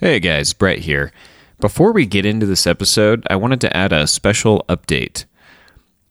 Hey 0.00 0.20
guys, 0.20 0.52
Brett 0.52 0.78
here. 0.78 1.10
Before 1.58 1.90
we 1.90 2.06
get 2.06 2.24
into 2.24 2.46
this 2.46 2.68
episode, 2.68 3.26
I 3.28 3.34
wanted 3.34 3.60
to 3.62 3.76
add 3.76 3.92
a 3.92 4.06
special 4.06 4.64
update. 4.68 5.24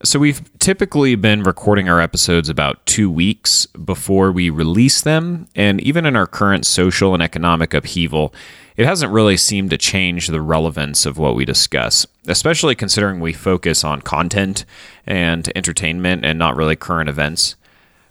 So, 0.03 0.19
we've 0.19 0.41
typically 0.59 1.15
been 1.15 1.41
recording 1.41 1.87
our 1.87 2.01
episodes 2.01 2.49
about 2.49 2.85
two 2.85 3.09
weeks 3.09 3.65
before 3.67 4.33
we 4.33 4.49
release 4.49 4.99
them, 4.99 5.47
and 5.55 5.79
even 5.79 6.05
in 6.05 6.17
our 6.17 6.27
current 6.27 6.65
social 6.65 7.13
and 7.13 7.23
economic 7.23 7.73
upheaval, 7.73 8.33
it 8.75 8.85
hasn't 8.85 9.13
really 9.13 9.37
seemed 9.37 9.69
to 9.69 9.77
change 9.77 10.27
the 10.27 10.41
relevance 10.41 11.05
of 11.05 11.17
what 11.17 11.35
we 11.35 11.45
discuss, 11.45 12.05
especially 12.27 12.75
considering 12.75 13.21
we 13.21 13.31
focus 13.31 13.85
on 13.85 14.01
content 14.01 14.65
and 15.05 15.49
entertainment 15.55 16.25
and 16.25 16.37
not 16.37 16.57
really 16.57 16.75
current 16.75 17.07
events. 17.07 17.55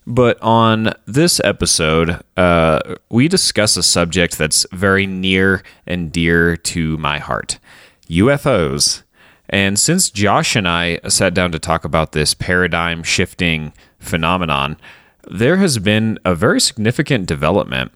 But 0.07 0.41
on 0.41 0.93
this 1.07 1.41
episode, 1.43 2.23
uh, 2.36 2.95
we 3.11 3.27
discuss 3.27 3.77
a 3.77 3.82
subject 3.82 4.38
that's 4.38 4.64
very 4.73 5.06
near 5.06 5.64
and 5.84 6.12
dear 6.12 6.56
to 6.56 6.96
my 6.98 7.18
heart 7.18 7.59
UFOs. 8.09 9.02
And 9.48 9.78
since 9.78 10.11
Josh 10.11 10.55
and 10.55 10.69
I 10.69 11.00
sat 11.09 11.34
down 11.34 11.50
to 11.52 11.59
talk 11.59 11.84
about 11.84 12.12
this 12.12 12.34
paradigm 12.34 13.02
shifting 13.02 13.73
phenomenon, 13.98 14.77
there 15.28 15.56
has 15.56 15.78
been 15.78 16.19
a 16.25 16.34
very 16.34 16.61
significant 16.61 17.27
development. 17.27 17.92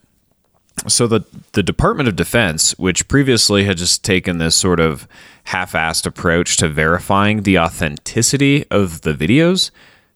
So, 0.88 1.06
the, 1.06 1.20
the 1.52 1.62
Department 1.62 2.08
of 2.08 2.16
Defense, 2.16 2.76
which 2.78 3.06
previously 3.06 3.64
had 3.64 3.76
just 3.76 4.02
taken 4.02 4.38
this 4.38 4.56
sort 4.56 4.80
of 4.80 5.06
half 5.44 5.72
assed 5.72 6.06
approach 6.06 6.56
to 6.56 6.68
verifying 6.68 7.42
the 7.42 7.58
authenticity 7.58 8.64
of 8.70 9.02
the 9.02 9.12
videos, 9.12 9.70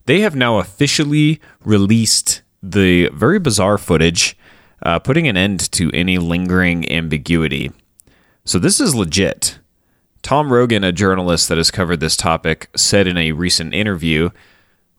they 0.07 0.21
have 0.21 0.37
now 0.37 0.59
officially 0.59 1.41
released 1.65 2.43
the 2.63 3.09
very 3.11 3.39
bizarre 3.39 3.79
footage, 3.79 4.37
uh, 4.83 4.99
putting 4.99 5.29
an 5.29 5.37
end 5.37 5.71
to 5.73 5.91
any 5.93 6.19
lingering 6.19 6.91
ambiguity. 6.91 7.73
So, 8.45 8.59
this 8.59 8.80
is 8.80 8.95
legit. 8.95 9.59
Tom 10.23 10.53
Rogan, 10.53 10.85
a 10.85 10.93
journalist 10.93 11.49
that 11.49 11.59
has 11.59 11.71
covered 11.71 12.01
this 12.01 12.16
topic, 12.16 12.69
said 12.74 13.07
in 13.07 13.19
a 13.19 13.33
recent 13.33 13.74
interview 13.74 14.30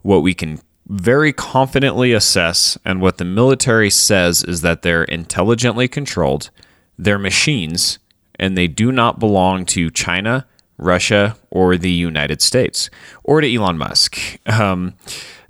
what 0.01 0.21
we 0.21 0.35
can 0.35 0.59
very 0.87 1.33
confidently 1.33 2.13
assess 2.13 2.77
and 2.85 3.01
what 3.01 3.17
the 3.17 3.25
military 3.25 3.89
says 3.89 4.43
is 4.43 4.61
that 4.61 4.83
they're 4.83 5.03
intelligently 5.03 5.87
controlled, 5.87 6.51
they're 6.97 7.17
machines, 7.17 7.97
and 8.37 8.55
they 8.55 8.67
do 8.67 8.91
not 8.91 9.19
belong 9.19 9.65
to 9.65 9.89
China, 9.89 10.45
Russia, 10.77 11.37
or 11.49 11.77
the 11.77 11.91
United 11.91 12.41
States, 12.41 12.89
or 13.23 13.41
to 13.41 13.53
Elon 13.53 13.77
Musk. 13.77 14.19
Um, 14.47 14.93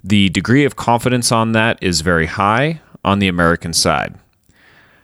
the 0.03 0.29
degree 0.29 0.65
of 0.65 0.75
confidence 0.75 1.31
on 1.31 1.53
that 1.53 1.81
is 1.81 2.01
very 2.01 2.27
high 2.27 2.81
on 3.03 3.19
the 3.19 3.27
American 3.27 3.73
side. 3.73 4.15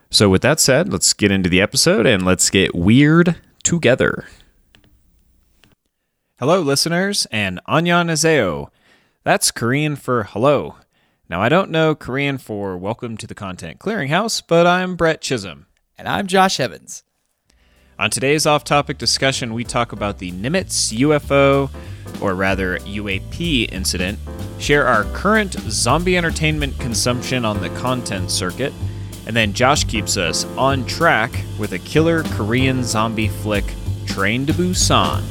So, 0.10 0.30
with 0.30 0.42
that 0.42 0.60
said, 0.60 0.92
let's 0.92 1.14
get 1.14 1.32
into 1.32 1.50
the 1.50 1.62
episode 1.62 2.06
and 2.06 2.26
let's 2.26 2.50
get 2.50 2.76
weird 2.76 3.38
together. 3.64 4.28
Hello, 6.40 6.60
listeners, 6.60 7.28
and 7.32 7.60
annyeonghaseyo. 7.68 8.68
That's 9.24 9.52
Korean 9.52 9.96
for 9.96 10.24
hello. 10.24 10.76
Now, 11.30 11.42
I 11.42 11.48
don't 11.50 11.72
know 11.72 11.96
Korean 11.96 12.38
for 12.38 12.76
welcome 12.78 13.16
to 13.18 13.28
the 13.28 13.36
Content 13.36 13.80
Clearinghouse, 13.80 14.44
but 14.46 14.68
I'm 14.68 14.96
Brett 14.96 15.22
Chisholm. 15.22 15.68
And 15.98 16.08
I'm 16.08 16.28
Josh 16.28 16.60
Evans. 16.60 17.04
On 18.02 18.10
today's 18.10 18.48
off 18.48 18.64
topic 18.64 18.98
discussion, 18.98 19.54
we 19.54 19.64
talk 19.64 19.92
about 19.92 20.18
the 20.18 20.32
Nimitz 20.32 20.92
UFO, 20.92 21.70
or 22.20 22.34
rather 22.34 22.80
UAP, 22.80 23.72
incident, 23.72 24.18
share 24.58 24.88
our 24.88 25.04
current 25.14 25.54
zombie 25.70 26.18
entertainment 26.18 26.80
consumption 26.80 27.46
on 27.46 27.62
the 27.62 27.70
content 27.70 28.32
circuit, 28.32 28.74
and 29.28 29.36
then 29.36 29.54
Josh 29.54 29.84
keeps 29.84 30.18
us 30.18 30.46
on 30.58 30.84
track 30.88 31.32
with 31.60 31.74
a 31.74 31.78
killer 31.78 32.24
Korean 32.24 32.84
zombie 32.84 33.28
flick, 33.28 33.66
Train 34.08 34.48
to 34.48 34.54
Busan. 34.54 35.22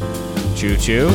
Choo 0.56 0.76
choo. 0.76 1.10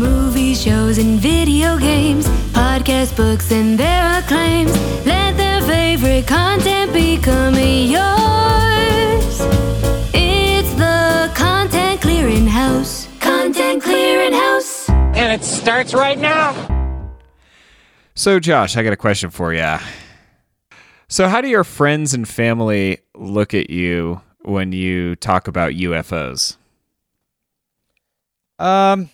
Movies, 0.00 0.62
shows, 0.62 0.96
and 0.96 1.20
video 1.20 1.78
games, 1.78 2.26
podcast 2.54 3.14
books, 3.14 3.52
and 3.52 3.78
their 3.78 4.20
acclaims. 4.20 4.72
Let 5.04 5.36
their 5.36 5.60
favorite 5.60 6.26
content 6.26 6.94
become 6.94 7.56
yours. 7.56 8.40
Content 13.52 13.82
Clearing 13.82 14.32
House. 14.32 14.88
And 14.88 15.32
it 15.32 15.44
starts 15.44 15.92
right 15.92 16.16
now. 16.16 16.54
So, 18.14 18.38
Josh, 18.38 18.76
I 18.76 18.84
got 18.84 18.92
a 18.92 18.96
question 18.96 19.30
for 19.30 19.52
you. 19.52 19.76
So, 21.08 21.26
how 21.26 21.40
do 21.40 21.48
your 21.48 21.64
friends 21.64 22.14
and 22.14 22.28
family 22.28 22.98
look 23.12 23.52
at 23.52 23.68
you 23.68 24.20
when 24.42 24.70
you 24.70 25.16
talk 25.16 25.48
about 25.48 25.72
UFOs? 25.72 26.58
Um, 28.60 29.10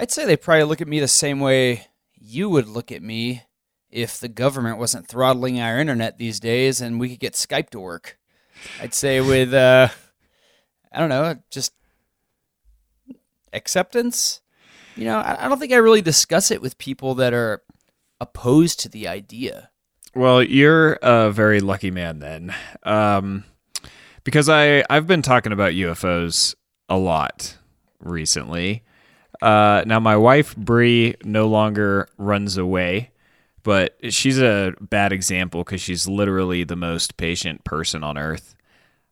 I'd 0.00 0.10
say 0.10 0.24
they 0.24 0.36
probably 0.36 0.64
look 0.64 0.80
at 0.80 0.88
me 0.88 0.98
the 0.98 1.06
same 1.06 1.38
way 1.38 1.86
you 2.12 2.48
would 2.48 2.66
look 2.66 2.90
at 2.90 3.04
me 3.04 3.44
if 3.88 4.18
the 4.18 4.28
government 4.28 4.78
wasn't 4.78 5.06
throttling 5.06 5.60
our 5.60 5.78
internet 5.78 6.18
these 6.18 6.40
days 6.40 6.80
and 6.80 6.98
we 6.98 7.08
could 7.08 7.20
get 7.20 7.34
Skype 7.34 7.70
to 7.70 7.78
work. 7.78 8.18
I'd 8.80 8.94
say 8.94 9.20
with 9.20 9.54
uh 9.54 9.90
I 10.90 10.98
don't 10.98 11.08
know, 11.08 11.36
just 11.50 11.72
acceptance. 13.54 14.40
You 14.96 15.04
know, 15.04 15.18
I 15.18 15.44
I 15.44 15.48
don't 15.48 15.58
think 15.58 15.72
I 15.72 15.76
really 15.76 16.02
discuss 16.02 16.50
it 16.50 16.60
with 16.62 16.78
people 16.78 17.14
that 17.16 17.32
are 17.32 17.62
opposed 18.20 18.80
to 18.80 18.88
the 18.88 19.08
idea. 19.08 19.70
Well, 20.14 20.42
you're 20.42 20.94
a 21.02 21.32
very 21.32 21.60
lucky 21.60 21.90
man 21.90 22.20
then, 22.20 22.54
um, 22.84 23.44
because 24.22 24.48
I 24.48 24.84
I've 24.88 25.06
been 25.06 25.22
talking 25.22 25.52
about 25.52 25.72
UFOs 25.72 26.54
a 26.88 26.96
lot 26.96 27.56
recently. 27.98 28.84
Uh, 29.42 29.82
now 29.86 29.98
my 29.98 30.16
wife 30.16 30.56
Bree 30.56 31.16
no 31.24 31.48
longer 31.48 32.08
runs 32.16 32.56
away, 32.56 33.10
but 33.64 33.96
she's 34.10 34.40
a 34.40 34.74
bad 34.80 35.12
example 35.12 35.64
because 35.64 35.80
she's 35.80 36.06
literally 36.06 36.64
the 36.64 36.76
most 36.76 37.16
patient 37.16 37.64
person 37.64 38.04
on 38.04 38.16
earth. 38.16 38.54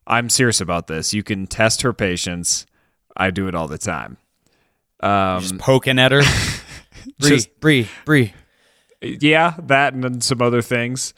I'm 0.07 0.29
serious 0.29 0.61
about 0.61 0.87
this. 0.87 1.13
You 1.13 1.23
can 1.23 1.47
test 1.47 1.81
her 1.81 1.93
patience. 1.93 2.65
I 3.15 3.31
do 3.31 3.47
it 3.47 3.55
all 3.55 3.67
the 3.67 3.77
time. 3.77 4.17
Um, 5.03 5.41
Just 5.41 5.57
poking 5.57 5.99
at 5.99 6.11
her. 6.11 6.21
Bree, 7.19 7.45
Bree, 7.59 7.87
Bree. 8.05 8.33
yeah, 9.01 9.55
that 9.63 9.93
and 9.93 10.03
then 10.03 10.21
some 10.21 10.41
other 10.41 10.61
things. 10.61 11.13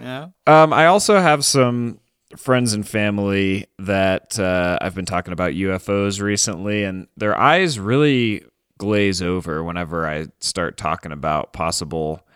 Yeah. 0.00 0.28
Um, 0.46 0.72
I 0.72 0.86
also 0.86 1.18
have 1.20 1.44
some 1.44 1.98
friends 2.36 2.72
and 2.72 2.86
family 2.86 3.66
that 3.78 4.38
uh, 4.38 4.78
I've 4.80 4.94
been 4.94 5.04
talking 5.06 5.32
about 5.32 5.52
UFOs 5.52 6.20
recently, 6.22 6.84
and 6.84 7.08
their 7.16 7.36
eyes 7.38 7.78
really 7.78 8.44
glaze 8.78 9.20
over 9.20 9.62
whenever 9.64 10.06
I 10.06 10.28
start 10.40 10.76
talking 10.76 11.12
about 11.12 11.52
possible 11.52 12.26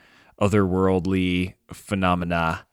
otherworldly 0.41 1.55
phenomena. 1.73 2.67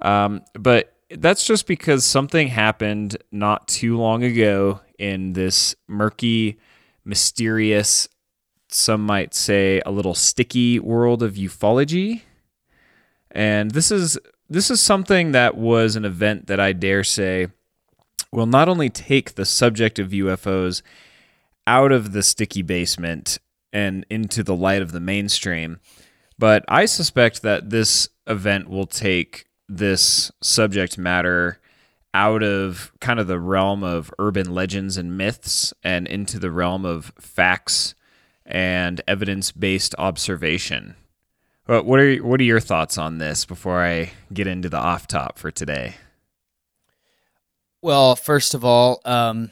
Um, 0.00 0.42
but 0.52 0.94
that's 1.10 1.44
just 1.46 1.66
because 1.66 2.04
something 2.04 2.48
happened 2.48 3.16
not 3.32 3.66
too 3.66 3.96
long 3.96 4.22
ago 4.22 4.80
in 4.98 5.32
this 5.32 5.74
murky, 5.88 6.58
mysterious, 7.08 8.08
some 8.68 9.04
might 9.04 9.34
say 9.34 9.80
a 9.84 9.90
little 9.90 10.14
sticky 10.14 10.78
world 10.78 11.22
of 11.22 11.34
ufology. 11.34 12.22
And 13.30 13.70
this 13.70 13.90
is 13.90 14.18
this 14.48 14.70
is 14.70 14.80
something 14.80 15.32
that 15.32 15.56
was 15.56 15.96
an 15.96 16.04
event 16.04 16.46
that 16.46 16.60
I 16.60 16.72
dare 16.72 17.04
say 17.04 17.48
will 18.32 18.46
not 18.46 18.68
only 18.68 18.90
take 18.90 19.34
the 19.34 19.44
subject 19.44 19.98
of 19.98 20.10
UFOs 20.10 20.82
out 21.66 21.92
of 21.92 22.12
the 22.12 22.22
sticky 22.22 22.62
basement 22.62 23.38
and 23.72 24.06
into 24.08 24.42
the 24.42 24.56
light 24.56 24.82
of 24.82 24.92
the 24.92 25.00
mainstream, 25.00 25.80
but 26.38 26.64
I 26.68 26.86
suspect 26.86 27.42
that 27.42 27.70
this 27.70 28.08
event 28.26 28.68
will 28.68 28.86
take 28.86 29.46
this 29.68 30.30
subject 30.42 30.96
matter 30.96 31.58
out 32.14 32.42
of 32.42 32.92
kind 33.00 33.20
of 33.20 33.26
the 33.26 33.38
realm 33.38 33.82
of 33.84 34.12
urban 34.18 34.54
legends 34.54 34.96
and 34.96 35.16
myths 35.16 35.72
and 35.82 36.06
into 36.06 36.38
the 36.38 36.50
realm 36.50 36.84
of 36.84 37.12
facts 37.18 37.94
and 38.46 39.00
evidence-based 39.06 39.94
observation. 39.98 40.96
What 41.66 42.00
are 42.00 42.16
what 42.16 42.40
are 42.40 42.44
your 42.44 42.60
thoughts 42.60 42.96
on 42.96 43.18
this 43.18 43.44
before 43.44 43.84
I 43.84 44.12
get 44.32 44.46
into 44.46 44.70
the 44.70 44.78
off 44.78 45.06
top 45.06 45.38
for 45.38 45.50
today? 45.50 45.96
Well, 47.82 48.16
first 48.16 48.54
of 48.54 48.64
all, 48.64 49.02
um, 49.04 49.50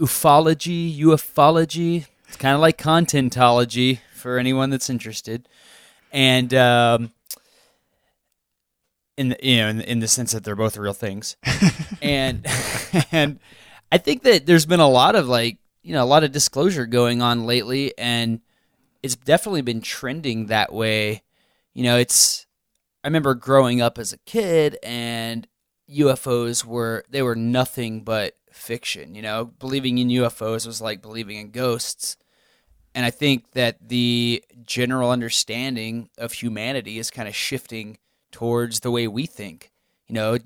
ufology, 0.00 0.98
ufology, 0.98 2.06
it's 2.26 2.36
kind 2.36 2.56
of 2.56 2.60
like 2.60 2.78
contentology 2.78 4.00
for 4.12 4.38
anyone 4.38 4.70
that's 4.70 4.90
interested, 4.90 5.48
and 6.10 6.52
um, 6.52 7.12
in 9.16 9.30
the, 9.30 9.38
you 9.42 9.58
know 9.58 9.68
in, 9.68 9.80
in 9.80 9.98
the 10.00 10.08
sense 10.08 10.32
that 10.32 10.44
they're 10.44 10.56
both 10.56 10.76
real 10.76 10.92
things, 10.92 11.36
and 12.02 12.46
and 13.12 13.40
I 13.92 13.98
think 13.98 14.22
that 14.22 14.46
there's 14.46 14.66
been 14.66 14.80
a 14.80 14.88
lot 14.88 15.14
of 15.14 15.28
like 15.28 15.58
you 15.82 15.92
know 15.92 16.02
a 16.02 16.06
lot 16.06 16.24
of 16.24 16.32
disclosure 16.32 16.86
going 16.86 17.22
on 17.22 17.46
lately, 17.46 17.96
and 17.98 18.40
it's 19.02 19.16
definitely 19.16 19.62
been 19.62 19.80
trending 19.80 20.46
that 20.46 20.72
way. 20.72 21.22
You 21.74 21.84
know, 21.84 21.96
it's 21.96 22.46
I 23.02 23.08
remember 23.08 23.34
growing 23.34 23.80
up 23.80 23.98
as 23.98 24.12
a 24.12 24.18
kid 24.18 24.78
and 24.82 25.46
UFOs 25.90 26.64
were 26.64 27.04
they 27.10 27.22
were 27.22 27.36
nothing 27.36 28.02
but 28.02 28.34
fiction. 28.50 29.14
You 29.14 29.22
know, 29.22 29.44
believing 29.44 29.98
in 29.98 30.08
UFOs 30.08 30.66
was 30.66 30.80
like 30.80 31.02
believing 31.02 31.36
in 31.36 31.50
ghosts. 31.50 32.16
And 32.94 33.04
I 33.04 33.10
think 33.10 33.50
that 33.52 33.88
the 33.88 34.44
general 34.62 35.10
understanding 35.10 36.08
of 36.16 36.32
humanity 36.32 36.98
is 36.98 37.10
kind 37.10 37.28
of 37.28 37.34
shifting 37.34 37.98
towards 38.34 38.80
the 38.80 38.90
way 38.90 39.06
we 39.06 39.26
think. 39.26 39.70
You 40.08 40.14
know, 40.16 40.38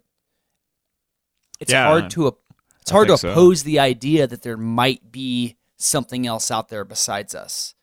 it's 1.58 1.73
Yeah. 1.73 1.87
hard 1.87 2.11
to 2.11 2.37
it's 2.82 2.90
hard 2.90 3.08
to 3.08 3.14
think 3.14 3.20
so. 3.20 3.31
oppose 3.31 3.62
the 3.62 3.79
idea 3.79 4.26
that 4.26 4.43
there 4.43 4.56
might 4.58 5.11
be 5.11 5.56
something 5.79 6.26
else 6.26 6.50
out 6.50 6.69
there 6.69 6.85
besides 6.85 7.35
us. 7.35 7.75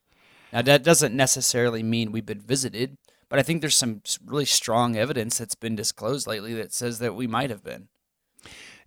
Now 0.54 0.62
that 0.62 0.84
doesn't 0.84 1.16
necessarily 1.16 1.82
mean 1.84 2.12
we've 2.12 2.26
been 2.26 2.40
visited, 2.40 2.98
but 3.30 3.40
I 3.40 3.44
think 3.44 3.62
there's 3.62 3.76
some 3.76 4.02
really 4.26 4.46
strong 4.46 4.96
evidence 4.96 5.40
that's 5.40 5.56
been 5.56 5.76
disclosed 5.76 6.28
lately 6.28 6.54
that 6.54 6.72
says 6.72 7.00
that 7.00 7.16
we 7.16 7.26
might 7.28 7.50
have 7.50 7.64
been. 7.64 7.88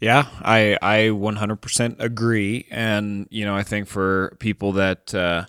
Yeah, 0.01 0.29
I 0.43 0.79
I 0.81 0.99
100% 1.11 1.97
agree, 1.99 2.69
and 2.71 3.27
you 3.31 3.45
know 3.45 3.57
I 3.57 3.65
think 3.65 3.89
for 3.89 4.37
people 4.39 4.73
that 4.75 5.13
uh, 5.13 5.47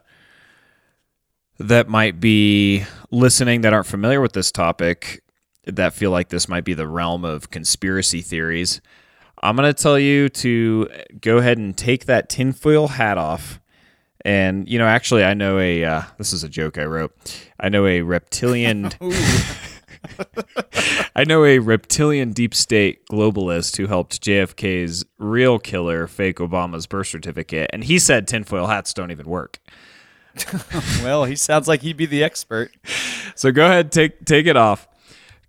that 1.59 1.87
might 1.87 2.19
be 2.19 2.83
listening 3.11 3.61
that 3.61 3.73
aren't 3.73 3.85
familiar 3.85 4.21
with 4.21 4.33
this 4.33 4.51
topic, 4.51 5.21
that 5.65 5.93
feel 5.93 6.11
like 6.11 6.29
this 6.29 6.47
might 6.47 6.63
be 6.63 6.73
the 6.73 6.87
realm 6.87 7.23
of 7.25 7.49
conspiracy 7.49 8.21
theories, 8.21 8.81
I'm 9.41 9.55
gonna 9.55 9.73
tell 9.73 9.97
you 9.97 10.29
to 10.29 10.89
go 11.21 11.37
ahead 11.37 11.57
and 11.57 11.77
take 11.77 12.05
that 12.05 12.29
tinfoil 12.29 12.87
hat 12.89 13.17
off. 13.17 13.59
And 14.25 14.67
you 14.67 14.77
know, 14.77 14.85
actually, 14.85 15.23
I 15.23 15.33
know 15.33 15.59
a. 15.59 15.83
Uh, 15.85 16.01
this 16.17 16.33
is 16.33 16.43
a 16.43 16.49
joke 16.49 16.77
I 16.77 16.83
wrote. 16.83 17.13
I 17.59 17.69
know 17.69 17.85
a 17.85 18.01
reptilian. 18.01 18.91
I 21.15 21.23
know 21.25 21.43
a 21.43 21.59
reptilian 21.59 22.31
deep 22.31 22.53
state 22.53 23.05
globalist 23.07 23.77
who 23.77 23.87
helped 23.87 24.21
JFK's 24.21 25.05
real 25.17 25.59
killer 25.59 26.07
fake 26.07 26.37
Obama's 26.37 26.87
birth 26.87 27.07
certificate, 27.07 27.69
and 27.73 27.83
he 27.83 27.99
said 27.99 28.27
tinfoil 28.27 28.67
hats 28.67 28.93
don't 28.93 29.11
even 29.11 29.27
work. 29.27 29.59
Well, 31.03 31.25
he 31.25 31.35
sounds 31.35 31.67
like 31.67 31.81
he'd 31.81 31.97
be 31.97 32.05
the 32.05 32.23
expert. 32.23 32.71
So 33.35 33.51
go 33.51 33.65
ahead, 33.65 33.91
take 33.91 34.25
take 34.25 34.47
it 34.47 34.55
off, 34.55 34.87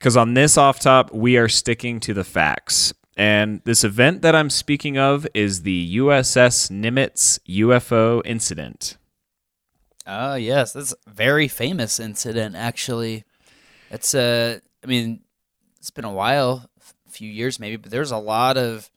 because 0.01 0.17
on 0.17 0.33
this 0.33 0.57
off 0.57 0.81
top 0.81 1.13
we 1.13 1.37
are 1.37 1.49
sticking 1.49 2.01
to 2.01 2.15
the 2.15 2.25
facts. 2.25 2.93
And 3.17 3.61
this 3.65 3.85
event 3.85 4.23
that 4.23 4.35
I'm 4.35 4.49
speaking 4.49 4.97
of 4.97 5.27
is 5.35 5.63
the 5.63 5.97
USS 5.99 6.71
Nimitz 6.71 7.39
UFO 7.47 8.23
incident. 8.25 8.97
Oh 10.07 10.37
yes, 10.37 10.73
that's 10.73 10.95
a 11.07 11.11
very 11.11 11.47
famous 11.47 12.01
incident. 12.01 12.57
Actually, 12.57 13.25
it's 13.91 14.15
uh, 14.15 14.61
I 14.83 14.87
mean, 14.87 15.21
it's 15.79 15.91
been 15.91 16.07
a 16.07 16.13
while, 16.13 16.65
a 17.07 17.11
few 17.11 17.31
years 17.31 17.61
maybe, 17.61 17.77
but 17.77 17.91
there's 17.91 18.11
a 18.11 18.17
lot 18.17 18.57
of 18.57 18.91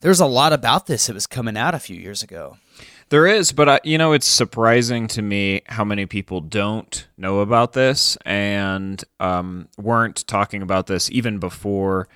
there's 0.00 0.20
a 0.20 0.26
lot 0.26 0.52
about 0.52 0.86
this 0.86 1.06
that 1.06 1.14
was 1.14 1.28
coming 1.28 1.56
out 1.56 1.74
a 1.74 1.78
few 1.78 1.96
years 1.96 2.24
ago. 2.24 2.58
There 3.08 3.26
is, 3.26 3.52
but 3.52 3.68
I, 3.68 3.80
you 3.84 3.98
know, 3.98 4.12
it's 4.12 4.26
surprising 4.26 5.06
to 5.08 5.22
me 5.22 5.62
how 5.66 5.84
many 5.84 6.06
people 6.06 6.40
don't 6.40 7.06
know 7.16 7.38
about 7.38 7.72
this 7.72 8.18
and 8.26 9.02
um, 9.20 9.68
weren't 9.78 10.26
talking 10.26 10.60
about 10.60 10.88
this 10.88 11.08
even 11.12 11.38
before 11.38 12.08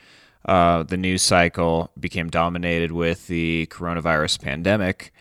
uh, 0.47 0.83
the 0.83 0.97
news 0.97 1.23
cycle 1.23 1.93
became 1.99 2.29
dominated 2.29 2.91
with 2.91 3.29
the 3.29 3.67
coronavirus 3.71 4.41
pandemic. 4.43 5.13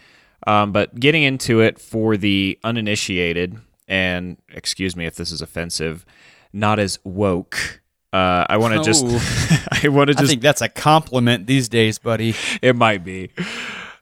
Um, 0.47 0.71
but 0.71 0.99
getting 0.99 1.21
into 1.21 1.59
it 1.61 1.77
for 1.79 2.17
the 2.17 2.57
uninitiated, 2.63 3.59
and 3.87 4.37
excuse 4.49 4.95
me 4.95 5.05
if 5.05 5.15
this 5.15 5.31
is 5.31 5.41
offensive, 5.41 6.03
not 6.51 6.79
as 6.79 6.97
woke. 7.03 7.81
Uh, 8.11 8.45
I 8.49 8.57
want 8.57 8.73
to 8.73 8.83
just, 8.83 9.03
Oh. 9.05 9.65
I 9.83 9.87
want 9.89 10.07
to 10.07 10.13
just. 10.13 10.19
I 10.19 10.21
just 10.23 10.29
think 10.31 10.41
that's 10.41 10.61
a 10.61 10.69
compliment 10.69 11.45
these 11.45 11.69
days, 11.69 11.99
buddy. 11.99 12.33
it 12.63 12.75
might 12.75 13.03
be. 13.03 13.29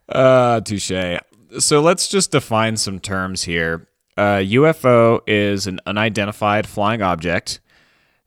Uh, 0.07 0.61
touche. 0.61 1.19
So 1.59 1.81
let's 1.81 2.07
just 2.07 2.31
define 2.31 2.77
some 2.77 2.99
terms 2.99 3.43
here. 3.43 3.87
Uh, 4.15 4.37
UFO 4.37 5.21
is 5.27 5.67
an 5.67 5.79
unidentified 5.85 6.67
flying 6.67 7.01
object. 7.01 7.59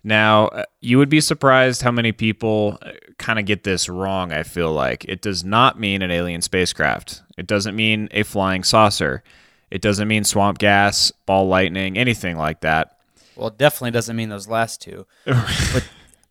Now, 0.02 0.48
uh, 0.48 0.64
you 0.80 0.98
would 0.98 1.08
be 1.08 1.20
surprised 1.20 1.82
how 1.82 1.90
many 1.90 2.12
people 2.12 2.78
kind 3.18 3.38
of 3.38 3.44
get 3.44 3.64
this 3.64 3.88
wrong, 3.88 4.32
I 4.32 4.44
feel 4.44 4.72
like. 4.72 5.04
It 5.04 5.20
does 5.20 5.44
not 5.44 5.78
mean 5.78 6.00
an 6.02 6.10
alien 6.10 6.42
spacecraft, 6.42 7.22
it 7.36 7.46
doesn't 7.46 7.76
mean 7.76 8.08
a 8.12 8.22
flying 8.22 8.64
saucer, 8.64 9.22
it 9.70 9.82
doesn't 9.82 10.08
mean 10.08 10.24
swamp 10.24 10.58
gas, 10.58 11.12
ball 11.26 11.48
lightning, 11.48 11.98
anything 11.98 12.36
like 12.36 12.60
that. 12.60 12.96
Well, 13.36 13.48
it 13.48 13.58
definitely 13.58 13.92
doesn't 13.92 14.16
mean 14.16 14.30
those 14.30 14.48
last 14.48 14.80
two. 14.80 15.06
but 15.24 15.88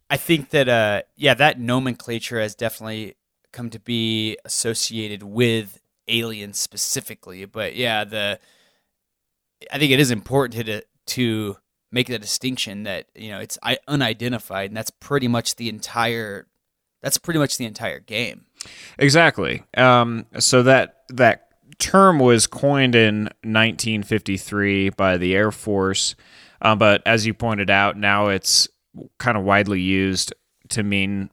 I 0.10 0.18
think 0.18 0.50
that 0.50 0.68
uh 0.68 1.04
yeah, 1.16 1.34
that 1.36 1.60
nomenclature 1.60 2.40
has 2.40 2.56
definitely 2.56 3.16
come 3.52 3.70
to 3.70 3.80
be 3.80 4.38
associated 4.46 5.24
with 5.24 5.80
aliens 6.10 6.60
specifically. 6.60 7.46
But 7.46 7.76
yeah, 7.76 8.04
the 8.04 8.40
I 9.72 9.78
think 9.78 9.92
it 9.92 10.00
is 10.00 10.12
important 10.12 10.66
to 10.66 10.82
to 11.16 11.58
make 11.92 12.08
the 12.08 12.20
distinction 12.20 12.84
that, 12.84 13.08
you 13.16 13.30
know, 13.30 13.40
it's 13.40 13.58
unidentified 13.88 14.70
and 14.70 14.78
that's 14.78 14.92
pretty 14.92 15.28
much 15.28 15.56
the 15.56 15.70
entire 15.70 16.48
that's 17.02 17.18
pretty 17.18 17.40
much 17.40 17.58
the 17.58 17.66
entire 17.66 18.00
game. 18.00 18.46
Exactly. 18.98 19.64
Um, 19.78 20.26
so 20.38 20.64
that 20.64 21.04
that 21.10 21.48
term 21.78 22.20
was 22.20 22.46
coined 22.46 22.96
in 22.96 23.24
1953 23.44 24.90
by 24.90 25.18
the 25.18 25.36
Air 25.36 25.52
Force, 25.52 26.16
um, 26.62 26.78
but 26.78 27.02
as 27.06 27.26
you 27.26 27.34
pointed 27.34 27.70
out, 27.70 27.96
now 27.96 28.28
it's 28.28 28.68
kind 29.18 29.38
of 29.38 29.44
widely 29.44 29.80
used 29.80 30.34
to 30.70 30.84
mean 30.84 31.32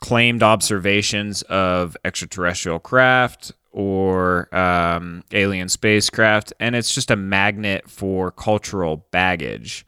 claimed 0.00 0.42
observations 0.42 1.42
of 1.42 1.96
extraterrestrial 2.04 2.78
craft 2.78 3.52
or 3.74 4.54
um, 4.54 5.24
alien 5.32 5.68
spacecraft, 5.68 6.52
and 6.60 6.76
it's 6.76 6.94
just 6.94 7.10
a 7.10 7.16
magnet 7.16 7.90
for 7.90 8.30
cultural 8.30 9.04
baggage. 9.10 9.84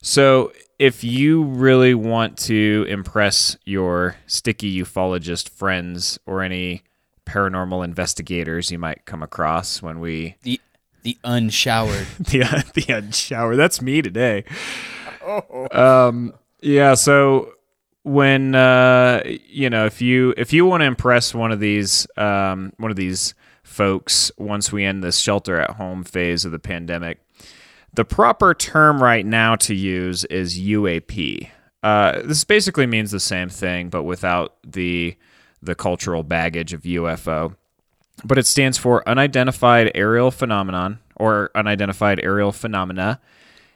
So, 0.00 0.52
if 0.78 1.02
you 1.02 1.42
really 1.42 1.94
want 1.94 2.38
to 2.38 2.86
impress 2.88 3.58
your 3.64 4.14
sticky 4.28 4.80
ufologist 4.80 5.48
friends 5.48 6.20
or 6.24 6.42
any 6.42 6.84
paranormal 7.26 7.84
investigators 7.84 8.70
you 8.70 8.78
might 8.78 9.04
come 9.04 9.22
across 9.22 9.82
when 9.82 9.98
we 9.98 10.36
The 10.42 10.60
the 11.02 11.18
unshowered. 11.24 12.06
the 12.20 12.64
the 12.74 12.92
unshower 12.92 13.56
that's 13.56 13.82
me 13.82 14.00
today. 14.00 14.44
Um, 15.72 16.32
yeah. 16.62 16.94
So 16.94 17.52
when 18.02 18.54
uh, 18.54 19.22
you 19.24 19.68
know 19.70 19.86
if 19.86 20.00
you 20.00 20.34
if 20.36 20.52
you 20.52 20.64
want 20.64 20.80
to 20.82 20.86
impress 20.86 21.34
one 21.34 21.52
of 21.52 21.60
these 21.60 22.06
um, 22.16 22.72
one 22.78 22.90
of 22.90 22.96
these 22.96 23.34
folks 23.62 24.32
once 24.38 24.72
we 24.72 24.84
end 24.84 25.04
this 25.04 25.18
shelter 25.18 25.60
at 25.60 25.70
home 25.72 26.04
phase 26.04 26.44
of 26.44 26.52
the 26.52 26.58
pandemic, 26.58 27.20
the 27.92 28.04
proper 28.04 28.54
term 28.54 29.02
right 29.02 29.26
now 29.26 29.56
to 29.56 29.74
use 29.74 30.24
is 30.26 30.58
UAP. 30.58 31.50
Uh, 31.82 32.22
this 32.24 32.44
basically 32.44 32.86
means 32.86 33.10
the 33.10 33.20
same 33.20 33.48
thing, 33.48 33.88
but 33.88 34.02
without 34.02 34.56
the 34.66 35.16
the 35.62 35.74
cultural 35.74 36.22
baggage 36.22 36.72
of 36.72 36.82
UFO. 36.82 37.56
But 38.24 38.38
it 38.38 38.46
stands 38.46 38.78
for 38.78 39.08
unidentified 39.08 39.92
aerial 39.94 40.30
phenomenon 40.30 40.98
or 41.16 41.50
unidentified 41.54 42.20
aerial 42.20 42.52
phenomena, 42.52 43.20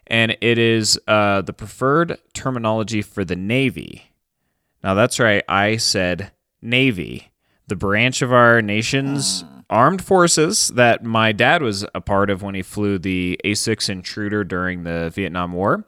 and 0.06 0.36
it 0.40 0.58
is 0.58 0.98
uh, 1.06 1.42
the 1.42 1.52
preferred 1.52 2.18
terminology 2.34 3.02
for 3.02 3.24
the 3.24 3.36
Navy. 3.36 4.11
Now 4.82 4.94
that's 4.94 5.18
right, 5.20 5.44
I 5.48 5.76
said 5.76 6.32
Navy, 6.60 7.30
the 7.68 7.76
branch 7.76 8.22
of 8.22 8.32
our 8.32 8.60
nation's 8.60 9.44
armed 9.70 10.04
forces 10.04 10.68
that 10.68 11.02
my 11.04 11.32
dad 11.32 11.62
was 11.62 11.84
a 11.94 12.00
part 12.00 12.28
of 12.30 12.42
when 12.42 12.54
he 12.54 12.62
flew 12.62 12.98
the 12.98 13.40
A6 13.44 13.88
Intruder 13.88 14.44
during 14.44 14.84
the 14.84 15.10
Vietnam 15.14 15.52
War. 15.52 15.84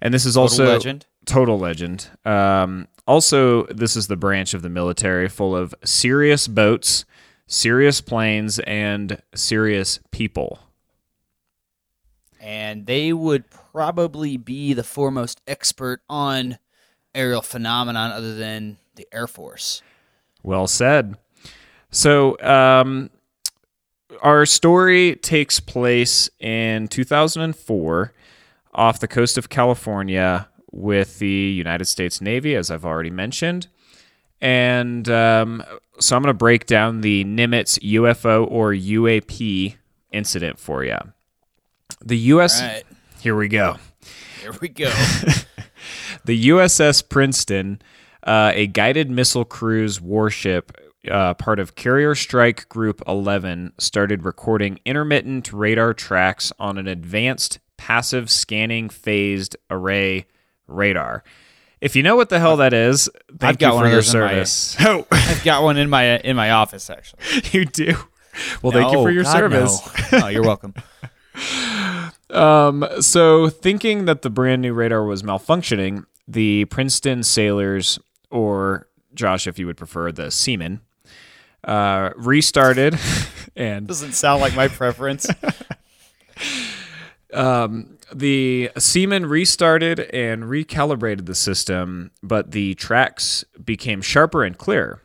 And 0.00 0.14
this 0.14 0.24
is 0.24 0.36
also 0.36 0.66
legend. 0.66 1.06
total 1.26 1.58
legend. 1.58 2.08
Um, 2.24 2.88
also, 3.06 3.64
this 3.66 3.96
is 3.96 4.06
the 4.06 4.16
branch 4.16 4.54
of 4.54 4.62
the 4.62 4.68
military 4.68 5.28
full 5.28 5.56
of 5.56 5.74
serious 5.84 6.46
boats, 6.46 7.04
serious 7.46 8.00
planes, 8.00 8.60
and 8.60 9.20
serious 9.34 9.98
people. 10.10 10.60
and 12.40 12.86
they 12.86 13.12
would 13.12 13.50
probably 13.50 14.36
be 14.38 14.72
the 14.72 14.82
foremost 14.84 15.42
expert 15.46 16.00
on 16.08 16.58
aerial 17.14 17.42
phenomenon 17.42 18.10
other 18.12 18.34
than 18.34 18.78
the 18.96 19.06
Air 19.12 19.26
Force. 19.26 19.82
Well 20.42 20.66
said. 20.66 21.16
So, 21.90 22.40
um, 22.40 23.10
our 24.22 24.44
story 24.46 25.16
takes 25.16 25.60
place 25.60 26.28
in 26.38 26.88
2004 26.88 28.12
off 28.74 29.00
the 29.00 29.08
coast 29.08 29.38
of 29.38 29.48
California 29.48 30.48
with 30.70 31.18
the 31.18 31.28
United 31.28 31.86
States 31.86 32.20
Navy, 32.20 32.54
as 32.54 32.70
I've 32.70 32.84
already 32.84 33.10
mentioned. 33.10 33.66
And 34.40 35.08
um, 35.08 35.62
so 35.98 36.16
I'm 36.16 36.22
going 36.22 36.30
to 36.32 36.36
break 36.38 36.66
down 36.66 37.00
the 37.02 37.24
Nimitz 37.24 37.78
UFO 37.80 38.46
or 38.50 38.72
UAP 38.72 39.74
incident 40.12 40.58
for 40.58 40.84
you. 40.84 40.96
The 42.04 42.16
U.S. 42.18 42.60
All 42.60 42.68
right, 42.68 42.84
Here 43.20 43.36
we 43.36 43.48
go. 43.48 43.76
here 44.40 44.52
we 44.60 44.68
go. 44.68 44.92
The 46.24 46.48
USS 46.48 47.08
Princeton 47.08 47.80
uh, 48.22 48.52
a 48.54 48.66
guided 48.66 49.10
missile 49.10 49.44
cruise 49.44 50.00
warship, 50.00 50.72
uh, 51.10 51.34
part 51.34 51.58
of 51.58 51.74
Carrier 51.74 52.14
Strike 52.14 52.68
Group 52.68 53.02
11, 53.08 53.72
started 53.78 54.24
recording 54.24 54.78
intermittent 54.84 55.52
radar 55.52 55.94
tracks 55.94 56.52
on 56.58 56.76
an 56.78 56.86
advanced 56.86 57.58
passive 57.76 58.30
scanning 58.30 58.88
phased 58.90 59.56
array 59.70 60.26
radar. 60.66 61.24
If 61.80 61.96
you 61.96 62.02
know 62.02 62.14
what 62.14 62.28
the 62.28 62.38
hell 62.38 62.58
that 62.58 62.74
is, 62.74 63.08
thank 63.38 63.42
I've 63.42 63.58
got 63.58 63.68
you 63.70 63.74
one 63.76 63.82
for 63.84 63.86
of 63.86 63.92
your 63.92 64.00
in 64.00 64.06
my- 64.28 64.34
service. 64.34 64.76
Oh, 64.80 65.06
I've 65.10 65.42
got 65.42 65.62
one 65.62 65.78
in 65.78 65.88
my 65.88 66.18
in 66.18 66.36
my 66.36 66.50
office 66.50 66.90
actually. 66.90 67.20
you 67.58 67.64
do. 67.64 67.96
Well, 68.62 68.72
thank 68.72 68.92
you 68.92 69.02
for 69.02 69.10
your 69.10 69.24
God, 69.24 69.32
service. 69.32 70.12
No. 70.12 70.18
Oh, 70.24 70.28
you're 70.28 70.42
welcome. 70.42 70.74
Um, 72.30 72.86
so, 73.00 73.48
thinking 73.48 74.04
that 74.04 74.22
the 74.22 74.30
brand 74.30 74.62
new 74.62 74.72
radar 74.72 75.04
was 75.04 75.22
malfunctioning, 75.22 76.04
the 76.32 76.64
Princeton 76.66 77.22
sailors, 77.22 77.98
or 78.30 78.88
Josh, 79.14 79.46
if 79.46 79.58
you 79.58 79.66
would 79.66 79.76
prefer, 79.76 80.12
the 80.12 80.30
seamen, 80.30 80.80
uh, 81.64 82.10
restarted 82.16 82.98
and 83.56 83.86
Doesn't 83.86 84.12
sound 84.12 84.40
like 84.40 84.54
my 84.54 84.68
preference. 84.68 85.26
the 88.12 88.70
seamen 88.78 89.26
restarted 89.26 90.00
and 90.00 90.44
recalibrated 90.44 91.26
the 91.26 91.34
system, 91.34 92.10
but 92.22 92.52
the 92.52 92.74
tracks 92.74 93.44
became 93.62 94.00
sharper 94.00 94.44
and 94.44 94.56
clearer. 94.56 95.02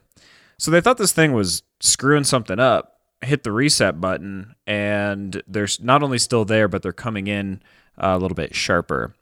So 0.58 0.72
they 0.72 0.82
thought 0.82 0.98
this 0.98 1.12
thing 1.12 1.34
was 1.34 1.64
screwing 1.82 2.24
something 2.24 2.60
up, 2.60 3.00
hit 3.22 3.44
the 3.44 3.52
reset 3.52 4.00
button, 4.00 4.56
and 4.66 5.42
they're 5.48 5.68
not 5.82 6.04
only 6.04 6.18
still 6.18 6.46
there, 6.46 6.68
but 6.68 6.82
they're 6.82 6.94
coming 6.94 7.28
in 7.28 7.62
uh, 7.98 8.14
a 8.16 8.18
little 8.18 8.36
bit 8.36 8.56
sharper. 8.56 9.14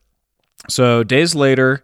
So 0.70 1.04
days 1.04 1.36
later, 1.36 1.84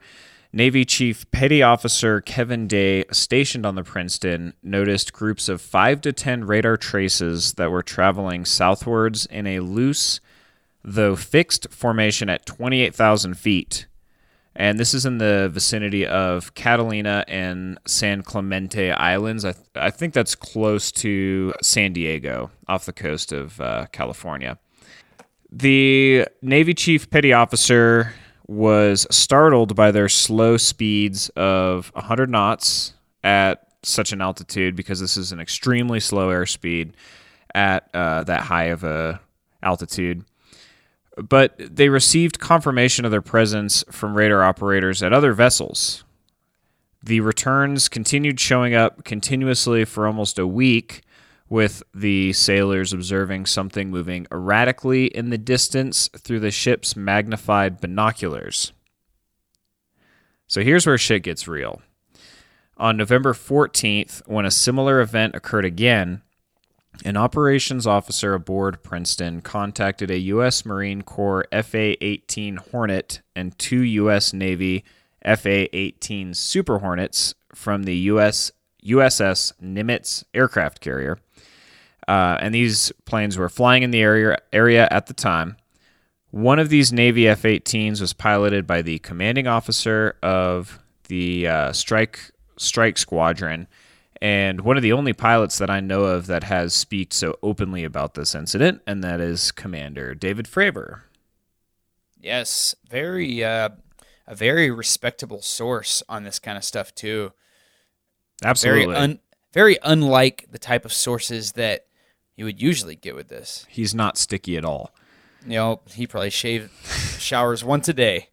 Navy 0.52 0.84
Chief 0.84 1.30
Petty 1.32 1.62
Officer 1.62 2.22
Kevin 2.22 2.68
Day, 2.68 3.06
stationed 3.12 3.66
on 3.66 3.76
the 3.76 3.84
Princeton, 3.84 4.54
noticed 4.64 5.14
groups 5.14 5.48
of 5.48 5.62
five 5.62 6.02
to 6.02 6.12
ten 6.12 6.46
radar 6.46 6.78
traces 6.78 7.54
that 7.54 7.70
were 7.70 7.84
traveling 7.84 8.46
southwards 8.46 9.26
in 9.28 9.46
a 9.46 9.60
loose, 9.60 10.20
though 10.84 11.16
fixed 11.16 11.68
formation 11.72 12.30
at 12.30 12.46
28,000 12.46 13.36
feet. 13.36 13.86
And 14.56 14.80
this 14.80 14.94
is 14.94 15.06
in 15.06 15.20
the 15.20 15.50
vicinity 15.54 16.06
of 16.06 16.54
Catalina 16.56 17.24
and 17.28 17.78
San 17.86 18.24
Clemente 18.24 18.92
Islands. 18.92 19.46
I, 19.46 19.52
th- 19.52 19.66
I 19.76 19.92
think 19.92 20.14
that's 20.14 20.36
close 20.36 20.92
to 20.94 21.54
San 21.62 21.94
Diego, 21.94 22.50
off 22.68 22.86
the 22.86 22.94
coast 22.94 23.32
of 23.32 23.62
uh, 23.62 23.86
California. 23.92 24.58
The 25.52 26.28
Navy 26.42 26.74
Chief 26.74 27.10
Petty 27.10 27.32
Officer 27.34 28.14
was 28.50 29.06
startled 29.12 29.76
by 29.76 29.92
their 29.92 30.10
slow 30.10 30.58
speeds 30.58 31.30
of 31.36 31.92
100 31.94 32.32
knots 32.32 32.96
at 33.24 33.68
such 33.84 34.12
an 34.12 34.22
altitude 34.22 34.76
because 34.76 35.00
this 35.00 35.16
is 35.18 35.32
an 35.32 35.40
extremely 35.40 36.00
slow 36.00 36.30
airspeed 36.30 36.94
at 37.54 37.88
uh, 37.94 38.24
that 38.24 38.42
high 38.42 38.66
of 38.66 38.84
a 38.84 39.22
altitude. 39.62 40.26
But 41.16 41.54
they 41.60 41.90
received 41.90 42.40
confirmation 42.40 43.06
of 43.06 43.12
their 43.12 43.22
presence 43.22 43.84
from 43.92 44.16
radar 44.16 44.42
operators 44.42 45.04
at 45.04 45.14
other 45.14 45.34
vessels. 45.34 46.04
The 47.04 47.20
returns 47.20 47.88
continued 47.88 48.40
showing 48.40 48.74
up 48.74 49.04
continuously 49.04 49.86
for 49.86 50.08
almost 50.08 50.40
a 50.40 50.48
week, 50.48 51.04
with 51.50 51.82
the 51.94 52.32
sailors 52.34 52.94
observing 52.94 53.46
something 53.46 53.90
moving 53.90 54.28
erratically 54.32 55.08
in 55.08 55.30
the 55.30 55.38
distance 55.38 56.10
through 56.18 56.40
the 56.40 56.52
ship's 56.52 56.96
magnified 56.96 57.82
binoculars. 57.82 58.72
So 60.48 60.62
here's 60.62 60.86
where 60.86 60.98
shit 60.98 61.24
gets 61.24 61.48
real. 61.48 61.82
On 62.78 62.96
November 62.96 63.34
14th, 63.34 64.22
when 64.28 64.46
a 64.46 64.52
similar 64.52 65.02
event 65.02 65.36
occurred 65.36 65.66
again, 65.66 66.22
an 67.04 67.18
operations 67.18 67.88
officer 67.88 68.34
aboard 68.34 68.84
Princeton 68.84 69.42
contacted 69.42 70.10
a 70.10 70.20
U.S. 70.20 70.66
Marine 70.66 71.02
Corps 71.02 71.46
FA 71.52 72.04
18 72.04 72.58
Hornet 72.58 73.22
and 73.36 73.58
two 73.58 73.82
U.S. 73.82 74.34
Navy 74.34 74.84
FA 75.24 75.76
18 75.76 76.34
Super 76.34 76.80
Hornets 76.80 77.36
from 77.54 77.84
the 77.84 77.96
US 77.96 78.52
USS 78.86 79.54
Nimitz 79.62 80.24
aircraft 80.34 80.82
carrier. 80.82 81.20
Uh, 82.08 82.38
and 82.42 82.56
these 82.56 82.92
planes 83.06 83.38
were 83.38 83.50
flying 83.50 83.84
in 83.84 83.92
the 83.92 84.02
area, 84.02 84.38
area 84.52 84.88
at 84.90 85.06
the 85.06 85.14
time. 85.14 85.58
One 86.32 86.60
of 86.60 86.70
these 86.70 86.92
Navy 86.92 87.28
F 87.28 87.44
18s 87.44 88.02
was 88.02 88.14
piloted 88.14 88.66
by 88.66 88.82
the 88.82 89.00
commanding 89.00 89.48
officer 89.48 90.16
of 90.24 90.80
the 91.08 91.48
uh, 91.48 91.74
strike, 91.74 92.32
strike 92.58 92.98
Squadron, 92.98 93.68
and 94.22 94.62
one 94.62 94.76
of 94.76 94.84
the 94.84 94.94
only 94.94 95.14
pilots 95.14 95.58
that 95.60 95.70
I 95.70 95.80
know 95.80 96.04
of 96.04 96.28
that 96.28 96.44
has 96.44 96.74
speaked 96.74 97.14
so 97.14 97.38
openly 97.42 97.84
about 97.84 98.14
this 98.14 98.36
incident, 98.36 98.82
and 98.86 99.04
that 99.04 99.20
is 99.20 99.52
Commander 99.52 100.14
David 100.14 100.46
Fravor. 100.46 101.02
yes, 102.20 102.76
very 102.90 103.44
uh, 103.44 103.70
a 104.28 104.36
very 104.36 104.70
respectable 104.70 105.42
source 105.42 106.04
on 106.10 106.24
this 106.24 106.38
kind 106.38 106.58
of 106.58 106.64
stuff 106.64 106.94
too. 106.94 107.32
Absolutely. 108.44 108.94
Very 108.94 108.98
un, 108.98 109.20
very 109.54 109.78
unlike 109.84 110.48
the 110.52 110.60
type 110.60 110.86
of 110.86 110.94
sources 110.94 111.54
that 111.54 111.86
you 112.36 112.46
would 112.46 112.62
usually 112.62 112.96
get 112.96 113.16
with 113.16 113.28
this. 113.28 113.66
He's 113.70 113.94
not 113.94 114.18
sticky 114.18 114.58
at 114.58 114.66
all. 114.66 114.92
You 115.46 115.54
know, 115.54 115.82
he 115.94 116.08
probably 116.08 116.30
shave 116.30 116.72
showers 117.20 117.64
once 117.64 117.88
a 117.88 117.94
day. 117.94 118.30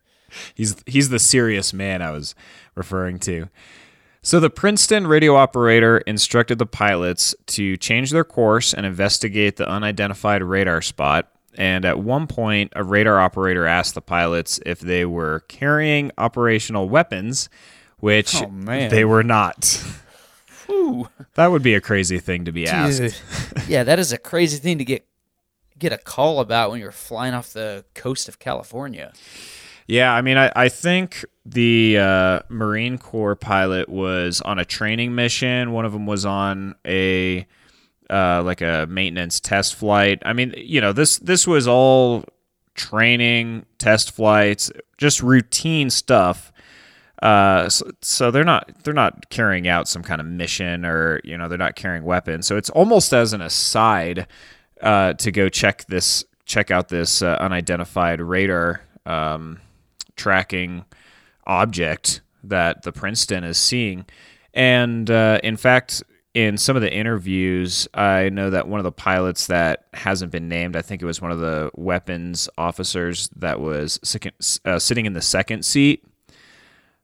He's 0.55 0.77
he's 0.87 1.09
the 1.09 1.19
serious 1.19 1.73
man 1.73 2.03
I 2.03 2.11
was 2.11 2.35
referring 2.75 3.19
to. 3.21 3.49
So 4.23 4.41
the 4.41 4.51
Princeton 4.51 5.07
radio 5.07 5.37
operator 5.37 5.99
instructed 5.99 6.59
the 6.59 6.67
pilots 6.67 7.33
to 7.47 7.77
change 7.77 8.11
their 8.11 8.25
course 8.25 8.75
and 8.75 8.85
investigate 8.85 9.57
the 9.57 9.69
unidentified 9.69 10.43
radar 10.43 10.83
spot. 10.83 11.31
And 11.57 11.85
at 11.85 12.01
one 12.01 12.27
point, 12.27 12.73
a 12.75 12.83
radar 12.83 13.21
operator 13.21 13.67
asked 13.67 13.95
the 13.95 14.03
pilots 14.03 14.59
if 14.67 14.81
they 14.81 15.05
were 15.05 15.45
carrying 15.49 16.11
operational 16.19 16.89
weapons, 16.89 17.49
which 18.01 18.35
Oh, 18.37 18.51
they 18.65 19.05
were 19.05 19.23
not. 19.23 19.83
That 21.35 21.47
would 21.49 21.63
be 21.63 21.75
a 21.75 21.81
crazy 21.81 22.19
thing 22.19 22.45
to 22.47 22.53
be 22.53 22.67
asked. 22.67 23.23
yeah, 23.69 23.85
that 23.85 23.99
is 23.99 24.13
a 24.13 24.19
crazy 24.19 24.59
thing 24.59 24.79
to 24.79 24.85
get 24.85 25.07
get 25.79 25.93
a 25.93 25.99
call 25.99 26.41
about 26.41 26.71
when 26.71 26.81
you're 26.81 26.91
flying 26.93 27.35
off 27.35 27.53
the 27.53 27.85
coast 27.95 28.29
of 28.29 28.39
California. 28.39 29.13
Yeah, 29.87 30.13
I 30.13 30.21
mean, 30.23 30.37
I, 30.37 30.51
I 30.57 30.69
think 30.69 31.25
the 31.45 31.99
uh, 31.99 32.41
Marine 32.49 32.99
Corps 32.99 33.37
pilot 33.37 33.89
was 33.89 34.41
on 34.41 34.59
a 34.59 34.65
training 34.65 35.15
mission. 35.15 35.71
One 35.73 35.85
of 35.85 35.93
them 35.93 36.07
was 36.07 36.25
on 36.27 36.75
a 36.85 37.47
uh, 38.11 38.43
like 38.43 38.61
a 38.61 38.87
maintenance 38.89 39.39
test 39.39 39.75
flight. 39.77 40.23
I 40.25 40.33
mean, 40.33 40.55
you 40.57 40.81
know, 40.81 40.93
this 40.93 41.19
this 41.19 41.47
was 41.47 41.69
all 41.69 42.25
training, 42.75 43.67
test 43.79 44.13
flights, 44.13 44.71
just 44.99 45.23
routine 45.23 45.91
stuff. 45.91 46.53
Uh, 47.23 47.69
so, 47.69 47.91
so 48.03 48.31
they're 48.31 48.45
not 48.45 48.71
they're 48.85 48.95
not 48.95 49.31
carrying 49.31 49.67
out 49.67 49.89
some 49.89 50.03
kind 50.03 50.21
of 50.21 50.27
mission 50.27 50.85
or 50.85 51.21
you 51.25 51.37
know 51.37 51.49
they're 51.49 51.59
not 51.59 51.77
carrying 51.77 52.05
weapons. 52.05 52.47
So 52.47 52.57
it's 52.57 52.71
almost 52.71 53.13
as 53.13 53.33
an 53.33 53.41
aside 53.41 54.27
uh, 54.83 55.15
to 55.15 55.33
go 55.33 55.49
check 55.49 55.87
this 55.87 56.25
check 56.45 56.71
out 56.71 56.89
this 56.89 57.23
uh, 57.23 57.37
unidentified 57.41 58.21
radar 58.21 58.83
um, 59.07 59.61
tracking 60.17 60.85
object 61.47 62.21
that 62.45 62.83
the 62.83 62.93
Princeton 62.93 63.45
is 63.45 63.59
seeing. 63.59 64.05
And 64.55 65.11
uh, 65.11 65.41
in 65.43 65.57
fact, 65.57 66.03
in 66.35 66.59
some 66.59 66.77
of 66.77 66.83
the 66.83 66.93
interviews, 66.93 67.89
I 67.95 68.29
know 68.29 68.51
that 68.51 68.69
one 68.69 68.79
of 68.79 68.85
the 68.85 68.93
pilots 68.93 69.47
that 69.47 69.87
hasn't 69.95 70.33
been 70.33 70.49
named, 70.49 70.77
I 70.77 70.83
think 70.83 71.01
it 71.01 71.07
was 71.07 71.21
one 71.21 71.33
of 71.33 71.39
the 71.39 71.71
weapons 71.75 72.49
officers 72.59 73.29
that 73.37 73.59
was 73.59 73.99
uh, 74.65 74.79
sitting 74.79 75.07
in 75.07 75.15
the 75.15 75.23
second 75.23 75.65
seat 75.65 76.05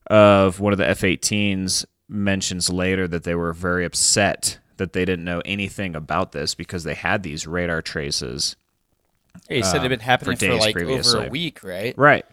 of 0.09 0.61
one 0.61 0.73
of 0.73 0.79
the 0.79 0.89
F 0.89 1.01
18s, 1.01 1.85
mentions 2.09 2.69
later 2.71 3.09
that 3.09 3.25
they 3.25 3.35
were 3.35 3.53
very 3.53 3.85
upset 3.85 4.59
that 4.77 4.93
they 4.93 5.05
didn't 5.05 5.25
know 5.25 5.41
anything 5.45 5.95
about 5.95 6.33
this 6.33 6.55
because 6.55 6.85
they 6.85 6.95
had 6.95 7.23
these 7.23 7.47
radar 7.47 7.81
traces. 7.83 8.57
You 9.49 9.63
said 9.63 9.77
Um, 9.79 9.87
it'd 9.87 9.91
been 9.99 10.01
happening 10.05 10.37
for 10.37 10.47
for, 10.47 10.55
like 10.57 10.77
over 10.77 11.25
a 11.25 11.29
week, 11.31 11.63
right? 11.65 11.97
Right. 11.97 12.27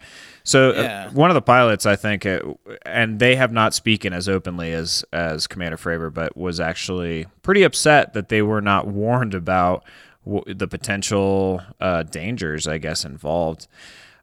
So 0.44 0.74
Yeah. 0.74 1.06
uh, 1.06 1.10
one 1.12 1.30
of 1.30 1.34
the 1.34 1.42
pilots, 1.42 1.86
I 1.86 1.96
think, 1.96 2.26
uh, 2.26 2.40
and 2.84 3.18
they 3.18 3.36
have 3.36 3.52
not 3.52 3.72
spoken 3.74 4.12
as 4.12 4.28
openly 4.28 4.72
as 4.72 5.04
as 5.12 5.46
Commander 5.46 5.76
Fravor, 5.78 6.12
but 6.12 6.36
was 6.36 6.60
actually 6.60 7.26
pretty 7.42 7.62
upset 7.62 8.12
that 8.14 8.28
they 8.28 8.42
were 8.42 8.60
not 8.60 8.86
warned 8.86 9.34
about 9.34 9.84
w- 10.26 10.54
the 10.54 10.68
potential 10.68 11.62
uh, 11.80 12.02
dangers, 12.02 12.66
I 12.68 12.78
guess, 12.78 13.04
involved. 13.04 13.66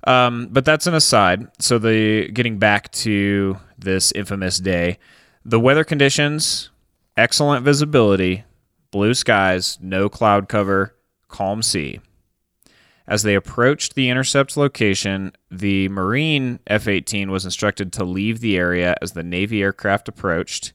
Um, 0.06 0.48
but 0.52 0.66
that's 0.66 0.88
an 0.88 0.94
aside. 0.94 1.48
So 1.60 1.80
the 1.80 2.30
getting 2.30 2.60
back 2.60 2.92
to 2.94 3.58
this 3.78 4.12
infamous 4.14 4.60
day, 4.60 5.00
the 5.44 5.60
weather 5.60 5.84
conditions, 5.84 6.70
excellent 7.16 7.66
visibility, 7.66 8.44
blue 8.92 9.14
skies, 9.14 9.78
no 9.82 10.10
cloud 10.10 10.48
cover, 10.48 10.96
calm 11.28 11.62
sea. 11.62 12.00
As 13.08 13.24
they 13.24 13.36
approached 13.36 13.96
the 13.96 14.10
intercept 14.10 14.58
location, 14.58 15.32
the 15.50 15.88
Marine 15.88 16.60
F 16.68 16.88
18 16.88 17.32
was 17.32 17.46
instructed 17.46 17.94
to 17.94 18.04
leave 18.04 18.42
the 18.42 18.58
area 18.58 18.96
as 19.02 19.14
the 19.14 19.24
Navy 19.24 19.62
aircraft 19.62 20.10
approached. 20.10 20.74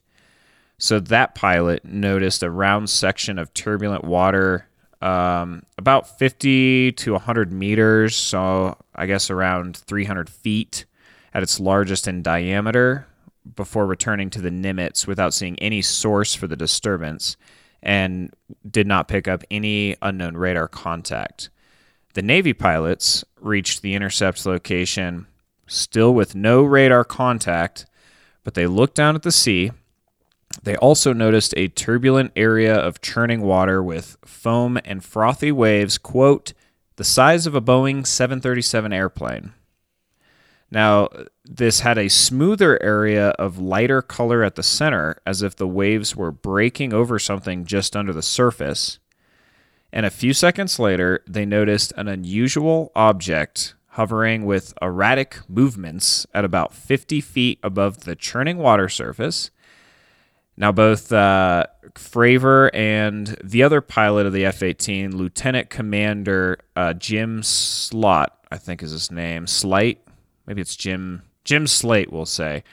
So 0.79 0.99
that 0.99 1.35
pilot 1.35 1.85
noticed 1.85 2.41
a 2.41 2.49
round 2.49 2.89
section 2.89 3.37
of 3.37 3.53
turbulent 3.53 4.03
water 4.03 4.67
um, 5.03 5.63
about 5.77 6.17
50 6.17 6.93
to 6.93 7.11
100 7.11 7.51
meters, 7.51 8.15
so 8.15 8.77
I 8.95 9.05
guess 9.05 9.29
around 9.29 9.75
300 9.75 10.29
feet 10.29 10.85
at 11.33 11.43
its 11.43 11.59
largest 11.59 12.07
in 12.07 12.21
diameter, 12.21 13.07
before 13.55 13.85
returning 13.85 14.29
to 14.31 14.41
the 14.41 14.49
Nimitz 14.49 15.05
without 15.05 15.33
seeing 15.33 15.59
any 15.59 15.81
source 15.81 16.33
for 16.33 16.47
the 16.47 16.55
disturbance 16.55 17.35
and 17.81 18.33
did 18.69 18.87
not 18.87 19.07
pick 19.07 19.27
up 19.27 19.43
any 19.51 19.95
unknown 20.01 20.37
radar 20.37 20.67
contact. 20.67 21.49
The 22.13 22.21
Navy 22.21 22.53
pilots 22.53 23.25
reached 23.41 23.81
the 23.81 23.95
intercept 23.95 24.45
location 24.45 25.27
still 25.67 26.13
with 26.13 26.35
no 26.35 26.63
radar 26.63 27.03
contact, 27.03 27.85
but 28.43 28.53
they 28.53 28.67
looked 28.67 28.95
down 28.95 29.15
at 29.15 29.23
the 29.23 29.31
sea. 29.31 29.71
They 30.61 30.75
also 30.77 31.13
noticed 31.13 31.53
a 31.57 31.67
turbulent 31.67 32.31
area 32.35 32.75
of 32.75 33.01
churning 33.01 33.41
water 33.41 33.81
with 33.81 34.17
foam 34.23 34.77
and 34.85 35.03
frothy 35.03 35.51
waves, 35.51 35.97
quote, 35.97 36.53
the 36.95 37.03
size 37.03 37.47
of 37.47 37.55
a 37.55 37.61
Boeing 37.61 38.05
737 38.05 38.93
airplane. 38.93 39.53
Now, 40.69 41.09
this 41.43 41.81
had 41.81 41.97
a 41.97 42.07
smoother 42.07 42.81
area 42.81 43.29
of 43.31 43.59
lighter 43.59 44.01
color 44.01 44.43
at 44.43 44.55
the 44.55 44.63
center, 44.63 45.21
as 45.25 45.41
if 45.41 45.55
the 45.55 45.67
waves 45.67 46.15
were 46.15 46.31
breaking 46.31 46.93
over 46.93 47.19
something 47.19 47.65
just 47.65 47.95
under 47.95 48.13
the 48.13 48.21
surface. 48.21 48.99
And 49.91 50.05
a 50.05 50.11
few 50.11 50.33
seconds 50.33 50.79
later, 50.79 51.23
they 51.27 51.45
noticed 51.45 51.93
an 51.95 52.07
unusual 52.07 52.91
object 52.95 53.75
hovering 53.89 54.45
with 54.45 54.73
erratic 54.81 55.37
movements 55.47 56.25
at 56.33 56.43
about 56.43 56.73
50 56.73 57.21
feet 57.21 57.59
above 57.61 58.05
the 58.05 58.15
churning 58.15 58.57
water 58.57 58.89
surface. 58.89 59.51
Now, 60.55 60.71
both 60.71 61.11
uh, 61.11 61.65
Fravor 61.95 62.69
and 62.73 63.35
the 63.43 63.63
other 63.63 63.81
pilot 63.81 64.25
of 64.25 64.33
the 64.33 64.45
F 64.45 64.61
18, 64.61 65.15
Lieutenant 65.15 65.69
Commander 65.69 66.59
uh, 66.75 66.93
Jim 66.93 67.41
Slot, 67.41 68.37
I 68.51 68.57
think 68.57 68.83
is 68.83 68.91
his 68.91 69.11
name, 69.11 69.47
Slight, 69.47 69.99
maybe 70.45 70.61
it's 70.61 70.75
Jim 70.75 71.23
Jim 71.43 71.67
Slate, 71.67 72.11
we'll 72.11 72.25
say. 72.25 72.63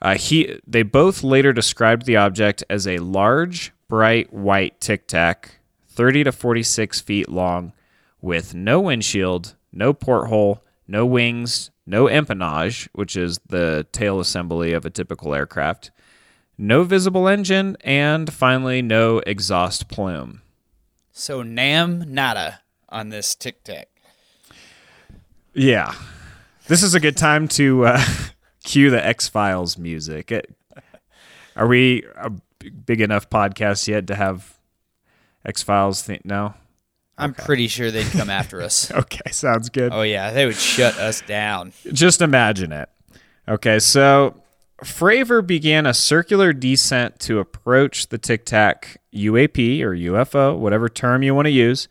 Uh, 0.00 0.16
he 0.16 0.60
they 0.66 0.82
both 0.82 1.22
later 1.22 1.52
described 1.52 2.04
the 2.04 2.16
object 2.16 2.62
as 2.68 2.86
a 2.86 2.98
large, 2.98 3.72
bright 3.88 4.32
white 4.32 4.80
tic 4.80 5.06
tac, 5.08 5.58
30 5.88 6.24
to 6.24 6.32
46 6.32 7.00
feet 7.00 7.28
long, 7.28 7.72
with 8.20 8.54
no 8.54 8.80
windshield, 8.80 9.56
no 9.72 9.94
porthole, 9.94 10.62
no 10.86 11.06
wings, 11.06 11.70
no 11.86 12.04
empennage, 12.04 12.88
which 12.92 13.16
is 13.16 13.38
the 13.48 13.86
tail 13.92 14.20
assembly 14.20 14.72
of 14.72 14.84
a 14.84 14.90
typical 14.90 15.34
aircraft, 15.34 15.90
no 16.58 16.84
visible 16.84 17.28
engine, 17.28 17.76
and 17.82 18.32
finally 18.32 18.82
no 18.82 19.18
exhaust 19.26 19.88
plume. 19.88 20.42
So 21.12 21.42
Nam 21.42 22.12
nada 22.12 22.60
on 22.88 23.08
this 23.08 23.34
tic 23.34 23.64
tac. 23.64 23.88
Yeah. 25.54 25.94
This 26.68 26.82
is 26.82 26.94
a 26.94 27.00
good 27.00 27.16
time 27.16 27.48
to 27.48 27.86
uh, 27.86 28.04
cue 28.64 28.90
the 28.90 29.04
X 29.04 29.28
Files 29.28 29.78
music. 29.78 30.30
It, 30.30 30.54
are 31.54 31.66
we 31.66 32.04
a 32.16 32.30
big 32.84 33.00
enough 33.00 33.30
podcast 33.30 33.88
yet 33.88 34.06
to 34.08 34.14
have 34.14 34.58
X 35.44 35.62
Files? 35.62 36.02
Th- 36.02 36.20
no? 36.24 36.54
I'm 37.16 37.32
pretty 37.32 37.68
sure 37.68 37.90
they'd 37.90 38.10
come 38.12 38.28
after 38.28 38.60
us. 38.62 38.90
Okay, 38.90 39.30
sounds 39.30 39.70
good. 39.70 39.92
Oh 39.92 40.02
yeah, 40.02 40.32
they 40.32 40.44
would 40.44 40.56
shut 40.56 40.98
us 40.98 41.22
down. 41.22 41.72
Just 41.92 42.20
imagine 42.20 42.72
it. 42.72 42.90
Okay, 43.48 43.78
so 43.78 44.34
Fravor 44.84 45.46
began 45.46 45.86
a 45.86 45.94
circular 45.94 46.52
descent 46.52 47.18
to 47.20 47.38
approach 47.38 48.08
the 48.08 48.18
Tic 48.18 48.44
Tac 48.44 49.00
UAP 49.14 49.80
or 49.80 49.92
UFO, 49.92 50.58
whatever 50.58 50.88
term 50.88 51.22
you 51.22 51.34
want 51.34 51.46
to 51.46 51.50
use. 51.50 51.88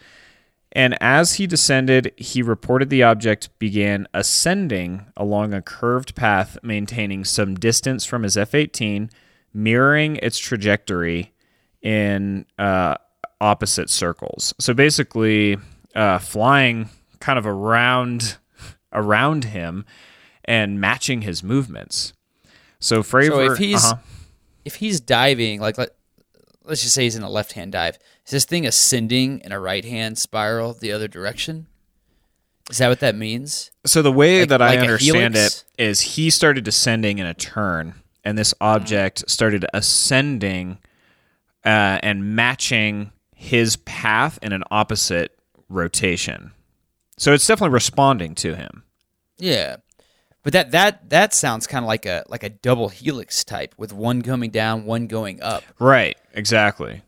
And 0.71 1.02
as 1.02 1.36
he 1.36 1.48
descended, 1.48 2.12
he 2.17 2.41
reported 2.41 2.89
the 2.89 3.02
object 3.02 3.50
began 3.60 4.08
ascending 4.13 5.06
along 5.15 5.54
a 5.54 5.62
curved 5.62 6.15
path, 6.15 6.58
maintaining 6.62 7.24
some 7.24 7.56
distance 7.56 8.06
from 8.06 8.24
his 8.24 8.36
F 8.36 8.54
18, 8.54 9.10
mirroring 9.54 10.17
its 10.17 10.38
trajectory 10.38 11.34
in 11.82 12.45
uh, 12.60 12.95
opposite 13.39 13.89
circles. 13.89 14.54
So 14.60 14.74
basically, 14.74 15.58
uh, 15.95 16.19
flying 16.19 16.89
kind 17.19 17.39
of 17.39 17.48
around 17.48 18.38
around 18.91 19.45
him 19.45 19.86
and 20.43 20.80
matching 20.80 21.21
his 21.21 21.41
movements. 21.41 22.13
So 22.80 23.02
Fravor, 23.02 23.48
So 23.48 23.52
if 23.54 23.58
he's 23.58 23.84
uh-huh. 23.84 23.96
if 24.64 24.76
he's 24.76 25.00
diving, 25.00 25.60
like 25.62 25.78
let 25.78 25.90
let's 26.64 26.82
just 26.82 26.94
say 26.96 27.04
he's 27.04 27.16
in 27.16 27.24
a 27.24 27.30
left 27.30 27.54
hand 27.54 27.72
dive, 27.72 27.98
is 28.26 28.32
this 28.32 28.46
thing 28.46 28.66
ascending 28.66 29.40
in 29.42 29.52
a 29.52 29.60
right 29.60 29.86
hand 29.86 30.18
spiral 30.18 30.74
the 30.74 30.92
other 30.92 31.08
direction? 31.08 31.68
Is 32.70 32.80
that 32.80 32.90
what 32.90 33.00
that 33.02 33.16
means? 33.16 33.70
So 33.86 34.02
the 34.02 34.12
way 34.12 34.42
Like- 34.42 34.50
that 34.50 34.62
I 34.62 34.70
like 34.70 34.80
understand 34.80 35.36
it 35.36 35.64
is 35.78 36.02
he 36.02 36.30
started 36.30 36.64
descending 36.64 37.20
in 37.20 37.26
a 37.28 37.34
turn, 37.36 37.94
and 38.24 38.38
this 38.38 38.54
object 38.60 39.30
started 39.30 39.66
ascending 39.74 40.80
uh, 41.64 42.00
and 42.02 42.36
matching 42.36 43.12
his 43.36 43.76
path 43.78 44.40
in 44.42 44.52
an 44.52 44.64
opposite 44.72 45.38
rotation. 45.70 46.52
So 47.18 47.34
it's 47.34 47.46
definitely 47.46 47.74
responding 47.74 48.34
to 48.36 48.56
him. 48.56 48.84
Yeah. 49.38 49.78
But 50.45 50.53
that 50.53 50.71
that 50.71 51.10
that 51.10 51.34
sounds 51.34 51.65
kind 51.65 51.84
of 51.84 51.88
like 51.88 52.05
a 52.05 52.23
like 52.29 52.43
a 52.43 52.49
double 52.49 52.89
helix 52.89 53.43
type 53.43 53.73
with 53.77 53.91
one 53.91 54.21
coming 54.21 54.51
down, 54.51 54.86
one 54.86 55.08
going 55.08 55.41
up. 55.41 55.63
Right. 55.79 56.15
Exactly. 56.36 57.01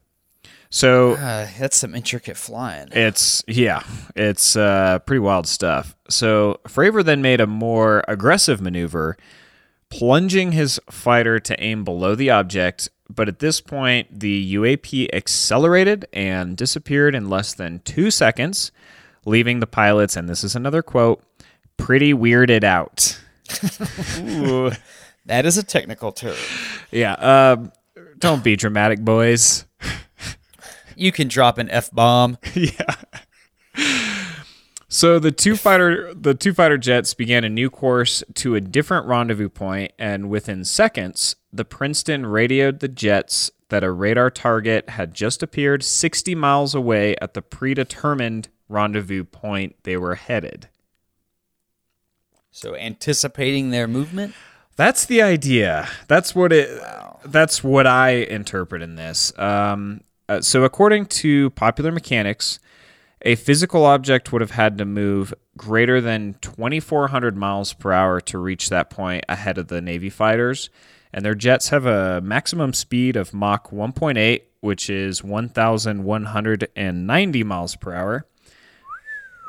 So 0.72 1.14
Uh, 1.14 1.48
that's 1.60 1.78
some 1.78 1.94
intricate 1.94 2.36
flying. 2.36 2.88
It's 2.92 3.44
yeah, 3.48 3.84
it's 4.16 4.56
uh, 4.56 4.98
pretty 5.06 5.20
wild 5.20 5.48
stuff. 5.48 5.96
So 6.10 6.60
Fravor 6.68 7.06
then 7.06 7.22
made 7.22 7.40
a 7.40 7.46
more 7.46 8.04
aggressive 8.08 8.60
maneuver, 8.60 9.18
plunging 9.92 10.54
his 10.54 10.82
fighter 10.90 11.40
to 11.40 11.64
aim 11.64 11.84
below 11.84 12.16
the 12.16 12.32
object. 12.32 12.90
But 13.08 13.28
at 13.28 13.38
this 13.38 13.62
point, 13.62 14.20
the 14.20 14.56
UAP 14.56 15.10
accelerated 15.14 16.08
and 16.12 16.58
disappeared 16.58 17.14
in 17.14 17.30
less 17.30 17.54
than 17.54 17.82
two 17.86 18.10
seconds, 18.10 18.72
leaving 19.26 19.60
the 19.60 19.68
pilots, 19.68 20.18
and 20.18 20.28
this 20.28 20.44
is 20.44 20.56
another 20.56 20.82
quote, 20.82 21.24
pretty 21.78 22.14
weirded 22.16 22.64
out. 22.64 23.22
Ooh, 24.20 24.72
that 25.26 25.46
is 25.46 25.58
a 25.58 25.64
technical 25.64 26.12
term. 26.12 26.36
Yeah, 26.92 27.14
um, 27.14 27.72
don't 28.18 28.44
be 28.44 28.56
dramatic, 28.56 29.00
boys. 29.00 29.66
You 30.96 31.12
can 31.12 31.28
drop 31.28 31.58
an 31.58 31.70
f 31.70 31.92
bomb. 31.92 32.38
Yeah. 32.56 32.96
So 34.90 35.20
the 35.20 35.32
two 35.32 35.56
fighter 35.58 36.14
the 36.14 36.34
two 36.34 36.54
fighter 36.54 36.78
jets 36.78 37.14
began 37.14 37.44
a 37.44 37.50
new 37.50 37.70
course 37.70 38.24
to 38.36 38.56
a 38.56 38.62
different 38.62 39.06
rendezvous 39.06 39.50
point, 39.50 39.92
and 40.00 40.30
within 40.30 40.64
seconds, 40.64 41.36
the 41.52 41.66
Princeton 41.66 42.26
radioed 42.26 42.80
the 42.80 42.88
jets 42.88 43.52
that 43.70 43.84
a 43.84 43.92
radar 43.92 44.30
target 44.30 44.90
had 44.92 45.14
just 45.14 45.44
appeared 45.44 45.84
60 45.84 46.34
miles 46.36 46.74
away 46.74 47.16
at 47.22 47.34
the 47.34 47.42
predetermined 47.42 48.48
rendezvous 48.70 49.26
point 49.26 49.76
they 49.84 49.98
were 49.98 50.16
headed. 50.16 50.70
So 52.58 52.76
anticipating 52.76 53.70
their 53.70 53.88
movement. 53.88 54.34
That's 54.78 55.06
the 55.06 55.22
idea. 55.22 55.88
That's 56.08 56.34
what 56.34 56.52
it. 56.52 56.82
That's 57.24 57.64
what 57.64 57.86
I 57.86 58.10
interpret 58.10 58.82
in 58.82 58.96
this. 58.96 59.32
Um, 59.38 60.02
uh, 60.28 60.42
so, 60.42 60.64
according 60.64 61.06
to 61.06 61.52
Popular 61.52 61.92
Mechanics, 61.92 62.58
a 63.22 63.36
physical 63.36 63.86
object 63.86 64.34
would 64.34 64.42
have 64.42 64.50
had 64.50 64.80
to 64.80 64.86
move 64.86 65.36
greater 65.56 66.02
than 66.02 66.34
2,400 66.42 67.38
miles 67.38 67.74
per 67.74 67.92
hour 67.92 68.20
to 68.22 68.40
reach 68.40 68.70
that 68.70 68.90
point 68.90 69.24
ahead 69.30 69.60
of 69.60 69.68
the 69.68 69.80
Navy 69.80 70.10
fighters, 70.10 70.72
and 71.14 71.24
their 71.24 71.36
jets 71.36 71.70
have 71.70 71.86
a 71.86 72.22
maximum 72.22 72.74
speed 72.74 73.16
of 73.16 73.36
Mach 73.36 73.70
1.8, 73.70 74.42
which 74.62 74.90
is 74.90 75.24
1,190 75.24 77.44
miles 77.44 77.76
per 77.76 77.94
hour. 77.94 78.26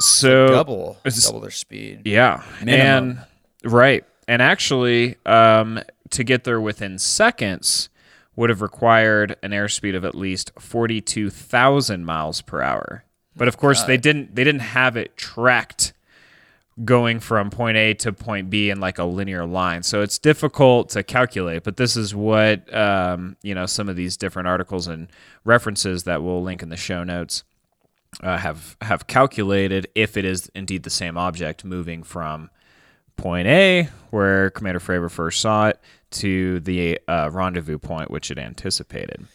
So 0.01 0.49
double 0.49 0.99
it's- 1.05 1.27
double 1.27 1.41
their 1.41 1.51
speed. 1.51 2.03
yeah, 2.05 2.43
Minimum. 2.63 3.19
and 3.65 3.73
right, 3.73 4.05
and 4.27 4.41
actually, 4.43 5.17
um, 5.27 5.81
to 6.11 6.25
get 6.25 6.45
there 6.45 6.61
within 6.61 6.99
seconds 6.99 7.89
would 8.37 8.51
have 8.51 8.63
required 8.63 9.37
an 9.43 9.51
airspeed 9.51 9.97
of 9.97 10.05
at 10.05 10.15
least 10.15 10.53
forty-two 10.59 11.31
thousand 11.31 12.05
miles 12.05 12.41
per 12.43 12.63
hour. 12.63 13.05
But 13.37 13.49
of 13.49 13.57
course, 13.57 13.83
they 13.85 13.97
didn't. 13.97 14.35
They 14.35 14.45
didn't 14.45 14.61
have 14.63 14.97
it 14.97 15.17
tracked 15.17 15.93
going 16.85 17.19
from 17.19 17.51
point 17.51 17.77
A 17.77 17.93
to 17.95 18.13
point 18.13 18.51
B 18.51 18.71
in 18.71 18.79
like 18.79 18.99
a 18.99 19.05
linear 19.05 19.45
line. 19.45 19.83
So 19.83 20.01
it's 20.03 20.19
difficult 20.19 20.91
to 20.91 21.03
calculate. 21.03 21.65
But 21.65 21.77
this 21.77 21.97
is 21.97 22.15
what 22.15 22.73
um, 22.73 23.37
you 23.43 23.55
know 23.55 23.67
some 23.67 23.89
of 23.89 23.97
these 23.97 24.17
different 24.17 24.47
articles 24.49 24.87
and 24.87 25.09
references 25.45 26.05
that 26.05 26.23
we'll 26.23 26.43
link 26.43 26.63
in 26.63 26.69
the 26.69 26.77
show 26.77 27.03
notes 27.03 27.43
uh, 28.23 28.38
have 28.38 28.77
have 28.81 29.07
calculated 29.07 29.88
if 29.94 30.16
it 30.16 30.25
is 30.25 30.51
indeed 30.55 30.83
the 30.83 30.90
same 30.90 31.16
object 31.16 31.64
moving 31.64 32.03
from 32.03 32.51
point 33.16 33.49
A, 33.49 33.88
where 34.11 34.51
Commander 34.51 34.81
Fravor 34.81 35.11
first 35.11 35.40
saw 35.40 35.68
it, 35.68 35.81
to 36.12 36.61
the 36.61 36.99
uh, 37.09 37.29
rendezvous 37.33 37.79
point, 37.79 38.11
which 38.11 38.31
it 38.31 38.38
anticipated. 38.38 39.27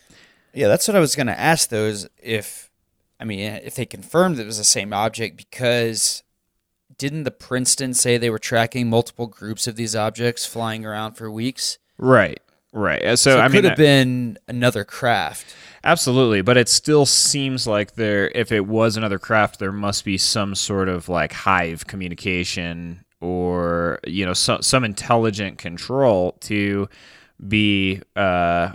Yeah, 0.54 0.68
that's 0.68 0.88
what 0.88 0.96
I 0.96 1.00
was 1.00 1.16
going 1.16 1.28
to 1.28 1.40
ask. 1.40 1.70
Those 1.70 2.08
if, 2.22 2.72
I 3.20 3.26
mean, 3.26 3.40
if 3.40 3.76
they 3.76 3.86
confirmed 3.86 4.40
it 4.40 4.46
was 4.46 4.58
the 4.58 4.64
same 4.64 4.94
object, 4.94 5.36
because 5.38 6.24
didn't 6.98 7.24
the 7.24 7.32
Princeton 7.32 7.94
say 7.94 8.18
they 8.18 8.30
were 8.30 8.40
tracking 8.40 8.90
multiple 8.90 9.28
groups 9.28 9.68
of 9.68 9.76
these 9.76 9.96
objects 9.96 10.46
flying 10.46 10.86
around 10.86 11.14
for 11.14 11.30
weeks? 11.32 11.78
Right, 11.98 12.40
right. 12.72 13.04
Uh, 13.04 13.16
So, 13.16 13.32
So 13.32 13.40
I 13.40 13.46
it 13.46 13.50
could 13.50 13.64
mean, 13.64 13.70
have 13.72 13.78
been 13.78 14.38
another 14.48 14.84
craft. 14.84 15.56
Absolutely, 15.86 16.42
but 16.42 16.56
it 16.56 16.70
still 16.70 17.06
seems 17.06 17.68
like 17.68 17.96
there 17.96 18.30
if 18.34 18.52
it 18.52 18.66
was 18.66 18.96
another 18.96 19.20
craft 19.20 19.60
there 19.60 19.72
must 19.72 20.06
be 20.06 20.18
some 20.18 20.56
sort 20.56 20.88
of 20.88 21.10
like 21.10 21.34
hive 21.34 21.88
communication 21.88 23.04
or 23.20 24.00
you 24.06 24.26
know 24.26 24.34
some 24.34 24.62
some 24.62 24.84
intelligent 24.84 25.58
control 25.58 26.38
to 26.40 26.88
be 27.48 28.02
uh 28.16 28.74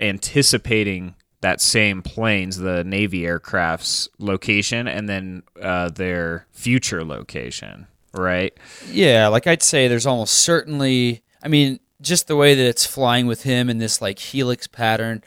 anticipating 0.00 1.14
that 1.40 1.60
same 1.60 2.02
planes 2.02 2.56
the 2.56 2.82
navy 2.84 3.24
aircraft's 3.26 4.08
location 4.18 4.88
and 4.88 5.08
then 5.08 5.42
uh 5.62 5.88
their 5.90 6.46
future 6.50 7.04
location, 7.04 7.86
right? 8.12 8.52
Yeah, 8.90 9.28
like 9.28 9.46
I'd 9.46 9.62
say 9.62 9.86
there's 9.88 10.06
almost 10.06 10.34
certainly, 10.34 11.22
I 11.42 11.48
mean, 11.48 11.78
just 12.00 12.26
the 12.26 12.36
way 12.36 12.54
that 12.54 12.66
it's 12.66 12.84
flying 12.86 13.26
with 13.26 13.44
him 13.44 13.70
in 13.70 13.78
this 13.78 14.02
like 14.02 14.18
helix 14.18 14.66
pattern, 14.66 15.22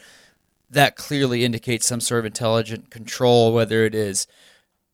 that 0.74 0.96
clearly 0.96 1.44
indicates 1.46 1.86
some 1.86 2.02
sort 2.02 2.20
of 2.20 2.26
intelligent 2.26 2.90
control, 2.90 3.54
whether 3.54 3.86
it 3.86 3.96
is, 3.96 4.28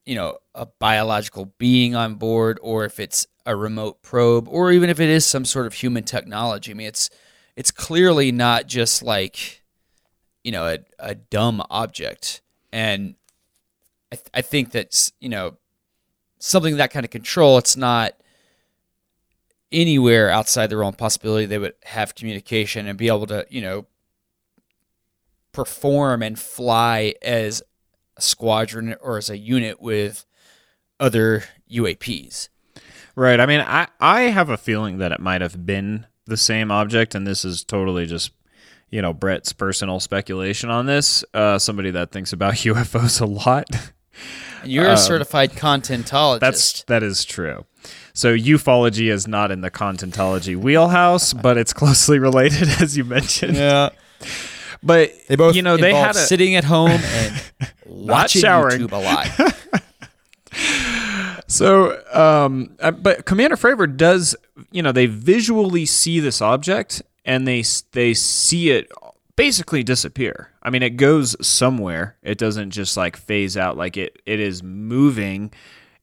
you 0.05 0.15
know, 0.15 0.37
a 0.55 0.65
biological 0.65 1.53
being 1.57 1.95
on 1.95 2.15
board 2.15 2.59
or 2.61 2.85
if 2.85 2.99
it's 2.99 3.27
a 3.45 3.55
remote 3.55 4.01
probe 4.01 4.47
or 4.47 4.71
even 4.71 4.89
if 4.89 4.99
it 4.99 5.09
is 5.09 5.25
some 5.25 5.45
sort 5.45 5.65
of 5.65 5.73
human 5.73 6.03
technology. 6.03 6.71
I 6.71 6.75
mean, 6.75 6.87
it's 6.87 7.09
it's 7.55 7.71
clearly 7.71 8.31
not 8.31 8.67
just 8.67 9.03
like, 9.03 9.63
you 10.43 10.51
know, 10.51 10.65
a, 10.65 10.79
a 10.99 11.15
dumb 11.15 11.63
object. 11.69 12.41
And 12.71 13.15
I, 14.11 14.15
th- 14.15 14.29
I 14.33 14.41
think 14.41 14.71
that's, 14.71 15.11
you 15.19 15.29
know, 15.29 15.57
something 16.39 16.77
that 16.77 16.91
kind 16.91 17.05
of 17.05 17.09
control, 17.09 17.57
it's 17.57 17.75
not 17.75 18.13
anywhere 19.71 20.29
outside 20.29 20.67
the 20.69 20.77
realm 20.77 20.93
of 20.93 20.97
possibility 20.97 21.45
they 21.45 21.57
would 21.57 21.73
have 21.83 22.15
communication 22.15 22.87
and 22.87 22.97
be 22.97 23.07
able 23.07 23.27
to, 23.27 23.45
you 23.49 23.61
know, 23.61 23.85
perform 25.51 26.21
and 26.21 26.37
fly 26.37 27.13
as 27.21 27.61
a 28.17 28.21
squadron 28.21 28.95
or 29.01 29.17
as 29.17 29.29
a 29.29 29.37
unit 29.37 29.81
with 29.81 30.25
other 30.99 31.43
UAPs. 31.71 32.49
Right. 33.15 33.39
I 33.39 33.45
mean, 33.45 33.61
I 33.61 33.87
I 33.99 34.21
have 34.23 34.49
a 34.49 34.57
feeling 34.57 34.97
that 34.99 35.11
it 35.11 35.19
might 35.19 35.41
have 35.41 35.65
been 35.65 36.05
the 36.25 36.37
same 36.37 36.71
object, 36.71 37.15
and 37.15 37.27
this 37.27 37.43
is 37.43 37.63
totally 37.63 38.05
just 38.05 38.31
you 38.89 39.01
know 39.01 39.13
Brett's 39.13 39.51
personal 39.53 39.99
speculation 39.99 40.69
on 40.69 40.85
this. 40.85 41.25
Uh, 41.33 41.59
somebody 41.59 41.91
that 41.91 42.11
thinks 42.11 42.31
about 42.33 42.53
UFOs 42.65 43.19
a 43.19 43.25
lot. 43.25 43.67
You're 44.63 44.89
a 44.89 44.97
certified 44.97 45.51
contentologist. 45.51 46.33
Um, 46.33 46.39
That's 46.39 46.83
that 46.83 47.03
is 47.03 47.25
true. 47.25 47.65
So 48.13 48.35
ufology 48.35 49.09
is 49.09 49.27
not 49.27 49.51
in 49.51 49.61
the 49.61 49.71
contentology 49.71 50.55
wheelhouse, 50.55 51.33
but 51.33 51.57
it's 51.57 51.71
closely 51.71 52.19
related, 52.27 52.67
as 52.81 52.97
you 52.97 53.05
mentioned. 53.05 53.55
yeah. 53.55 53.89
But 54.81 55.11
They 55.27 55.35
both 55.35 55.55
you 55.55 55.61
know 55.61 55.77
they 55.77 55.93
had 55.93 56.15
a, 56.15 56.19
sitting 56.19 56.55
at 56.55 56.63
home 56.63 56.91
and 57.03 57.41
watching 57.85 58.41
showering. 58.41 58.81
YouTube 58.81 58.91
a 58.91 58.97
lot. 58.97 59.55
So, 61.49 61.99
um, 62.13 62.75
uh, 62.79 62.91
but 62.91 63.25
Commander 63.25 63.55
Fravor 63.55 63.97
does, 63.97 64.35
you 64.71 64.83
know, 64.83 64.91
they 64.91 65.07
visually 65.07 65.87
see 65.87 66.19
this 66.19 66.43
object 66.43 67.01
and 67.25 67.47
they 67.47 67.63
they 67.91 68.13
see 68.13 68.69
it 68.69 68.91
basically 69.35 69.81
disappear. 69.81 70.51
I 70.61 70.69
mean, 70.69 70.83
it 70.83 70.91
goes 70.91 71.35
somewhere. 71.45 72.17
It 72.21 72.37
doesn't 72.37 72.69
just 72.69 72.95
like 72.95 73.17
phase 73.17 73.57
out. 73.57 73.77
Like 73.77 73.97
it 73.97 74.21
it 74.27 74.39
is 74.39 74.61
moving, 74.61 75.51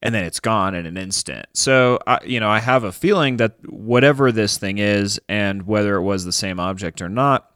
and 0.01 0.13
then 0.13 0.25
it's 0.25 0.41
gone 0.41 0.75
in 0.75 0.85
an 0.85 0.97
instant. 0.97 1.45
So, 1.53 1.99
I, 2.05 2.19
you 2.25 2.41
know, 2.41 2.49
I 2.49 2.59
have 2.59 2.83
a 2.83 2.91
feeling 2.91 3.37
that 3.37 3.55
whatever 3.69 4.33
this 4.33 4.57
thing 4.57 4.79
is, 4.79 5.17
and 5.29 5.65
whether 5.65 5.95
it 5.95 6.03
was 6.03 6.25
the 6.25 6.33
same 6.33 6.59
object 6.59 7.01
or 7.01 7.07
not, 7.07 7.49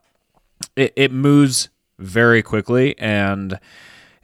it, 0.81 0.93
it 0.95 1.11
moves 1.11 1.69
very 1.99 2.41
quickly 2.41 2.97
and 2.97 3.59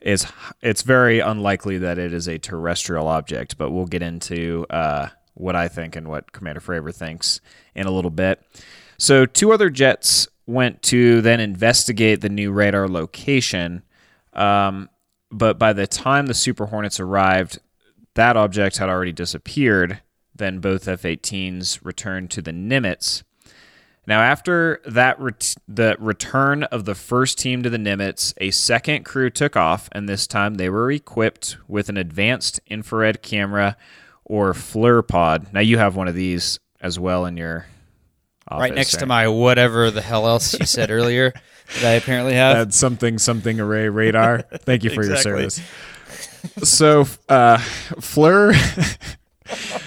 is 0.01 0.27
it's 0.61 0.81
very 0.83 1.19
unlikely 1.19 1.77
that 1.79 1.97
it 1.97 2.13
is 2.13 2.27
a 2.27 2.37
terrestrial 2.37 3.07
object, 3.07 3.57
but 3.57 3.71
we'll 3.71 3.85
get 3.85 4.01
into 4.01 4.65
uh, 4.69 5.09
what 5.33 5.55
I 5.55 5.67
think 5.67 5.95
and 5.95 6.07
what 6.07 6.31
Commander 6.31 6.61
Fravor 6.61 6.93
thinks 6.93 7.41
in 7.75 7.87
a 7.87 7.91
little 7.91 8.11
bit. 8.11 8.41
So, 8.97 9.25
two 9.25 9.51
other 9.51 9.69
jets 9.69 10.27
went 10.45 10.81
to 10.83 11.21
then 11.21 11.39
investigate 11.39 12.21
the 12.21 12.29
new 12.29 12.51
radar 12.51 12.87
location, 12.87 13.83
um, 14.33 14.89
but 15.29 15.59
by 15.59 15.73
the 15.73 15.87
time 15.87 16.27
the 16.27 16.33
Super 16.33 16.67
Hornets 16.67 16.99
arrived, 16.99 17.59
that 18.15 18.37
object 18.37 18.77
had 18.77 18.89
already 18.89 19.11
disappeared. 19.11 20.01
Then 20.33 20.59
both 20.59 20.87
F 20.87 21.01
18s 21.01 21.79
returned 21.83 22.29
to 22.31 22.41
the 22.41 22.51
Nimitz. 22.51 23.23
Now, 24.07 24.21
after 24.21 24.81
that, 24.85 25.19
ret- 25.19 25.55
the 25.67 25.97
return 25.99 26.63
of 26.63 26.85
the 26.85 26.95
first 26.95 27.37
team 27.37 27.61
to 27.63 27.69
the 27.69 27.77
Nimitz, 27.77 28.33
a 28.37 28.51
second 28.51 29.03
crew 29.03 29.29
took 29.29 29.57
off, 29.57 29.89
and 29.91 30.07
this 30.07 30.25
time 30.25 30.55
they 30.55 30.69
were 30.69 30.89
equipped 30.89 31.57
with 31.67 31.89
an 31.89 31.97
advanced 31.97 32.61
infrared 32.67 33.21
camera 33.21 33.75
or 34.23 34.53
FLIR 34.53 35.05
pod. 35.05 35.47
Now, 35.51 35.59
you 35.59 35.77
have 35.77 35.97
one 35.97 36.07
of 36.07 36.15
these 36.15 36.59
as 36.79 36.97
well 36.97 37.25
in 37.25 37.35
your 37.35 37.65
office, 38.47 38.61
right 38.61 38.73
next 38.73 38.97
to 38.99 39.05
my 39.05 39.27
whatever 39.27 39.91
the 39.91 40.01
hell 40.01 40.25
else 40.25 40.57
you 40.57 40.65
said 40.65 40.89
earlier 40.89 41.33
that 41.81 41.83
I 41.83 41.91
apparently 41.95 42.33
have. 42.35 42.55
That's 42.57 42.77
something 42.77 43.17
something 43.17 43.59
array 43.59 43.89
radar. 43.89 44.41
Thank 44.41 44.85
you 44.85 44.89
for 44.89 45.01
Exactly. 45.01 45.31
your 45.41 45.49
service. 45.49 45.61
So, 46.63 47.01
uh, 47.27 47.57
FLIR. 47.57 48.53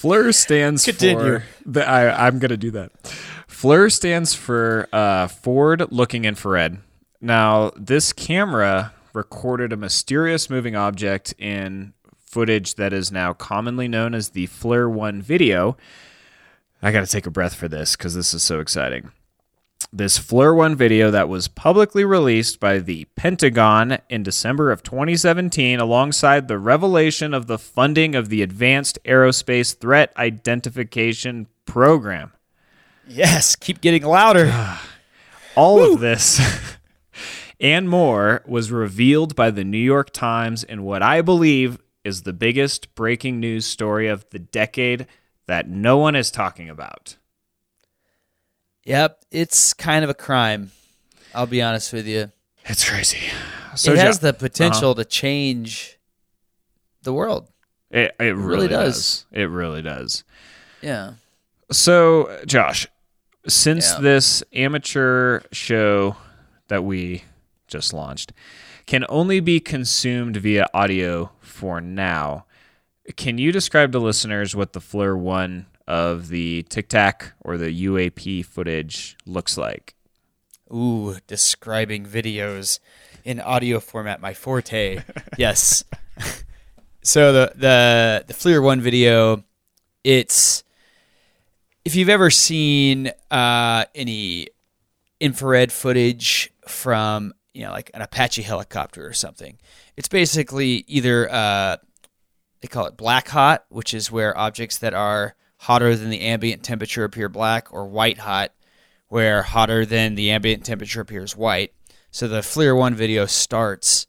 FLIR 0.00 0.34
stands 0.34 0.84
Continue. 0.84 1.40
for. 1.40 1.44
The, 1.66 1.86
I, 1.86 2.26
I'm 2.26 2.38
going 2.38 2.50
to 2.50 2.56
do 2.56 2.70
that. 2.70 2.90
FLIR 3.48 3.92
stands 3.92 4.32
for 4.32 4.88
uh, 4.92 5.28
Forward 5.28 5.92
Looking 5.92 6.24
Infrared. 6.24 6.78
Now, 7.20 7.72
this 7.76 8.14
camera 8.14 8.94
recorded 9.12 9.72
a 9.72 9.76
mysterious 9.76 10.48
moving 10.48 10.74
object 10.74 11.34
in 11.38 11.92
footage 12.18 12.76
that 12.76 12.94
is 12.94 13.12
now 13.12 13.34
commonly 13.34 13.88
known 13.88 14.14
as 14.14 14.30
the 14.30 14.46
FLIR 14.46 14.90
1 14.90 15.20
video. 15.20 15.76
I 16.82 16.92
got 16.92 17.00
to 17.00 17.12
take 17.12 17.26
a 17.26 17.30
breath 17.30 17.54
for 17.54 17.68
this 17.68 17.94
because 17.94 18.14
this 18.14 18.32
is 18.32 18.42
so 18.42 18.60
exciting 18.60 19.10
this 19.92 20.18
FLIR 20.18 20.56
1 20.56 20.76
video 20.76 21.10
that 21.10 21.28
was 21.28 21.48
publicly 21.48 22.04
released 22.04 22.60
by 22.60 22.78
the 22.78 23.06
Pentagon 23.16 23.98
in 24.08 24.22
December 24.22 24.70
of 24.70 24.82
2017 24.82 25.80
alongside 25.80 26.46
the 26.46 26.58
revelation 26.58 27.34
of 27.34 27.46
the 27.46 27.58
funding 27.58 28.14
of 28.14 28.28
the 28.28 28.42
Advanced 28.42 28.98
Aerospace 29.04 29.76
Threat 29.76 30.12
Identification 30.16 31.48
Program. 31.64 32.32
yes, 33.08 33.56
keep 33.56 33.80
getting 33.80 34.02
louder. 34.02 34.52
All 35.56 35.82
of 35.82 36.00
this 36.00 36.40
and 37.60 37.88
more 37.88 38.42
was 38.46 38.70
revealed 38.70 39.34
by 39.34 39.50
the 39.50 39.64
New 39.64 39.78
York 39.78 40.10
Times 40.10 40.62
in 40.62 40.84
what 40.84 41.02
I 41.02 41.20
believe 41.20 41.78
is 42.04 42.22
the 42.22 42.32
biggest 42.32 42.94
breaking 42.94 43.40
news 43.40 43.66
story 43.66 44.08
of 44.08 44.28
the 44.30 44.38
decade 44.38 45.06
that 45.46 45.68
no 45.68 45.98
one 45.98 46.14
is 46.14 46.30
talking 46.30 46.70
about. 46.70 47.16
Yep, 48.84 49.24
it's 49.30 49.72
kind 49.74 50.04
of 50.04 50.10
a 50.10 50.14
crime. 50.14 50.70
I'll 51.34 51.46
be 51.46 51.62
honest 51.62 51.92
with 51.92 52.06
you. 52.06 52.32
It's 52.64 52.88
crazy. 52.88 53.18
So 53.76 53.92
it 53.92 53.98
has 53.98 54.18
Jo- 54.18 54.28
the 54.28 54.32
potential 54.32 54.90
uh-huh. 54.90 55.02
to 55.02 55.04
change 55.04 55.98
the 57.02 57.12
world. 57.12 57.48
It, 57.90 58.14
it 58.20 58.36
really, 58.36 58.68
does. 58.68 58.94
does. 58.94 59.26
It 59.32 59.44
really 59.50 59.82
does. 59.82 60.24
Yeah. 60.82 61.14
So, 61.70 62.40
Josh, 62.46 62.86
since 63.46 63.92
Yeah. 63.92 64.00
this 64.00 64.42
amateur 64.52 65.40
show 65.52 66.16
that 66.68 66.84
we 66.84 67.24
just 67.66 67.92
launched 67.92 68.32
can 68.86 69.04
only 69.08 69.40
be 69.40 69.60
consumed 69.60 70.36
via 70.36 70.66
audio 70.74 71.30
for 71.40 71.80
now, 71.80 72.44
can 73.16 73.38
you 73.38 73.52
describe 73.52 73.92
to 73.92 73.98
listeners 73.98 74.54
what 74.56 74.72
the 74.72 74.80
FLIR 74.80 75.16
1 75.18 75.66
of 75.90 76.28
the 76.28 76.62
Tic 76.68 76.88
Tac 76.88 77.32
or 77.40 77.58
the 77.58 77.86
UAP 77.86 78.46
footage 78.46 79.16
looks 79.26 79.58
like? 79.58 79.96
Ooh, 80.72 81.16
describing 81.26 82.06
videos 82.06 82.78
in 83.24 83.40
audio 83.40 83.80
format, 83.80 84.20
my 84.20 84.32
forte. 84.32 85.02
yes. 85.36 85.82
so 87.02 87.32
the 87.32 87.52
the 87.56 88.24
the 88.28 88.34
FLIR 88.34 88.62
one 88.62 88.80
video, 88.80 89.42
it's 90.04 90.62
if 91.84 91.96
you've 91.96 92.08
ever 92.08 92.30
seen 92.30 93.10
uh, 93.32 93.84
any 93.92 94.46
infrared 95.18 95.72
footage 95.72 96.52
from 96.68 97.34
you 97.52 97.64
know, 97.64 97.72
like 97.72 97.90
an 97.94 98.00
Apache 98.00 98.42
helicopter 98.42 99.04
or 99.04 99.12
something. 99.12 99.58
It's 99.96 100.06
basically 100.06 100.84
either 100.86 101.28
uh, 101.28 101.78
they 102.60 102.68
call 102.68 102.86
it 102.86 102.96
black 102.96 103.26
hot, 103.26 103.64
which 103.70 103.92
is 103.92 104.12
where 104.12 104.38
objects 104.38 104.78
that 104.78 104.94
are 104.94 105.34
hotter 105.60 105.94
than 105.94 106.08
the 106.08 106.22
ambient 106.22 106.62
temperature 106.62 107.04
appear 107.04 107.28
black, 107.28 107.72
or 107.72 107.86
white 107.86 108.18
hot, 108.18 108.52
where 109.08 109.42
hotter 109.42 109.84
than 109.84 110.14
the 110.14 110.30
ambient 110.30 110.64
temperature 110.64 111.02
appears 111.02 111.36
white. 111.36 111.74
So 112.10 112.26
the 112.26 112.40
FLIR 112.40 112.76
1 112.76 112.94
video 112.94 113.26
starts 113.26 114.06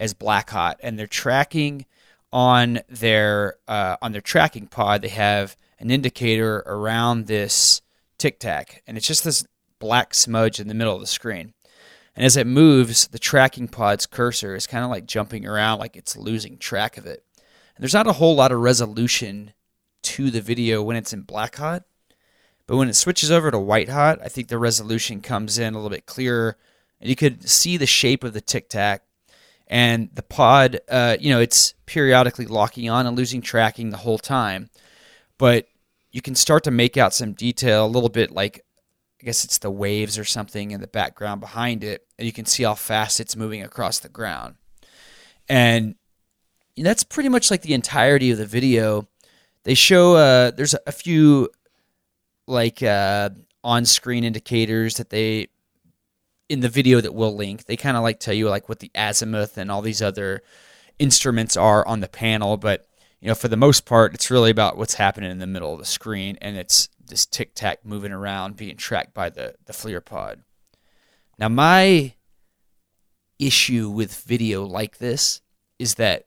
as 0.00 0.14
black 0.14 0.50
hot, 0.50 0.80
and 0.82 0.98
they're 0.98 1.06
tracking 1.06 1.84
on 2.32 2.80
their 2.88 3.56
uh, 3.68 3.96
on 4.00 4.12
their 4.12 4.22
tracking 4.22 4.66
pod. 4.66 5.02
They 5.02 5.08
have 5.08 5.56
an 5.78 5.90
indicator 5.90 6.62
around 6.66 7.26
this 7.26 7.82
tic 8.16 8.40
tac, 8.40 8.82
and 8.86 8.96
it's 8.96 9.06
just 9.06 9.24
this 9.24 9.46
black 9.78 10.14
smudge 10.14 10.58
in 10.58 10.68
the 10.68 10.74
middle 10.74 10.94
of 10.94 11.00
the 11.00 11.06
screen. 11.06 11.52
And 12.16 12.24
as 12.24 12.36
it 12.36 12.46
moves, 12.46 13.08
the 13.08 13.18
tracking 13.18 13.68
pod's 13.68 14.06
cursor 14.06 14.54
is 14.54 14.66
kind 14.66 14.84
of 14.84 14.90
like 14.90 15.04
jumping 15.04 15.46
around, 15.46 15.80
like 15.80 15.96
it's 15.96 16.16
losing 16.16 16.56
track 16.56 16.96
of 16.96 17.06
it. 17.06 17.24
And 17.76 17.82
there's 17.82 17.92
not 17.92 18.06
a 18.06 18.14
whole 18.14 18.36
lot 18.36 18.52
of 18.52 18.60
resolution 18.60 19.52
to 20.04 20.30
the 20.30 20.40
video 20.40 20.82
when 20.82 20.96
it's 20.96 21.12
in 21.12 21.22
black 21.22 21.56
hot, 21.56 21.84
but 22.66 22.76
when 22.76 22.88
it 22.88 22.94
switches 22.94 23.30
over 23.30 23.50
to 23.50 23.58
white 23.58 23.88
hot, 23.88 24.20
I 24.22 24.28
think 24.28 24.48
the 24.48 24.58
resolution 24.58 25.20
comes 25.20 25.58
in 25.58 25.74
a 25.74 25.76
little 25.76 25.90
bit 25.90 26.06
clearer, 26.06 26.56
and 27.00 27.10
you 27.10 27.16
could 27.16 27.48
see 27.48 27.76
the 27.76 27.86
shape 27.86 28.24
of 28.24 28.32
the 28.32 28.40
tic 28.40 28.68
tac. 28.68 29.02
And 29.66 30.10
the 30.12 30.22
pod, 30.22 30.80
uh, 30.90 31.16
you 31.18 31.30
know, 31.30 31.40
it's 31.40 31.74
periodically 31.86 32.46
locking 32.46 32.90
on 32.90 33.06
and 33.06 33.16
losing 33.16 33.40
tracking 33.40 33.90
the 33.90 33.96
whole 33.98 34.18
time, 34.18 34.70
but 35.38 35.66
you 36.12 36.22
can 36.22 36.34
start 36.34 36.64
to 36.64 36.70
make 36.70 36.96
out 36.96 37.14
some 37.14 37.32
detail 37.32 37.86
a 37.86 37.88
little 37.88 38.10
bit 38.10 38.30
like 38.30 38.64
I 39.20 39.24
guess 39.24 39.42
it's 39.42 39.56
the 39.56 39.70
waves 39.70 40.18
or 40.18 40.24
something 40.24 40.70
in 40.70 40.82
the 40.82 40.86
background 40.86 41.40
behind 41.40 41.82
it, 41.82 42.06
and 42.18 42.26
you 42.26 42.32
can 42.32 42.44
see 42.44 42.62
how 42.62 42.74
fast 42.74 43.20
it's 43.20 43.36
moving 43.36 43.62
across 43.62 43.98
the 43.98 44.10
ground. 44.10 44.56
And 45.48 45.94
that's 46.76 47.04
pretty 47.04 47.30
much 47.30 47.50
like 47.50 47.62
the 47.62 47.72
entirety 47.72 48.32
of 48.32 48.38
the 48.38 48.44
video. 48.44 49.08
They 49.64 49.74
show 49.74 50.14
uh, 50.14 50.50
there's 50.50 50.74
a 50.86 50.92
few 50.92 51.48
like 52.46 52.82
uh, 52.82 53.30
on-screen 53.62 54.24
indicators 54.24 54.96
that 54.98 55.10
they 55.10 55.48
in 56.48 56.60
the 56.60 56.68
video 56.68 57.00
that 57.00 57.14
we'll 57.14 57.34
link. 57.34 57.64
They 57.64 57.76
kind 57.76 57.96
of 57.96 58.02
like 58.02 58.20
tell 58.20 58.34
you 58.34 58.48
like 58.48 58.68
what 58.68 58.80
the 58.80 58.90
azimuth 58.94 59.56
and 59.56 59.70
all 59.70 59.82
these 59.82 60.02
other 60.02 60.42
instruments 60.98 61.56
are 61.56 61.86
on 61.88 62.00
the 62.00 62.08
panel, 62.08 62.56
but 62.56 62.86
you 63.20 63.28
know 63.28 63.34
for 63.34 63.48
the 63.48 63.56
most 63.56 63.86
part, 63.86 64.14
it's 64.14 64.30
really 64.30 64.50
about 64.50 64.76
what's 64.76 64.94
happening 64.94 65.30
in 65.30 65.38
the 65.38 65.46
middle 65.46 65.72
of 65.72 65.78
the 65.78 65.86
screen, 65.86 66.36
and 66.42 66.56
it's 66.56 66.88
this 67.06 67.24
tic 67.26 67.54
tac 67.54 67.84
moving 67.84 68.12
around, 68.12 68.56
being 68.56 68.76
tracked 68.76 69.14
by 69.14 69.30
the 69.30 69.54
the 69.64 69.72
FLIR 69.72 70.04
pod. 70.04 70.42
Now, 71.38 71.48
my 71.48 72.14
issue 73.38 73.90
with 73.90 74.14
video 74.14 74.64
like 74.64 74.98
this 74.98 75.40
is 75.78 75.94
that 75.94 76.26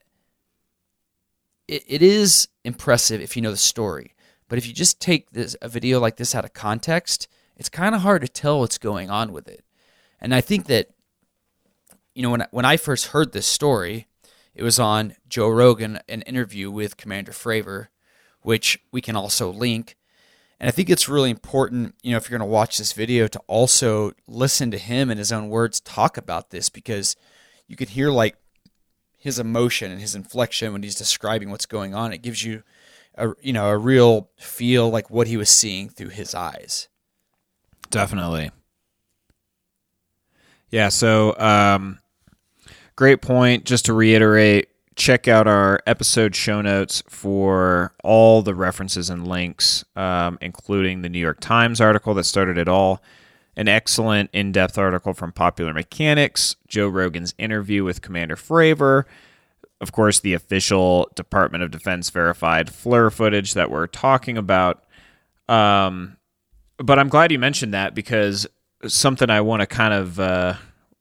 it, 1.68 1.84
it 1.88 2.02
is 2.02 2.48
impressive 2.64 3.22
if 3.22 3.36
you 3.36 3.42
know 3.42 3.52
the 3.52 3.58
story, 3.58 4.14
but 4.48 4.58
if 4.58 4.68
you 4.68 4.74
just 4.74 5.00
take 5.00 5.32
this 5.32 5.56
a 5.62 5.68
video 5.68 6.00
like 6.00 6.18
this 6.18 6.36
out 6.36 6.46
of 6.46 6.54
context, 6.54 7.28
it's 7.56 7.70
kind 7.70 7.96
of 7.96 8.02
hard 8.02 8.22
to 8.22 8.28
tell 8.28 8.60
what's 8.60 8.78
going 8.78 9.10
on 9.10 9.32
with 9.32 9.48
it. 9.48 9.64
And 10.20 10.34
I 10.34 10.42
think 10.42 10.66
that 10.68 10.90
you 12.16 12.24
know 12.24 12.32
when 12.32 12.46
when 12.52 12.66
I 12.66 12.78
first 12.78 13.08
heard 13.08 13.32
this 13.32 13.48
story, 13.48 14.08
it 14.56 14.64
was 14.64 14.80
on 14.80 15.16
Joe 15.30 15.50
Rogan, 15.50 16.00
an 16.10 16.24
interview 16.24 16.72
with 16.72 16.98
Commander 16.98 17.32
Fravor, 17.32 17.88
which 18.42 18.80
we 18.92 19.02
can 19.02 19.16
also 19.16 19.52
link. 19.52 19.96
And 20.60 20.68
I 20.68 20.72
think 20.72 20.90
it's 20.90 21.08
really 21.08 21.30
important, 21.30 21.94
you 22.02 22.12
know, 22.12 22.18
if 22.18 22.28
you're 22.28 22.40
going 22.40 22.50
to 22.50 22.52
watch 22.52 22.80
this 22.80 22.94
video 22.94 23.28
to 23.28 23.40
also 23.46 24.14
listen 24.26 24.72
to 24.72 24.80
him 24.80 25.12
in 25.12 25.20
his 25.20 25.32
own 25.32 25.50
words 25.50 25.80
talk 25.80 26.18
about 26.18 26.50
this 26.50 26.70
because 26.70 27.16
you 27.68 27.76
can 27.76 27.88
hear 27.88 28.10
like 28.10 28.36
his 29.28 29.40
emotion 29.40 29.92
and 29.92 30.02
his 30.02 30.16
inflection 30.16 30.74
when 30.74 30.82
he's 30.82 30.96
describing 30.96 31.52
what's 31.52 31.66
going 31.66 31.94
on. 31.94 32.12
It 32.12 32.22
gives 32.22 32.44
you 32.44 32.64
a 33.16 33.30
you 33.42 33.54
know, 33.54 33.70
a 33.70 33.78
real 33.78 34.30
feel 34.38 34.90
like 34.90 35.10
what 35.10 35.28
he 35.28 35.38
was 35.38 35.50
seeing 35.50 35.90
through 35.90 36.10
his 36.10 36.34
eyes. 36.34 36.88
Definitely. 37.90 38.52
Yeah, 40.70 40.90
so 40.90 41.38
um 41.38 42.00
great 42.96 43.22
point 43.22 43.64
just 43.66 43.86
to 43.86 43.94
reiterate 43.94 44.70
check 44.98 45.28
out 45.28 45.48
our 45.48 45.80
episode 45.86 46.36
show 46.36 46.60
notes 46.60 47.04
for 47.08 47.94
all 48.04 48.42
the 48.42 48.56
references 48.56 49.10
and 49.12 49.28
links, 49.28 49.86
um, 49.96 50.40
including 50.42 51.04
the 51.04 51.10
New 51.10 51.20
York 51.20 51.40
Times 51.40 51.80
article 51.80 52.16
that 52.16 52.24
started 52.24 52.58
it 52.58 52.68
all, 52.68 53.02
an 53.58 53.68
excellent 53.68 54.30
in 54.32 54.54
depth 54.54 54.78
article 54.78 55.14
from 55.14 55.34
Popular 55.34 55.74
Mechanics, 55.74 56.56
Joe 56.68 56.88
Rogan's 56.88 57.36
interview 57.38 57.84
with 57.84 58.02
Commander 58.02 58.38
Fravor, 58.38 59.04
of 59.80 59.92
course, 59.92 60.20
the 60.20 60.34
official 60.34 61.10
Department 61.16 61.64
of 61.64 61.72
Defense 61.72 62.10
verified 62.10 62.68
FLIR 62.68 63.12
footage 63.12 63.54
that 63.54 63.70
we're 63.70 63.88
talking 63.88 64.38
about. 64.38 64.84
Um, 65.48 66.18
but 66.78 66.98
I'm 66.98 67.10
glad 67.10 67.32
you 67.32 67.40
mentioned 67.40 67.74
that 67.74 67.94
because 67.94 68.48
something 68.88 69.30
I 69.30 69.42
want 69.42 69.62
to 69.62 69.68
kind 69.68 69.94
of 69.94 70.20
uh, 70.20 70.54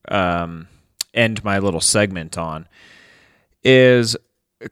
um, 0.08 0.68
end 1.14 1.42
my 1.42 1.58
little 1.58 1.80
segment 1.80 2.36
on 2.36 2.68
is 3.64 4.16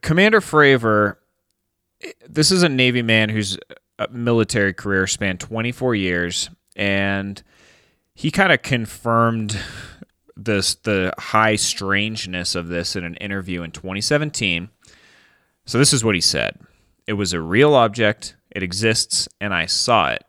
Commander 0.02 0.40
Fravor. 0.40 1.16
This 2.28 2.52
is 2.52 2.62
a 2.62 2.68
Navy 2.68 3.02
man 3.02 3.30
whose 3.30 3.58
uh, 3.98 4.06
military 4.10 4.74
career 4.74 5.06
spanned 5.06 5.40
24 5.40 5.94
years, 5.94 6.50
and 6.76 7.42
he 8.14 8.30
kind 8.30 8.52
of 8.52 8.62
confirmed 8.62 9.58
this 10.36 10.74
the 10.74 11.12
high 11.18 11.56
strangeness 11.56 12.54
of 12.54 12.68
this 12.68 12.96
in 12.96 13.04
an 13.04 13.14
interview 13.16 13.62
in 13.62 13.70
2017. 13.70 14.68
So 15.66 15.78
this 15.78 15.92
is 15.92 16.04
what 16.04 16.14
he 16.14 16.20
said: 16.20 16.58
"It 17.06 17.14
was 17.14 17.32
a 17.32 17.40
real 17.40 17.74
object. 17.74 18.36
It 18.50 18.62
exists, 18.62 19.28
and 19.40 19.52
I 19.54 19.66
saw 19.66 20.10
it." 20.10 20.24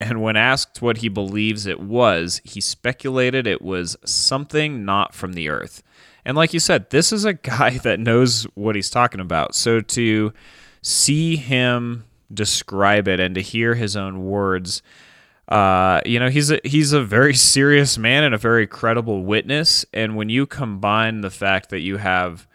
And 0.00 0.22
when 0.22 0.36
asked 0.36 0.80
what 0.80 0.98
he 0.98 1.08
believes 1.08 1.66
it 1.66 1.78
was, 1.78 2.40
he 2.42 2.60
speculated 2.60 3.46
it 3.46 3.60
was 3.60 3.98
something 4.04 4.84
not 4.84 5.14
from 5.14 5.34
the 5.34 5.50
Earth. 5.50 5.82
And 6.24 6.36
like 6.36 6.54
you 6.54 6.60
said, 6.60 6.88
this 6.90 7.12
is 7.12 7.24
a 7.24 7.34
guy 7.34 7.78
that 7.82 8.00
knows 8.00 8.44
what 8.54 8.76
he's 8.76 8.90
talking 8.90 9.20
about. 9.20 9.54
So 9.54 9.80
to 9.80 10.32
see 10.82 11.36
him 11.36 12.04
describe 12.32 13.08
it 13.08 13.20
and 13.20 13.34
to 13.34 13.42
hear 13.42 13.74
his 13.74 13.96
own 13.96 14.24
words, 14.24 14.82
uh, 15.50 16.00
you 16.06 16.20
know, 16.20 16.28
he's 16.28 16.50
a 16.50 16.60
he's 16.64 16.92
a 16.92 17.02
very 17.02 17.34
serious 17.54 17.98
man 17.98 18.24
and 18.24 18.34
a 18.34 18.38
very 18.38 18.66
credible 18.66 19.24
witness. 19.24 19.84
And 19.92 20.16
when 20.16 20.28
you 20.28 20.46
combine 20.46 21.20
the 21.20 21.30
fact 21.30 21.70
that 21.70 21.80
you 21.80 21.96
have 21.96 22.46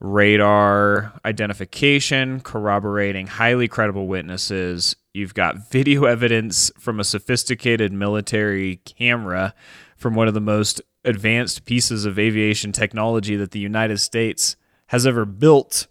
radar 0.00 1.12
identification 1.24 2.40
corroborating 2.40 3.26
highly 3.26 3.68
credible 3.68 4.06
witnesses, 4.06 4.96
you've 5.12 5.34
got 5.34 5.68
video 5.70 6.04
evidence 6.04 6.70
from 6.78 6.98
a 6.98 7.04
sophisticated 7.04 7.92
military 7.92 8.76
camera 8.84 9.54
from 9.96 10.14
one 10.14 10.28
of 10.28 10.34
the 10.34 10.40
most 10.40 10.80
advanced 11.04 11.64
pieces 11.64 12.04
of 12.04 12.18
aviation 12.18 12.72
technology 12.72 13.34
that 13.36 13.50
the 13.50 13.58
United 13.58 13.98
States 13.98 14.56
has 14.88 15.06
ever 15.06 15.24
built, 15.24 15.86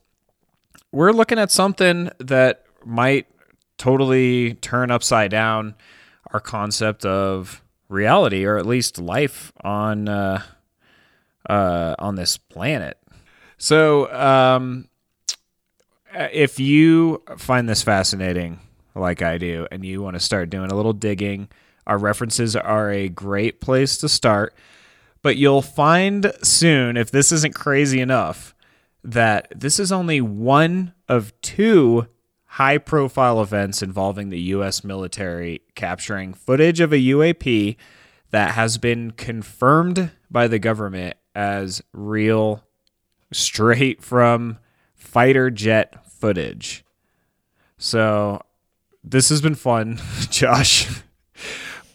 we're 0.92 1.12
looking 1.12 1.38
at 1.38 1.52
something 1.52 2.10
that 2.20 2.64
might 2.86 3.28
totally 3.78 4.56
turn 4.56 4.90
upside 4.90 5.30
down 5.30 5.76
our 6.34 6.40
concept 6.40 7.06
of 7.06 7.64
reality, 7.90 8.46
or 8.46 8.58
at 8.58 8.66
least 8.66 9.00
life 9.00 9.52
on 9.62 10.08
uh, 10.08 10.42
uh, 11.50 11.96
on 12.00 12.16
this 12.16 12.38
planet. 12.38 12.98
So, 13.58 14.12
um, 14.14 14.90
if 16.14 16.60
you 16.60 17.24
find 17.38 17.68
this 17.68 17.84
fascinating, 17.84 18.60
like 18.96 19.22
I 19.22 19.38
do, 19.38 19.68
and 19.72 19.86
you 19.86 20.02
want 20.02 20.16
to 20.16 20.20
start 20.20 20.50
doing 20.50 20.72
a 20.72 20.76
little 20.76 20.94
digging, 20.94 21.50
our 21.86 21.98
references 21.98 22.56
are 22.56 22.92
a 22.92 23.10
great 23.10 23.62
place 23.62 23.98
to 24.00 24.10
start. 24.10 24.54
But 25.22 25.38
you'll 25.38 25.62
find 25.62 26.32
soon, 26.44 26.96
if 26.96 27.12
this 27.12 27.32
isn't 27.32 27.56
crazy 27.56 28.00
enough, 28.00 28.54
that 29.04 29.48
this 29.56 29.80
is 29.80 29.92
only 29.92 30.22
one 30.22 30.94
of 31.10 31.34
two 31.42 32.08
high 32.48 32.78
profile 32.78 33.42
events 33.42 33.82
involving 33.82 34.30
the 34.30 34.40
U.S. 34.40 34.84
military 34.84 35.62
capturing 35.76 36.34
footage 36.34 36.80
of 36.80 36.94
a 36.94 36.98
UAP 36.98 37.76
that 38.32 38.56
has 38.56 38.78
been 38.78 39.12
confirmed 39.12 40.12
by 40.30 40.48
the 40.48 40.60
government 40.60 41.16
as 41.36 41.82
real, 41.94 42.64
straight 43.32 44.02
from 44.02 44.58
fighter 44.96 45.50
jet 45.52 46.06
footage. 46.10 46.84
So 47.78 48.42
this 49.04 49.30
has 49.30 49.42
been 49.42 49.56
fun, 49.56 50.00
Josh. 50.30 51.02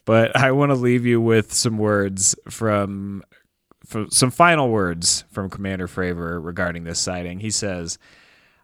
But 0.05 0.37
I 0.37 0.53
want 0.53 0.71
to 0.71 0.77
leave 0.77 1.07
you 1.07 1.21
with 1.21 1.53
some 1.53 1.79
words 1.79 2.35
from, 2.49 3.23
from 3.85 4.11
some 4.11 4.31
final 4.31 4.69
words 4.69 5.25
from 5.31 5.51
Commander 5.51 5.87
Fravor 5.87 6.45
regarding 6.45 6.85
this 6.85 6.99
sighting. 6.99 7.41
He 7.41 7.51
says, 7.51 7.99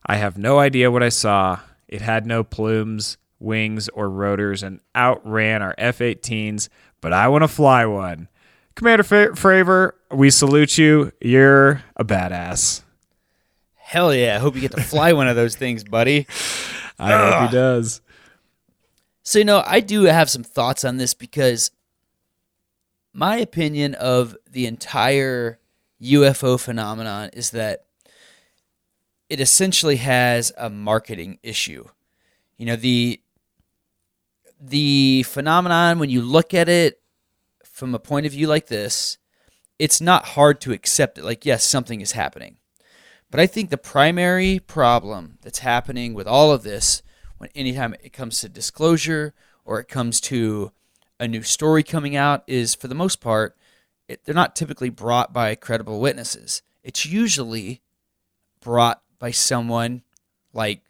I 0.04 0.16
have 0.16 0.38
no 0.38 0.58
idea 0.58 0.90
what 0.90 1.02
I 1.02 1.10
saw. 1.10 1.60
It 1.88 2.02
had 2.02 2.26
no 2.26 2.44
plumes, 2.44 3.18
wings, 3.38 3.88
or 3.88 4.10
rotors 4.10 4.62
and 4.62 4.80
outran 4.94 5.62
our 5.62 5.74
F 5.78 5.98
18s, 5.98 6.68
but 7.00 7.12
I 7.12 7.28
want 7.28 7.44
to 7.44 7.48
fly 7.48 7.86
one. 7.86 8.28
Commander 8.74 9.02
Fa- 9.02 9.30
Fravor, 9.32 9.92
we 10.10 10.30
salute 10.30 10.78
you. 10.78 11.12
You're 11.20 11.82
a 11.96 12.04
badass. 12.04 12.82
Hell 13.76 14.14
yeah! 14.14 14.36
I 14.36 14.38
hope 14.38 14.54
you 14.54 14.60
get 14.60 14.72
to 14.72 14.82
fly 14.82 15.14
one 15.14 15.28
of 15.28 15.36
those 15.36 15.56
things, 15.56 15.82
buddy. 15.82 16.26
I 16.98 17.12
hope 17.12 17.48
he 17.48 17.56
does. 17.56 18.00
So, 19.22 19.38
you 19.38 19.44
know, 19.44 19.62
I 19.66 19.80
do 19.80 20.04
have 20.04 20.30
some 20.30 20.42
thoughts 20.42 20.84
on 20.84 20.96
this 20.96 21.14
because 21.14 21.70
my 23.12 23.36
opinion 23.36 23.94
of 23.94 24.36
the 24.50 24.66
entire 24.66 25.58
UFO 26.00 26.58
phenomenon 26.58 27.30
is 27.32 27.50
that 27.50 27.84
it 29.28 29.40
essentially 29.40 29.96
has 29.96 30.52
a 30.56 30.70
marketing 30.70 31.38
issue. 31.42 31.84
You 32.56 32.66
know, 32.66 32.76
the 32.76 33.20
the 34.60 35.22
phenomenon 35.22 35.98
when 35.98 36.10
you 36.10 36.20
look 36.20 36.52
at 36.52 36.68
it 36.68 37.00
from 37.64 37.94
a 37.94 37.98
point 37.98 38.26
of 38.26 38.32
view 38.32 38.48
like 38.48 38.66
this, 38.66 39.18
it's 39.78 40.00
not 40.00 40.30
hard 40.30 40.60
to 40.62 40.72
accept 40.72 41.18
it 41.18 41.24
like 41.24 41.46
yes, 41.46 41.64
something 41.64 42.00
is 42.00 42.12
happening. 42.12 42.56
But 43.30 43.40
I 43.40 43.46
think 43.46 43.70
the 43.70 43.78
primary 43.78 44.58
problem 44.58 45.38
that's 45.42 45.58
happening 45.58 46.14
with 46.14 46.26
all 46.26 46.50
of 46.50 46.62
this, 46.62 47.02
when 47.36 47.50
anytime 47.54 47.94
it 48.02 48.12
comes 48.12 48.40
to 48.40 48.48
disclosure 48.48 49.34
or 49.64 49.78
it 49.78 49.88
comes 49.88 50.20
to 50.22 50.72
a 51.20 51.28
new 51.28 51.42
story 51.42 51.82
coming 51.82 52.16
out, 52.16 52.42
is 52.46 52.74
for 52.74 52.88
the 52.88 52.94
most 52.94 53.20
part, 53.20 53.56
it, 54.08 54.24
they're 54.24 54.34
not 54.34 54.56
typically 54.56 54.88
brought 54.88 55.32
by 55.34 55.54
credible 55.54 56.00
witnesses. 56.00 56.62
It's 56.82 57.04
usually 57.04 57.82
brought 58.60 59.02
by 59.18 59.30
someone 59.30 60.02
like 60.52 60.82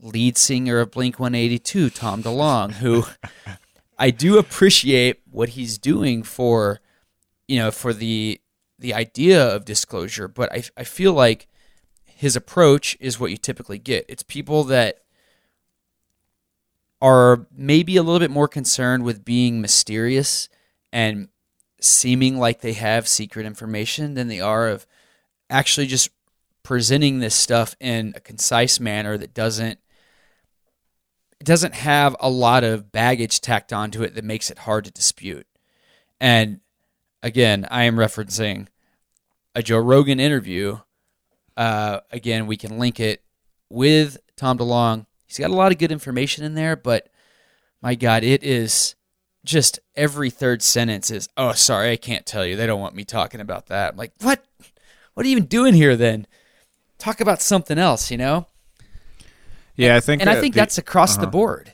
lead 0.00 0.36
singer 0.36 0.80
of 0.80 0.90
Blink 0.90 1.18
182, 1.18 1.90
Tom 1.90 2.22
DeLonge, 2.22 2.72
who 2.74 3.04
I 3.98 4.10
do 4.10 4.38
appreciate 4.38 5.20
what 5.30 5.50
he's 5.50 5.78
doing 5.78 6.22
for, 6.22 6.80
you 7.46 7.58
know, 7.58 7.70
for 7.70 7.92
the 7.92 8.40
the 8.78 8.92
idea 8.92 9.54
of 9.54 9.64
disclosure, 9.64 10.26
but 10.26 10.52
I, 10.52 10.64
I 10.76 10.82
feel 10.82 11.12
like 11.12 11.46
his 12.04 12.34
approach 12.34 12.96
is 12.98 13.18
what 13.18 13.30
you 13.30 13.36
typically 13.36 13.78
get. 13.78 14.04
It's 14.08 14.24
people 14.24 14.64
that 14.64 15.02
are 17.00 17.46
maybe 17.56 17.96
a 17.96 18.02
little 18.02 18.18
bit 18.18 18.30
more 18.30 18.48
concerned 18.48 19.04
with 19.04 19.24
being 19.24 19.60
mysterious 19.60 20.48
and 20.92 21.28
seeming 21.80 22.38
like 22.38 22.60
they 22.60 22.72
have 22.74 23.08
secret 23.08 23.46
information 23.46 24.14
than 24.14 24.28
they 24.28 24.40
are 24.40 24.68
of 24.68 24.86
actually 25.48 25.86
just 25.86 26.10
presenting 26.62 27.18
this 27.18 27.34
stuff 27.34 27.74
in 27.80 28.12
a 28.16 28.20
concise 28.20 28.78
manner 28.78 29.18
that 29.18 29.34
doesn't 29.34 29.78
it 31.40 31.44
doesn't 31.44 31.74
have 31.74 32.14
a 32.20 32.30
lot 32.30 32.62
of 32.62 32.92
baggage 32.92 33.40
tacked 33.40 33.72
onto 33.72 34.02
it 34.02 34.14
that 34.14 34.22
makes 34.22 34.48
it 34.48 34.58
hard 34.60 34.84
to 34.84 34.92
dispute. 34.92 35.44
And 36.20 36.60
again, 37.20 37.66
I 37.68 37.82
am 37.82 37.96
referencing 37.96 38.68
a 39.52 39.62
Joe 39.62 39.78
Rogan 39.78 40.20
interview. 40.20 40.78
Uh, 41.56 41.98
again, 42.12 42.46
we 42.46 42.56
can 42.56 42.78
link 42.78 43.00
it 43.00 43.24
with 43.68 44.18
Tom 44.36 44.56
DeLonge. 44.56 45.06
He's 45.26 45.38
got 45.38 45.50
a 45.50 45.54
lot 45.54 45.72
of 45.72 45.78
good 45.78 45.90
information 45.90 46.44
in 46.44 46.54
there, 46.54 46.76
but 46.76 47.08
my 47.80 47.96
God, 47.96 48.22
it 48.22 48.44
is 48.44 48.94
just 49.44 49.80
every 49.96 50.30
third 50.30 50.62
sentence 50.62 51.10
is, 51.10 51.28
oh, 51.36 51.52
sorry, 51.52 51.90
I 51.90 51.96
can't 51.96 52.24
tell 52.24 52.46
you. 52.46 52.54
They 52.54 52.66
don't 52.66 52.80
want 52.80 52.94
me 52.94 53.04
talking 53.04 53.40
about 53.40 53.66
that. 53.66 53.92
I'm 53.92 53.96
like, 53.96 54.12
what? 54.20 54.44
What 55.14 55.26
are 55.26 55.28
you 55.28 55.36
even 55.36 55.46
doing 55.46 55.74
here 55.74 55.96
then? 55.96 56.26
Talk 57.02 57.20
about 57.20 57.42
something 57.42 57.78
else, 57.78 58.12
you 58.12 58.16
know? 58.16 58.46
Yeah, 59.74 59.96
I 59.96 60.00
think, 60.00 60.22
and 60.22 60.30
I 60.30 60.40
think 60.40 60.54
the- 60.54 60.60
that's 60.60 60.78
across 60.78 61.16
the 61.16 61.22
uh-huh. 61.22 61.30
board. 61.32 61.72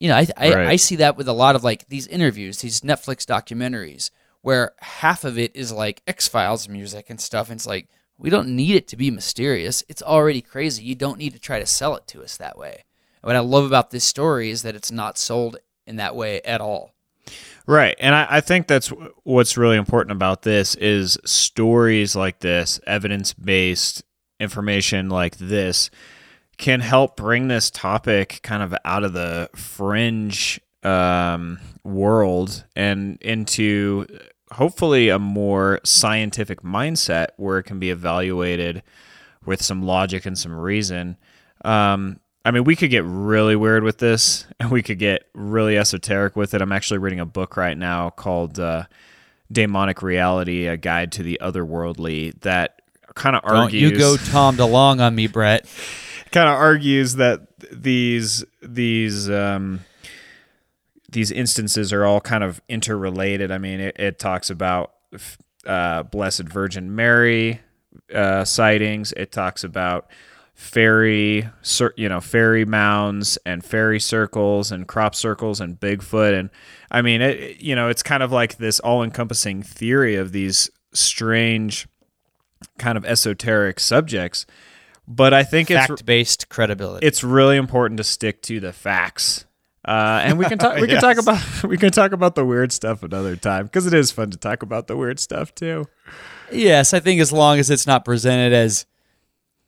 You 0.00 0.08
know, 0.08 0.16
I 0.16 0.26
I, 0.36 0.52
Right. 0.52 0.66
I 0.66 0.76
see 0.76 0.96
that 0.96 1.16
with 1.16 1.28
a 1.28 1.32
lot 1.32 1.54
of 1.54 1.62
like 1.62 1.86
these 1.86 2.08
interviews, 2.08 2.58
these 2.58 2.80
Netflix 2.80 3.24
documentaries, 3.24 4.10
where 4.42 4.72
half 4.80 5.22
of 5.22 5.38
it 5.38 5.54
is 5.54 5.70
like 5.70 6.02
X 6.08 6.26
Files 6.26 6.68
music 6.68 7.08
and 7.08 7.20
stuff. 7.20 7.50
And 7.50 7.58
it's 7.58 7.68
like 7.68 7.88
we 8.18 8.30
don't 8.30 8.48
need 8.48 8.74
it 8.74 8.88
to 8.88 8.96
be 8.96 9.12
mysterious. 9.12 9.84
It's 9.88 10.02
already 10.02 10.42
crazy. 10.42 10.82
You 10.82 10.96
don't 10.96 11.18
need 11.18 11.34
to 11.34 11.38
try 11.38 11.60
to 11.60 11.66
sell 11.66 11.94
it 11.94 12.08
to 12.08 12.24
us 12.24 12.36
that 12.38 12.58
way. 12.58 12.82
What 13.22 13.36
I 13.36 13.38
love 13.38 13.64
about 13.64 13.92
this 13.92 14.04
story 14.04 14.50
is 14.50 14.62
that 14.62 14.74
it's 14.74 14.90
not 14.90 15.18
sold 15.18 15.56
in 15.86 15.94
that 15.96 16.16
way 16.16 16.40
at 16.42 16.60
all. 16.60 16.94
Right. 17.64 17.96
And 18.00 18.12
I, 18.12 18.26
I 18.28 18.40
think 18.40 18.66
that's 18.66 18.88
what's 19.22 19.56
really 19.56 19.76
important 19.76 20.10
about 20.10 20.42
this 20.42 20.74
is 20.74 21.16
stories 21.24 22.16
like 22.16 22.40
this, 22.40 22.80
evidence 22.88 23.32
based 23.32 24.02
information 24.40 25.08
like 25.08 25.36
this 25.38 25.90
can 26.56 26.80
help 26.80 27.16
bring 27.16 27.48
this 27.48 27.70
topic 27.70 28.40
kind 28.42 28.62
of 28.62 28.74
out 28.84 29.04
of 29.04 29.12
the 29.12 29.50
fringe 29.54 30.60
um, 30.82 31.58
world 31.82 32.64
and 32.76 33.18
into 33.20 34.06
hopefully 34.52 35.08
a 35.08 35.18
more 35.18 35.80
scientific 35.84 36.62
mindset 36.62 37.28
where 37.36 37.58
it 37.58 37.64
can 37.64 37.78
be 37.78 37.90
evaluated 37.90 38.82
with 39.44 39.62
some 39.62 39.82
logic 39.82 40.26
and 40.26 40.38
some 40.38 40.54
reason. 40.54 41.16
Um, 41.64 42.20
I 42.44 42.50
mean, 42.50 42.64
we 42.64 42.76
could 42.76 42.90
get 42.90 43.04
really 43.04 43.56
weird 43.56 43.82
with 43.82 43.98
this, 43.98 44.46
and 44.60 44.70
we 44.70 44.82
could 44.82 44.98
get 44.98 45.28
really 45.34 45.78
esoteric 45.78 46.36
with 46.36 46.54
it. 46.54 46.62
I'm 46.62 46.72
actually 46.72 46.98
reading 46.98 47.20
a 47.20 47.26
book 47.26 47.56
right 47.56 47.76
now 47.76 48.10
called 48.10 48.60
uh, 48.60 48.84
"Demonic 49.50 50.02
Reality: 50.02 50.66
A 50.66 50.76
Guide 50.76 51.10
to 51.12 51.22
the 51.22 51.38
Otherworldly" 51.42 52.40
that 52.42 52.82
kind 53.14 53.36
of 53.36 53.42
Don't 53.42 53.72
you 53.72 53.96
go 53.98 54.16
Tom 54.16 54.56
DeLonge 54.56 55.00
on 55.00 55.14
me, 55.14 55.26
Brett. 55.26 55.66
kind 56.32 56.48
of 56.48 56.54
argues 56.56 57.14
that 57.16 57.42
these 57.70 58.44
these 58.62 59.30
um, 59.30 59.80
these 61.10 61.30
instances 61.30 61.92
are 61.92 62.04
all 62.04 62.20
kind 62.20 62.42
of 62.44 62.60
interrelated. 62.68 63.50
I 63.52 63.58
mean, 63.58 63.80
it, 63.80 63.96
it 63.98 64.18
talks 64.18 64.50
about 64.50 64.92
uh, 65.66 66.02
Blessed 66.04 66.42
Virgin 66.42 66.94
Mary 66.94 67.60
uh, 68.12 68.44
sightings. 68.44 69.12
It 69.12 69.30
talks 69.30 69.62
about 69.64 70.08
fairy, 70.54 71.48
you 71.96 72.08
know, 72.08 72.20
fairy 72.20 72.64
mounds 72.64 73.38
and 73.46 73.64
fairy 73.64 74.00
circles 74.00 74.70
and 74.72 74.86
crop 74.86 75.14
circles 75.14 75.60
and 75.60 75.78
Bigfoot. 75.78 76.38
And 76.38 76.50
I 76.90 77.02
mean, 77.02 77.20
it, 77.22 77.38
it- 77.40 77.60
you 77.60 77.74
know, 77.76 77.88
it's 77.88 78.02
kind 78.02 78.22
of 78.22 78.32
like 78.32 78.56
this 78.58 78.80
all-encompassing 78.80 79.62
theory 79.62 80.16
of 80.16 80.32
these 80.32 80.70
strange, 80.92 81.86
kind 82.78 82.98
of 82.98 83.04
esoteric 83.04 83.80
subjects. 83.80 84.46
But 85.06 85.34
I 85.34 85.42
think 85.42 85.70
it's 85.70 85.86
Fact 85.86 86.06
based 86.06 86.48
credibility. 86.48 87.06
it's 87.06 87.22
really 87.22 87.56
important 87.56 87.98
to 87.98 88.04
stick 88.04 88.40
to 88.42 88.60
the 88.60 88.72
facts. 88.72 89.44
Uh, 89.86 90.22
and 90.24 90.38
we 90.38 90.46
can 90.46 90.56
talk. 90.56 90.80
We 90.80 90.86
can 90.88 91.00
talk 91.00 91.18
about 91.18 91.64
we 91.64 91.76
can 91.76 91.92
talk 91.92 92.12
about 92.12 92.34
the 92.34 92.44
weird 92.44 92.72
stuff 92.72 93.02
another 93.02 93.36
time 93.36 93.66
because 93.66 93.86
it 93.86 93.92
is 93.92 94.10
fun 94.10 94.30
to 94.30 94.38
talk 94.38 94.62
about 94.62 94.86
the 94.86 94.96
weird 94.96 95.20
stuff 95.20 95.54
too. 95.54 95.86
Yes, 96.50 96.94
I 96.94 97.00
think 97.00 97.20
as 97.20 97.32
long 97.32 97.58
as 97.58 97.68
it's 97.68 97.86
not 97.86 98.04
presented 98.04 98.52
as 98.54 98.86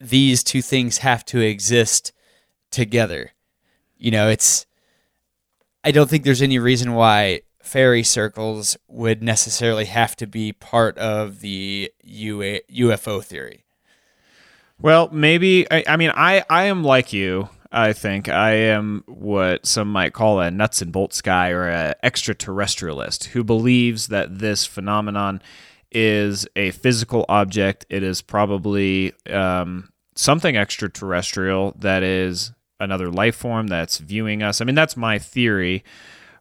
these 0.00 0.42
two 0.42 0.62
things 0.62 0.98
have 0.98 1.24
to 1.26 1.40
exist 1.40 2.12
together. 2.70 3.32
You 3.98 4.10
know, 4.10 4.28
it's 4.28 4.66
I 5.84 5.90
don't 5.90 6.08
think 6.08 6.24
there's 6.24 6.42
any 6.42 6.58
reason 6.58 6.94
why 6.94 7.42
fairy 7.66 8.02
circles 8.02 8.76
would 8.88 9.22
necessarily 9.22 9.86
have 9.86 10.16
to 10.16 10.26
be 10.26 10.52
part 10.52 10.96
of 10.98 11.40
the 11.40 11.90
UA, 12.02 12.60
UFO 12.72 13.22
theory. 13.22 13.64
Well, 14.80 15.08
maybe 15.10 15.70
I, 15.70 15.84
I 15.88 15.96
mean 15.96 16.12
I 16.14 16.44
I 16.48 16.64
am 16.64 16.84
like 16.84 17.12
you. 17.12 17.48
I 17.72 17.92
think 17.92 18.28
I 18.28 18.52
am 18.52 19.02
what 19.06 19.66
some 19.66 19.90
might 19.90 20.12
call 20.12 20.40
a 20.40 20.50
nuts 20.50 20.80
and 20.80 20.92
bolts 20.92 21.20
guy 21.20 21.50
or 21.50 21.68
a 21.68 21.94
extraterrestrialist 22.02 23.24
who 23.26 23.42
believes 23.42 24.08
that 24.08 24.38
this 24.38 24.64
phenomenon 24.64 25.42
is 25.90 26.46
a 26.56 26.70
physical 26.72 27.24
object. 27.28 27.86
It 27.90 28.02
is 28.02 28.22
probably 28.22 29.12
um, 29.30 29.90
something 30.14 30.56
extraterrestrial 30.56 31.74
that 31.78 32.02
is 32.02 32.52
another 32.78 33.10
life 33.10 33.36
form 33.36 33.66
that's 33.66 33.98
viewing 33.98 34.42
us. 34.42 34.60
I 34.60 34.64
mean, 34.64 34.74
that's 34.74 34.96
my 34.96 35.18
theory. 35.18 35.84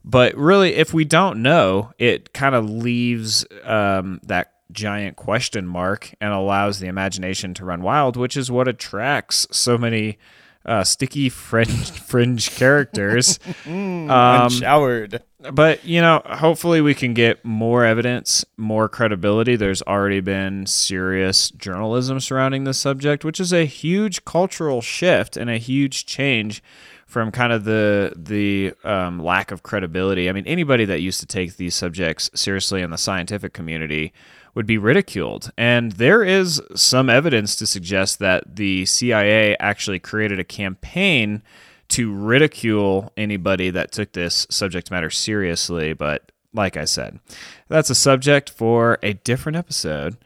But 0.07 0.37
really, 0.37 0.75
if 0.75 0.93
we 0.93 1.03
don't 1.03 1.41
know, 1.41 1.91
it 1.97 2.31
kind 2.31 2.53
of 2.53 2.69
leaves 2.69 3.43
um, 3.63 4.19
that 4.23 4.53
giant 4.71 5.15
question 5.15 5.65
mark 5.65 6.13
and 6.21 6.31
allows 6.31 6.79
the 6.79 6.85
imagination 6.85 7.55
to 7.55 7.65
run 7.65 7.81
wild, 7.81 8.15
which 8.15 8.37
is 8.37 8.51
what 8.51 8.67
attracts 8.67 9.47
so 9.49 9.79
many 9.79 10.19
uh, 10.63 10.83
sticky 10.83 11.29
fringe, 11.29 11.91
fringe 12.07 12.51
characters. 12.51 13.39
um, 13.65 14.09
Unshowered. 14.11 15.23
but 15.51 15.84
you 15.84 16.01
know, 16.01 16.21
hopefully 16.25 16.82
we 16.82 16.93
can 16.93 17.15
get 17.15 17.43
more 17.43 17.84
evidence, 17.84 18.45
more 18.57 18.88
credibility. 18.88 19.55
There's 19.55 19.82
already 19.84 20.19
been 20.19 20.67
serious 20.67 21.49
journalism 21.49 22.19
surrounding 22.19 22.63
this 22.63 22.77
subject, 22.77 23.25
which 23.25 23.39
is 23.39 23.51
a 23.51 23.65
huge 23.65 24.23
cultural 24.23 24.82
shift 24.82 25.36
and 25.36 25.49
a 25.49 25.57
huge 25.57 26.05
change 26.05 26.61
from 27.06 27.32
kind 27.32 27.53
of 27.53 27.64
the 27.64 28.14
the 28.16 28.74
um, 28.84 29.20
lack 29.20 29.51
of 29.51 29.64
credibility. 29.64 30.30
I 30.30 30.34
mean, 30.34 30.45
anybody 30.47 30.86
that 30.86 31.01
used 31.01 31.20
to 31.20 31.26
take 31.26 31.58
these 31.58 31.76
subjects 31.76 32.30
seriously 32.34 32.82
in 32.82 32.89
the 32.89 32.97
scientific 32.97 33.53
community 33.53 34.12
would 34.56 34.66
be 34.66 34.78
ridiculed. 34.78 35.51
And 35.58 35.93
there 35.93 36.24
is 36.24 36.62
some 36.76 37.10
evidence 37.10 37.56
to 37.58 37.68
suggest 37.68 38.20
that 38.20 38.56
the 38.56 38.86
CIA 38.86 39.56
actually 39.60 39.99
created 39.99 40.39
a 40.39 40.45
campaign 40.45 41.43
to 41.89 42.12
ridicule 42.12 43.12
anybody 43.16 43.70
that 43.70 43.91
took 43.91 44.14
this 44.14 44.47
subject 44.49 44.89
matter 44.89 45.12
seriously, 45.12 45.93
but 45.93 46.32
like 46.53 46.78
I 46.78 46.86
said, 46.86 47.20
that's 47.68 47.89
a 47.89 47.95
subject 47.95 48.49
for 48.49 48.97
a 49.03 49.14
different 49.14 49.58
episode. 49.58 50.18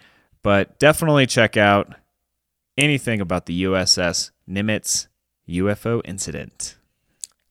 But 0.41 0.79
definitely 0.79 1.25
check 1.25 1.57
out 1.57 1.95
anything 2.77 3.19
about 3.19 3.45
the 3.45 3.63
USS 3.63 4.31
Nimitz 4.49 5.07
UFO 5.49 6.01
incident. 6.05 6.75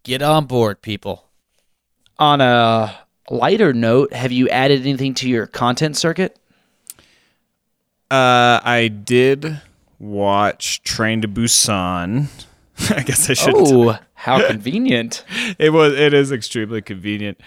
Get 0.03 0.23
on 0.23 0.47
board, 0.47 0.81
people. 0.83 1.25
On 2.19 2.41
a 2.41 2.99
lighter 3.31 3.73
note, 3.73 4.13
have 4.13 4.33
you 4.33 4.49
added 4.49 4.83
anything 4.83 5.15
to 5.15 5.29
your 5.29 5.47
content 5.47 5.97
circuit? 5.97 6.39
Uh, 8.11 8.61
I 8.65 8.89
did 8.89 9.61
watch 9.99 10.83
Train 10.83 11.21
to 11.23 11.29
Busan. 11.29 12.29
I 12.91 13.03
guess 13.03 13.29
I 13.29 13.35
should. 13.35 13.55
Oh, 13.57 13.99
how 14.15 14.47
convenient. 14.49 15.25
it 15.59 15.71
was. 15.71 15.95
It 15.95 16.15
is 16.15 16.33
extremely 16.33 16.81
convenient. 16.81 17.41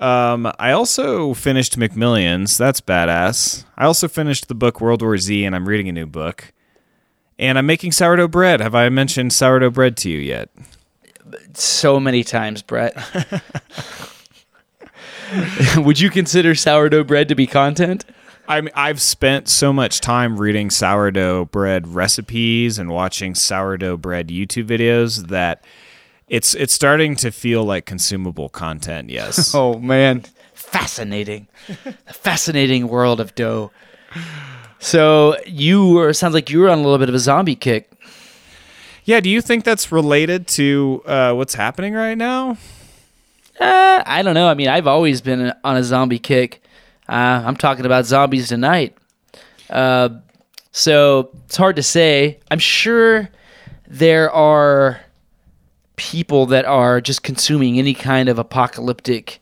Um, 0.00 0.50
I 0.58 0.72
also 0.72 1.34
finished 1.34 1.78
McMillions. 1.78 2.56
That's 2.56 2.80
badass. 2.80 3.64
I 3.76 3.84
also 3.84 4.08
finished 4.08 4.48
the 4.48 4.54
book 4.54 4.80
World 4.80 5.02
War 5.02 5.18
Z, 5.18 5.44
and 5.44 5.54
I'm 5.54 5.68
reading 5.68 5.88
a 5.88 5.92
new 5.92 6.06
book. 6.06 6.52
And 7.40 7.56
I'm 7.56 7.64
making 7.64 7.92
sourdough 7.92 8.28
bread. 8.28 8.60
Have 8.60 8.74
I 8.74 8.90
mentioned 8.90 9.32
sourdough 9.32 9.70
bread 9.70 9.96
to 9.98 10.10
you 10.10 10.18
yet? 10.18 10.50
So 11.54 11.98
many 11.98 12.22
times, 12.22 12.60
Brett. 12.60 12.94
Would 15.76 15.98
you 15.98 16.10
consider 16.10 16.54
sourdough 16.54 17.04
bread 17.04 17.28
to 17.28 17.34
be 17.34 17.46
content? 17.46 18.04
I 18.46 18.60
mean, 18.60 18.72
I've 18.74 19.00
spent 19.00 19.48
so 19.48 19.72
much 19.72 20.00
time 20.02 20.36
reading 20.36 20.68
sourdough 20.68 21.46
bread 21.46 21.88
recipes 21.88 22.78
and 22.78 22.90
watching 22.90 23.34
sourdough 23.34 23.96
bread 23.96 24.28
YouTube 24.28 24.66
videos 24.66 25.28
that 25.28 25.64
it's 26.28 26.54
it's 26.54 26.74
starting 26.74 27.16
to 27.16 27.30
feel 27.30 27.64
like 27.64 27.86
consumable 27.86 28.50
content. 28.50 29.08
Yes. 29.08 29.54
Oh 29.60 29.78
man, 29.78 30.24
fascinating, 30.52 31.48
a 32.06 32.12
fascinating 32.12 32.88
world 32.88 33.18
of 33.18 33.34
dough. 33.34 33.70
So 34.80 35.36
you 35.46 35.88
were 35.88 36.12
sounds 36.14 36.34
like 36.34 36.50
you 36.50 36.60
were 36.60 36.70
on 36.70 36.78
a 36.78 36.82
little 36.82 36.98
bit 36.98 37.10
of 37.10 37.14
a 37.14 37.18
zombie 37.18 37.54
kick. 37.54 37.92
Yeah. 39.04 39.20
Do 39.20 39.28
you 39.28 39.40
think 39.40 39.64
that's 39.64 39.92
related 39.92 40.46
to 40.48 41.02
uh, 41.06 41.32
what's 41.34 41.54
happening 41.54 41.94
right 41.94 42.16
now? 42.16 42.56
Uh, 43.60 44.02
I 44.06 44.22
don't 44.22 44.34
know. 44.34 44.48
I 44.48 44.54
mean, 44.54 44.68
I've 44.68 44.86
always 44.86 45.20
been 45.20 45.52
on 45.62 45.76
a 45.76 45.84
zombie 45.84 46.18
kick. 46.18 46.62
Uh, 47.08 47.42
I'm 47.44 47.56
talking 47.56 47.84
about 47.84 48.06
zombies 48.06 48.48
tonight. 48.48 48.96
Uh, 49.68 50.08
so 50.72 51.30
it's 51.44 51.56
hard 51.56 51.76
to 51.76 51.82
say. 51.82 52.40
I'm 52.50 52.58
sure 52.58 53.28
there 53.86 54.30
are 54.30 55.00
people 55.96 56.46
that 56.46 56.64
are 56.64 57.02
just 57.02 57.22
consuming 57.22 57.78
any 57.78 57.92
kind 57.92 58.30
of 58.30 58.38
apocalyptic 58.38 59.40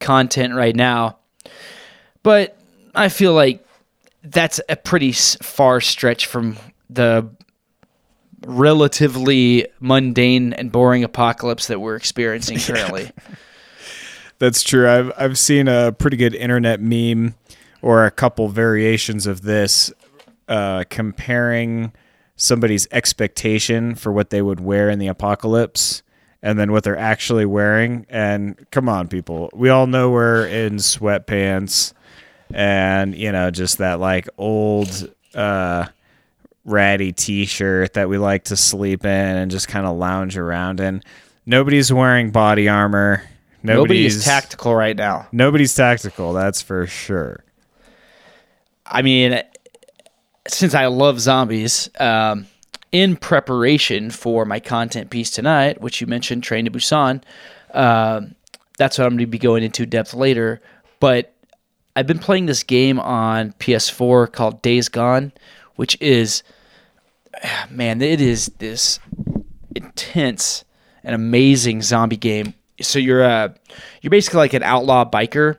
content 0.00 0.54
right 0.54 0.74
now. 0.74 1.18
But 2.24 2.56
I 2.94 3.08
feel 3.08 3.34
like 3.34 3.64
that's 4.22 4.60
a 4.68 4.76
pretty 4.76 5.12
far 5.12 5.80
stretch 5.80 6.26
from 6.26 6.56
the 6.88 7.28
relatively 8.46 9.66
mundane 9.80 10.52
and 10.54 10.72
boring 10.72 11.04
apocalypse 11.04 11.66
that 11.66 11.80
we're 11.80 11.96
experiencing 11.96 12.58
currently. 12.60 13.10
That's 14.38 14.62
true. 14.62 14.88
I've 14.88 15.12
I've 15.16 15.38
seen 15.38 15.68
a 15.68 15.92
pretty 15.92 16.16
good 16.16 16.34
internet 16.34 16.80
meme 16.80 17.34
or 17.82 18.06
a 18.06 18.10
couple 18.10 18.48
variations 18.48 19.26
of 19.26 19.42
this 19.42 19.92
uh, 20.48 20.84
comparing 20.90 21.92
somebody's 22.36 22.88
expectation 22.90 23.94
for 23.94 24.12
what 24.12 24.30
they 24.30 24.40
would 24.40 24.60
wear 24.60 24.88
in 24.88 24.98
the 24.98 25.06
apocalypse 25.06 26.02
and 26.42 26.58
then 26.58 26.72
what 26.72 26.84
they're 26.84 26.96
actually 26.96 27.44
wearing. 27.44 28.06
And 28.08 28.66
come 28.70 28.88
on, 28.88 29.08
people, 29.08 29.50
we 29.52 29.68
all 29.68 29.86
know 29.86 30.10
we're 30.10 30.46
in 30.46 30.76
sweatpants 30.76 31.92
and 32.52 33.14
you 33.14 33.32
know 33.32 33.50
just 33.50 33.78
that 33.78 34.00
like 34.00 34.28
old 34.38 35.12
uh, 35.34 35.86
ratty 36.64 37.12
t-shirt 37.12 37.94
that 37.94 38.08
we 38.08 38.18
like 38.18 38.44
to 38.44 38.56
sleep 38.56 39.04
in 39.04 39.36
and 39.36 39.50
just 39.50 39.68
kind 39.68 39.86
of 39.86 39.96
lounge 39.96 40.36
around 40.36 40.80
in. 40.80 41.02
Nobody's 41.46 41.92
wearing 41.92 42.30
body 42.30 42.68
armor. 42.68 43.22
Nobody 43.62 44.04
Nobody's 44.04 44.24
tactical 44.24 44.74
right 44.74 44.96
now. 44.96 45.28
Nobody's 45.32 45.74
tactical, 45.74 46.32
that's 46.32 46.62
for 46.62 46.86
sure. 46.86 47.44
I 48.86 49.02
mean, 49.02 49.42
since 50.48 50.74
I 50.74 50.86
love 50.86 51.20
zombies, 51.20 51.90
um, 51.98 52.46
in 52.90 53.16
preparation 53.16 54.10
for 54.10 54.44
my 54.44 54.58
content 54.60 55.10
piece 55.10 55.30
tonight, 55.30 55.80
which 55.80 56.00
you 56.00 56.06
mentioned, 56.06 56.42
Train 56.42 56.64
to 56.64 56.70
Busan, 56.70 57.22
um 57.72 58.34
that's 58.80 58.96
what 58.96 59.04
I'm 59.04 59.10
going 59.10 59.18
to 59.18 59.26
be 59.26 59.38
going 59.38 59.62
into 59.62 59.84
depth 59.84 60.14
later. 60.14 60.58
But 61.00 61.34
I've 61.96 62.06
been 62.06 62.18
playing 62.18 62.46
this 62.46 62.62
game 62.62 63.00
on 63.00 63.52
PS4 63.54 64.32
called 64.32 64.62
Days 64.62 64.88
Gone, 64.88 65.32
which 65.76 66.00
is, 66.00 66.42
man, 67.70 68.00
it 68.00 68.20
is 68.20 68.46
this 68.58 69.00
intense 69.74 70.64
and 71.02 71.14
amazing 71.14 71.82
zombie 71.82 72.16
game. 72.16 72.54
So 72.80 72.98
you're 72.98 73.22
uh, 73.22 73.52
you're 74.00 74.10
basically 74.10 74.38
like 74.38 74.54
an 74.54 74.62
outlaw 74.62 75.08
biker, 75.08 75.58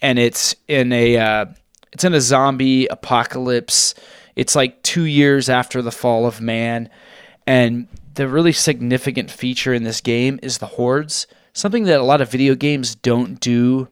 and 0.00 0.18
it's 0.18 0.54
in 0.68 0.92
a 0.92 1.18
uh, 1.18 1.46
it's 1.92 2.04
in 2.04 2.14
a 2.14 2.20
zombie 2.20 2.86
apocalypse. 2.86 3.94
It's 4.36 4.56
like 4.56 4.82
two 4.82 5.04
years 5.04 5.50
after 5.50 5.82
the 5.82 5.90
fall 5.90 6.24
of 6.24 6.40
man, 6.40 6.88
and 7.46 7.88
the 8.14 8.28
really 8.28 8.52
significant 8.52 9.30
feature 9.30 9.74
in 9.74 9.82
this 9.82 10.00
game 10.00 10.38
is 10.42 10.58
the 10.58 10.66
hordes. 10.66 11.26
Something 11.52 11.84
that 11.84 12.00
a 12.00 12.04
lot 12.04 12.22
of 12.22 12.30
video 12.30 12.54
games 12.54 12.94
don't 12.94 13.38
do 13.38 13.88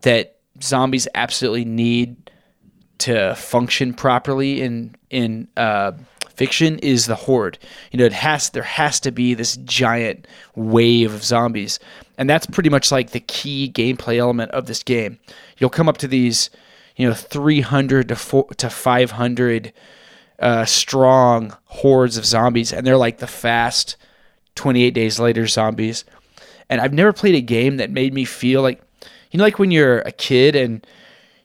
that 0.00 0.33
zombies 0.62 1.08
absolutely 1.14 1.64
need 1.64 2.30
to 2.98 3.34
function 3.34 3.92
properly 3.92 4.62
in 4.62 4.94
in 5.10 5.48
uh, 5.56 5.92
fiction 6.34 6.78
is 6.78 7.06
the 7.06 7.14
horde. 7.14 7.58
You 7.90 7.98
know, 7.98 8.04
it 8.04 8.12
has 8.12 8.50
there 8.50 8.62
has 8.62 9.00
to 9.00 9.10
be 9.10 9.34
this 9.34 9.56
giant 9.58 10.26
wave 10.54 11.12
of 11.12 11.24
zombies, 11.24 11.78
and 12.18 12.30
that's 12.30 12.46
pretty 12.46 12.70
much 12.70 12.92
like 12.92 13.10
the 13.10 13.20
key 13.20 13.70
gameplay 13.72 14.18
element 14.18 14.52
of 14.52 14.66
this 14.66 14.82
game. 14.82 15.18
You'll 15.58 15.70
come 15.70 15.88
up 15.88 15.98
to 15.98 16.08
these, 16.08 16.50
you 16.96 17.06
know, 17.06 17.14
three 17.14 17.60
hundred 17.60 18.08
to 18.08 18.16
four, 18.16 18.46
to 18.54 18.70
five 18.70 19.10
hundred 19.12 19.72
uh, 20.38 20.64
strong 20.64 21.56
hordes 21.64 22.16
of 22.16 22.24
zombies, 22.24 22.72
and 22.72 22.86
they're 22.86 22.96
like 22.96 23.18
the 23.18 23.26
fast 23.26 23.96
twenty 24.54 24.84
eight 24.84 24.94
days 24.94 25.18
later 25.18 25.46
zombies. 25.46 26.04
And 26.70 26.80
I've 26.80 26.94
never 26.94 27.12
played 27.12 27.34
a 27.34 27.42
game 27.42 27.76
that 27.76 27.90
made 27.90 28.14
me 28.14 28.24
feel 28.24 28.62
like, 28.62 28.80
you 29.34 29.38
know, 29.38 29.44
like 29.44 29.58
when 29.58 29.72
you're 29.72 29.98
a 29.98 30.12
kid 30.12 30.54
and 30.54 30.86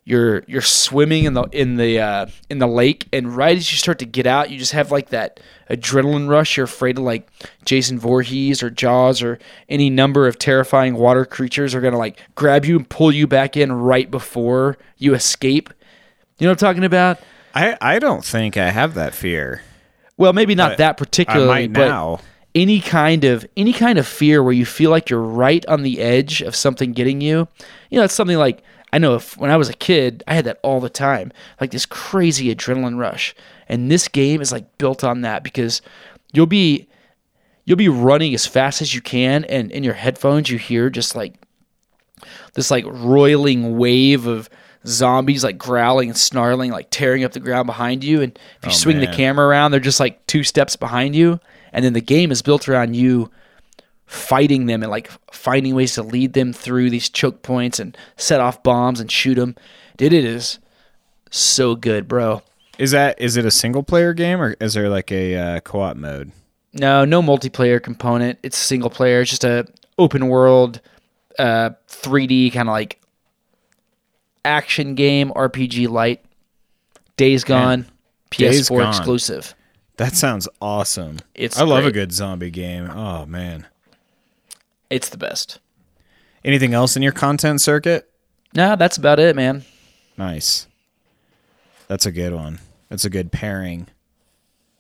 you're 0.03 0.43
you're 0.47 0.61
swimming 0.61 1.23
in 1.23 1.33
the 1.33 1.41
in 1.51 1.77
the 1.77 1.99
uh, 1.99 2.27
in 2.47 2.59
the 2.59 2.67
lake, 2.67 3.07
and 3.11 3.35
right 3.35 3.57
as 3.57 3.71
you 3.71 3.79
start 3.79 3.97
to 3.97 4.05
get 4.05 4.27
out, 4.27 4.51
you 4.51 4.59
just 4.59 4.73
have 4.73 4.91
like 4.91 5.09
that 5.09 5.39
adrenaline 5.71 6.29
rush. 6.29 6.55
You're 6.55 6.65
afraid 6.65 6.99
of 6.99 7.03
like 7.03 7.27
Jason 7.65 7.97
Voorhees 7.99 8.61
or 8.61 8.69
Jaws 8.69 9.23
or 9.23 9.39
any 9.69 9.89
number 9.89 10.27
of 10.27 10.37
terrifying 10.37 10.93
water 10.93 11.25
creatures 11.25 11.73
are 11.73 11.81
gonna 11.81 11.97
like 11.97 12.19
grab 12.35 12.63
you 12.63 12.75
and 12.77 12.87
pull 12.87 13.11
you 13.11 13.25
back 13.25 13.57
in 13.57 13.71
right 13.71 14.09
before 14.11 14.77
you 14.99 15.15
escape. 15.15 15.73
You 16.37 16.45
know 16.45 16.51
what 16.51 16.61
I'm 16.61 16.67
talking 16.67 16.83
about? 16.83 17.17
I, 17.55 17.75
I 17.81 17.97
don't 17.97 18.23
think 18.23 18.55
I 18.55 18.69
have 18.69 18.93
that 18.93 19.15
fear. 19.15 19.63
Well, 20.15 20.33
maybe 20.33 20.53
not 20.53 20.73
I- 20.73 20.75
that 20.75 20.89
I 20.91 20.93
particularly, 20.93 21.47
might 21.67 21.73
but 21.73 21.87
now. 21.87 22.19
Any 22.59 22.81
kind 22.81 23.23
of 23.23 23.45
any 23.55 23.73
kind 23.73 23.97
of 23.97 24.07
fear 24.07 24.43
where 24.43 24.53
you 24.53 24.65
feel 24.65 24.91
like 24.91 25.09
you're 25.09 25.21
right 25.21 25.65
on 25.67 25.83
the 25.83 25.99
edge 25.99 26.41
of 26.41 26.55
something 26.55 26.91
getting 26.91 27.21
you. 27.21 27.47
You 27.89 27.99
know, 27.99 28.03
it's 28.03 28.13
something 28.13 28.37
like 28.37 28.61
I 28.91 28.97
know 28.97 29.15
if 29.15 29.37
when 29.37 29.51
I 29.51 29.57
was 29.57 29.69
a 29.69 29.73
kid, 29.73 30.23
I 30.27 30.33
had 30.33 30.45
that 30.45 30.59
all 30.63 30.79
the 30.79 30.89
time, 30.89 31.31
like 31.61 31.71
this 31.71 31.85
crazy 31.85 32.53
adrenaline 32.53 32.97
rush. 32.97 33.35
And 33.67 33.89
this 33.91 34.07
game 34.07 34.41
is 34.41 34.51
like 34.51 34.77
built 34.77 35.03
on 35.03 35.21
that 35.21 35.43
because 35.43 35.81
you'll 36.33 36.47
be 36.47 36.87
you'll 37.65 37.77
be 37.77 37.89
running 37.89 38.33
as 38.33 38.45
fast 38.45 38.81
as 38.81 38.93
you 38.93 39.01
can 39.01 39.45
and 39.45 39.71
in 39.71 39.83
your 39.83 39.93
headphones 39.93 40.49
you 40.49 40.57
hear 40.57 40.89
just 40.89 41.15
like 41.15 41.35
this 42.55 42.71
like 42.71 42.83
roiling 42.87 43.77
wave 43.77 44.25
of 44.25 44.49
zombies 44.87 45.43
like 45.43 45.57
growling 45.57 46.09
and 46.09 46.17
snarling 46.17 46.71
like 46.71 46.87
tearing 46.89 47.23
up 47.23 47.33
the 47.33 47.39
ground 47.39 47.65
behind 47.67 48.03
you 48.03 48.21
and 48.21 48.37
if 48.59 48.65
you 48.65 48.69
Oh, 48.69 48.73
swing 48.73 48.99
the 48.99 49.07
camera 49.07 49.45
around 49.47 49.71
they're 49.71 49.79
just 49.79 49.99
like 49.99 50.25
two 50.27 50.43
steps 50.43 50.75
behind 50.75 51.15
you 51.15 51.39
and 51.73 51.83
then 51.83 51.93
the 51.93 52.01
game 52.01 52.31
is 52.31 52.41
built 52.41 52.67
around 52.69 52.95
you 52.95 53.29
fighting 54.05 54.65
them 54.65 54.81
and 54.81 54.89
like 54.89 55.09
finding 55.31 55.75
ways 55.75 55.93
to 55.95 56.01
lead 56.03 56.33
them 56.33 56.53
through 56.53 56.89
these 56.89 57.09
choke 57.09 57.41
points 57.43 57.79
and 57.79 57.95
set 58.17 58.39
off 58.39 58.63
bombs 58.63 58.99
and 58.99 59.11
shoot 59.11 59.35
them 59.35 59.55
dude 59.97 60.13
it 60.13 60.25
is 60.25 60.59
so 61.29 61.75
good 61.75 62.07
bro 62.07 62.41
Is 62.79 62.91
that 62.91 63.19
is 63.21 63.37
it 63.37 63.45
a 63.45 63.51
single 63.51 63.83
player 63.83 64.13
game 64.13 64.41
or 64.41 64.55
is 64.59 64.73
there 64.73 64.89
like 64.89 65.11
a 65.11 65.35
uh, 65.35 65.59
co 65.59 65.81
op 65.81 65.97
mode? 65.97 66.31
No, 66.71 67.03
no 67.03 67.21
multiplayer 67.21 67.81
component. 67.81 68.37
It's 68.43 68.55
single 68.55 68.89
player. 68.91 69.21
It's 69.21 69.31
just 69.31 69.43
a 69.43 69.65
open 69.97 70.27
world, 70.27 70.81
uh, 71.39 71.71
3D 71.89 72.53
kind 72.53 72.69
of 72.69 72.73
like 72.73 72.98
action 74.45 74.95
game 74.95 75.31
RPG 75.31 75.87
light. 75.89 76.23
Days 77.17 77.43
Gone, 77.43 77.85
Days 78.31 78.69
PS4 78.69 78.77
Gone. 78.79 78.87
exclusive. 78.87 79.55
That 79.97 80.15
sounds 80.15 80.47
awesome. 80.61 81.17
It's 81.35 81.57
I 81.59 81.65
love 81.65 81.85
a 81.85 81.91
good 81.91 82.13
zombie 82.13 82.49
game. 82.51 82.89
Oh 82.89 83.25
man. 83.25 83.67
It's 84.89 85.09
the 85.09 85.17
best. 85.17 85.59
Anything 86.45 86.73
else 86.73 86.95
in 86.95 87.01
your 87.01 87.11
content 87.11 87.59
circuit? 87.61 88.09
No, 88.55 88.75
that's 88.77 88.95
about 88.97 89.19
it, 89.19 89.35
man. 89.35 89.65
Nice. 90.17 90.67
That's 91.87 92.05
a 92.05 92.11
good 92.11 92.33
one. 92.33 92.59
That's 92.87 93.03
a 93.05 93.09
good 93.09 93.31
pairing. 93.31 93.87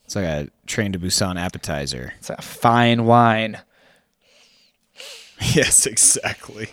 It's 0.05 0.15
like 0.15 0.25
a 0.25 0.47
Train 0.65 0.93
to 0.93 0.99
Busan 0.99 1.39
appetizer. 1.39 2.13
It's 2.19 2.29
a 2.29 2.41
fine 2.41 3.05
wine. 3.05 3.59
yes, 5.53 5.85
exactly. 5.85 6.69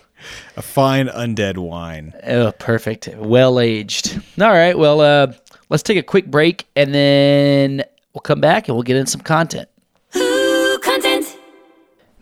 A 0.57 0.63
fine 0.63 1.09
undead 1.09 1.59
wine. 1.59 2.13
Oh, 2.27 2.53
perfect. 2.53 3.09
Well 3.17 3.61
aged. 3.61 4.21
All 4.41 4.51
right. 4.51 4.77
Well, 4.77 5.01
uh, 5.01 5.33
let's 5.69 5.83
take 5.83 5.99
a 5.99 6.03
quick 6.03 6.27
break 6.31 6.67
and 6.77 6.95
then 6.95 7.85
we'll 8.13 8.23
come 8.23 8.41
back 8.41 8.69
and 8.69 8.77
we'll 8.77 8.83
get 8.83 8.97
in 8.97 9.07
some 9.07 9.21
content. 9.21 9.69
Ooh, 10.17 10.79
content. 10.83 11.37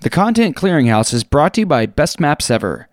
The 0.00 0.11
Content 0.11 0.57
Clearinghouse 0.57 1.14
is 1.14 1.24
brought 1.24 1.55
to 1.55 1.62
you 1.62 1.66
by 1.66 1.86
Best 1.86 2.20
Maps 2.20 2.50
Ever. 2.50 2.88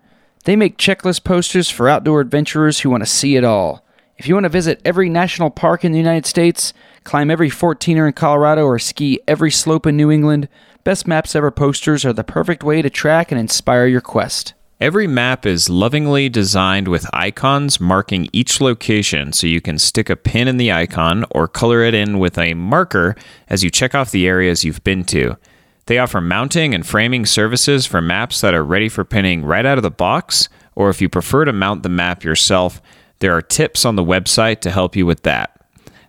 They 0.46 0.56
make 0.56 0.78
checklist 0.78 1.24
posters 1.24 1.70
for 1.70 1.90
outdoor 1.90 2.22
adventurers 2.22 2.80
who 2.80 2.90
want 2.90 3.04
to 3.04 3.10
see 3.10 3.36
it 3.36 3.44
all. 3.44 3.86
If 4.18 4.28
you 4.28 4.36
want 4.36 4.46
to 4.46 4.50
visit 4.50 4.82
every 4.86 5.10
national 5.10 5.50
park 5.50 5.84
in 5.84 5.92
the 5.92 5.98
United 5.98 6.26
States, 6.26 6.74
climb 7.04 7.32
every 7.32 7.50
14er 7.50 8.08
in 8.08 8.14
Colorado, 8.14 8.66
or 8.66 8.78
ski 8.80 9.20
every 9.28 9.52
slope 9.52 9.88
in 9.88 9.98
New 9.98 10.12
England, 10.12 10.48
Best 10.84 11.08
Maps 11.08 11.36
Ever 11.36 11.52
posters 11.52 12.06
are 12.06 12.14
the 12.14 12.24
perfect 12.24 12.64
way 12.64 12.82
to 12.82 12.90
track 12.90 13.32
and 13.32 13.40
inspire 13.40 13.88
your 13.88 14.02
quest. 14.02 14.54
Every 14.82 15.06
map 15.06 15.46
is 15.46 15.70
lovingly 15.70 16.28
designed 16.28 16.88
with 16.88 17.06
icons 17.14 17.80
marking 17.80 18.28
each 18.34 18.60
location 18.60 19.32
so 19.32 19.46
you 19.46 19.62
can 19.62 19.78
stick 19.78 20.10
a 20.10 20.16
pin 20.16 20.48
in 20.48 20.58
the 20.58 20.72
icon 20.72 21.24
or 21.30 21.48
color 21.48 21.84
it 21.84 21.94
in 21.94 22.18
with 22.18 22.36
a 22.40 22.56
marker 22.56 23.16
as 23.48 23.64
you 23.64 23.70
check 23.70 23.94
off 23.94 24.10
the 24.10 24.26
areas 24.26 24.64
you've 24.64 24.84
been 24.84 25.04
to. 25.04 25.38
They 25.86 26.00
offer 26.00 26.20
mounting 26.20 26.74
and 26.74 26.84
framing 26.84 27.28
services 27.28 27.86
for 27.86 28.02
maps 28.02 28.42
that 28.42 28.56
are 28.56 28.64
ready 28.64 28.90
for 28.90 29.06
pinning 29.06 29.46
right 29.46 29.68
out 29.68 29.78
of 29.78 29.84
the 29.84 29.92
box, 29.92 30.50
or 30.74 30.90
if 30.90 31.00
you 31.00 31.10
prefer 31.10 31.46
to 31.46 31.54
mount 31.54 31.84
the 31.84 31.90
map 31.90 32.24
yourself, 32.24 32.82
there 33.20 33.38
are 33.38 33.42
tips 33.44 33.86
on 33.86 33.98
the 33.98 34.04
website 34.04 34.62
to 34.62 34.72
help 34.72 34.96
you 34.96 35.06
with 35.06 35.22
that. 35.22 35.64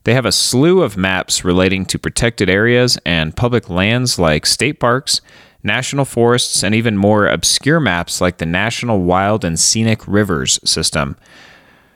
They 0.05 0.15
have 0.15 0.25
a 0.25 0.33
slew 0.33 0.83
of 0.83 0.97
maps 0.97 1.45
relating 1.45 1.85
to 1.87 1.99
protected 1.99 2.49
areas 2.49 2.99
and 3.05 3.37
public 3.37 3.69
lands 3.69 4.19
like 4.19 4.47
state 4.47 4.81
parks, 4.81 5.21
national 5.63 6.05
forests, 6.05 6.63
and 6.63 6.75
even 6.75 6.97
more 6.97 7.27
obscure 7.27 7.81
maps 7.81 8.21
like 8.21 8.39
the 8.39 8.47
National 8.47 9.01
Wild 9.01 9.45
and 9.45 9.59
Scenic 9.59 10.07
Rivers 10.07 10.59
system. 10.65 11.17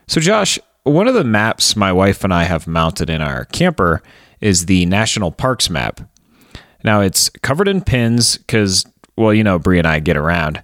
So, 0.07 0.21
Josh, 0.21 0.59
one 0.85 1.09
of 1.09 1.15
the 1.15 1.25
maps 1.25 1.77
my 1.77 1.93
wife 1.93 2.23
and 2.23 2.33
I 2.33 2.45
have 2.45 2.67
mounted 2.67 3.11
in 3.11 3.21
our 3.21 3.45
camper 3.47 4.03
is 4.41 4.67
the 4.67 4.87
National 4.87 5.33
Parks 5.33 5.69
map. 5.69 6.01
Now, 6.85 7.01
it's 7.01 7.29
covered 7.29 7.67
in 7.67 7.81
pins 7.83 8.39
because, 8.39 8.87
well, 9.17 9.35
you 9.35 9.43
know, 9.43 9.59
Brie 9.59 9.79
and 9.79 9.87
I 9.87 9.99
get 9.99 10.17
around. 10.17 10.63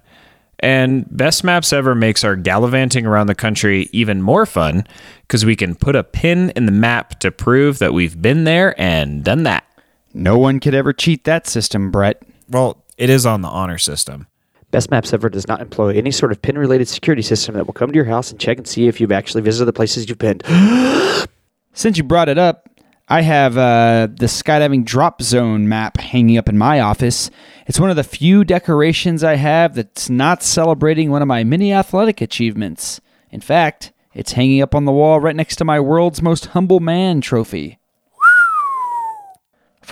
And 0.59 1.05
Best 1.09 1.43
Maps 1.43 1.73
Ever 1.73 1.93
makes 1.93 2.23
our 2.23 2.37
gallivanting 2.37 3.05
around 3.05 3.27
the 3.27 3.35
country 3.35 3.89
even 3.91 4.21
more 4.21 4.45
fun 4.45 4.87
because 5.23 5.43
we 5.43 5.57
can 5.57 5.75
put 5.75 5.97
a 5.97 6.05
pin 6.05 6.51
in 6.55 6.65
the 6.65 6.71
map 6.71 7.19
to 7.19 7.31
prove 7.31 7.79
that 7.79 7.93
we've 7.93 8.21
been 8.21 8.45
there 8.45 8.79
and 8.79 9.25
done 9.25 9.43
that. 9.43 9.65
No 10.13 10.37
one 10.37 10.61
could 10.61 10.73
ever 10.73 10.93
cheat 10.93 11.25
that 11.25 11.47
system, 11.47 11.91
Brett. 11.91 12.23
Well, 12.49 12.82
it 12.97 13.09
is 13.09 13.25
on 13.25 13.41
the 13.41 13.47
honor 13.47 13.77
system. 13.77 14.27
Best 14.71 14.89
Maps 14.89 15.13
Ever 15.13 15.29
does 15.29 15.47
not 15.47 15.61
employ 15.61 15.95
any 15.95 16.09
sort 16.09 16.31
of 16.31 16.41
pin 16.41 16.57
related 16.57 16.87
security 16.87 17.21
system 17.21 17.53
that 17.55 17.67
will 17.67 17.73
come 17.73 17.91
to 17.91 17.95
your 17.95 18.05
house 18.05 18.31
and 18.31 18.39
check 18.39 18.57
and 18.57 18.67
see 18.67 18.87
if 18.87 18.99
you've 18.99 19.11
actually 19.11 19.41
visited 19.41 19.65
the 19.65 19.73
places 19.73 20.09
you've 20.09 20.17
pinned. 20.17 20.43
Since 21.73 21.97
you 21.97 22.03
brought 22.03 22.29
it 22.29 22.39
up, 22.39 22.69
I 23.07 23.21
have 23.21 23.57
uh, 23.57 24.07
the 24.11 24.25
skydiving 24.25 24.85
drop 24.85 25.21
zone 25.21 25.69
map 25.69 25.97
hanging 25.97 26.37
up 26.37 26.49
in 26.49 26.57
my 26.57 26.79
office. 26.79 27.29
It's 27.67 27.79
one 27.79 27.89
of 27.89 27.95
the 27.95 28.03
few 28.03 28.43
decorations 28.43 29.23
I 29.23 29.35
have 29.35 29.75
that's 29.75 30.09
not 30.09 30.41
celebrating 30.41 31.11
one 31.11 31.21
of 31.21 31.27
my 31.27 31.43
many 31.43 31.73
athletic 31.73 32.21
achievements. 32.21 33.01
In 33.29 33.41
fact, 33.41 33.91
it's 34.13 34.31
hanging 34.33 34.61
up 34.61 34.73
on 34.73 34.85
the 34.85 34.91
wall 34.91 35.19
right 35.19 35.35
next 35.35 35.57
to 35.57 35.65
my 35.65 35.79
world's 35.79 36.21
most 36.21 36.47
humble 36.47 36.79
man 36.79 37.21
trophy. 37.21 37.77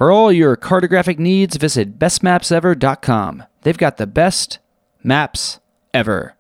For 0.02 0.12
all 0.12 0.32
your 0.32 0.58
cartographic 0.58 1.20
needs, 1.20 1.58
visit 1.58 2.00
bestmapsever.com. 2.00 3.44
They've 3.62 3.78
got 3.78 3.98
the 3.98 4.08
best 4.08 4.58
maps 5.04 5.60
ever. 5.94 6.34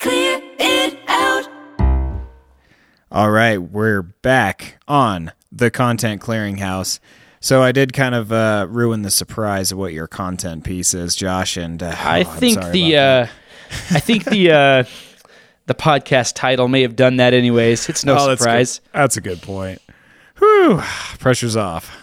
Clear 0.00 0.40
it 0.58 0.98
out. 1.06 1.48
All 3.12 3.30
right, 3.30 3.58
we're 3.58 4.02
back 4.02 4.82
on 4.88 5.30
the 5.52 5.70
Content 5.70 6.20
Clearinghouse. 6.20 6.98
So 7.38 7.62
I 7.62 7.70
did 7.70 7.92
kind 7.92 8.12
of 8.12 8.32
uh, 8.32 8.66
ruin 8.68 9.02
the 9.02 9.12
surprise 9.12 9.70
of 9.70 9.78
what 9.78 9.92
your 9.92 10.08
content 10.08 10.64
piece 10.64 10.94
is, 10.94 11.14
Josh. 11.14 11.56
And 11.56 11.80
uh, 11.80 11.94
I 11.96 12.24
oh, 12.24 12.28
I'm 12.28 12.38
think 12.40 12.60
the 12.72 12.96
uh, 12.96 13.26
I 13.92 14.00
think 14.00 14.24
the 14.24 14.50
uh, 14.50 14.84
the 15.66 15.74
podcast 15.74 16.32
title 16.34 16.66
may 16.66 16.82
have 16.82 16.96
done 16.96 17.18
that 17.18 17.34
anyways. 17.34 17.88
It's 17.88 18.04
no 18.04 18.14
that. 18.14 18.20
Oh, 18.20 18.26
that's 18.26 18.40
good. 18.40 18.42
surprise. 18.42 18.80
That's 18.92 19.16
a 19.16 19.20
good 19.20 19.42
point. 19.42 19.80
Whew, 20.38 20.82
pressure's 21.20 21.54
off. 21.54 22.01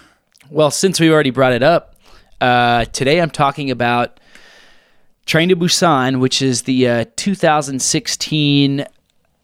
Well, 0.52 0.72
since 0.72 1.00
we 1.00 1.12
already 1.12 1.30
brought 1.30 1.54
it 1.54 1.62
up, 1.62 1.96
uh, 2.42 2.86
today 2.86 3.22
I'm 3.22 3.30
talking 3.30 3.70
about 3.70 4.20
Train 5.28 5.50
to 5.50 5.56
Busan, 5.56 6.20
which 6.20 6.42
is 6.42 6.64
the 6.64 6.88
uh, 6.88 7.06
2016 7.18 8.84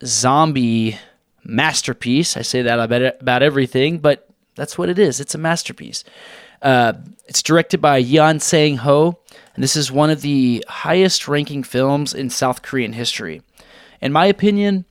zombie 0.03 0.97
masterpiece. 1.43 2.35
I 2.35 2.41
say 2.41 2.63
that 2.63 2.79
about 2.79 3.21
about 3.21 3.43
everything, 3.43 3.99
but 3.99 4.27
that's 4.55 4.79
what 4.79 4.89
it 4.89 4.97
is. 4.97 5.19
It's 5.19 5.35
a 5.35 5.37
masterpiece. 5.37 6.03
Uh, 6.63 6.93
it's 7.27 7.43
directed 7.43 7.79
by 7.79 8.01
Yeon 8.01 8.41
Sang 8.41 8.77
Ho, 8.77 9.19
and 9.53 9.63
this 9.63 9.75
is 9.75 9.91
one 9.91 10.09
of 10.09 10.21
the 10.21 10.65
highest 10.67 11.27
ranking 11.27 11.61
films 11.61 12.15
in 12.15 12.31
South 12.31 12.63
Korean 12.63 12.93
history. 12.93 13.43
In 14.01 14.11
my 14.11 14.25
opinion, 14.25 14.85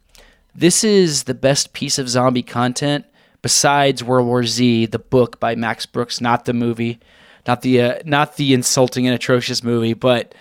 this 0.54 0.84
is 0.84 1.24
the 1.24 1.34
best 1.34 1.72
piece 1.72 1.98
of 1.98 2.08
zombie 2.08 2.44
content 2.44 3.04
besides 3.44 4.02
World 4.02 4.26
War 4.26 4.42
Z, 4.44 4.86
the 4.86 4.98
book 4.98 5.38
by 5.38 5.54
Max 5.54 5.84
Brooks, 5.84 6.18
not 6.18 6.46
the 6.46 6.54
movie, 6.54 6.98
not 7.46 7.60
the 7.60 7.82
uh, 7.82 7.98
not 8.06 8.36
the 8.36 8.54
insulting 8.54 9.06
and 9.06 9.14
atrocious 9.14 9.62
movie, 9.62 9.92
but 9.92 10.34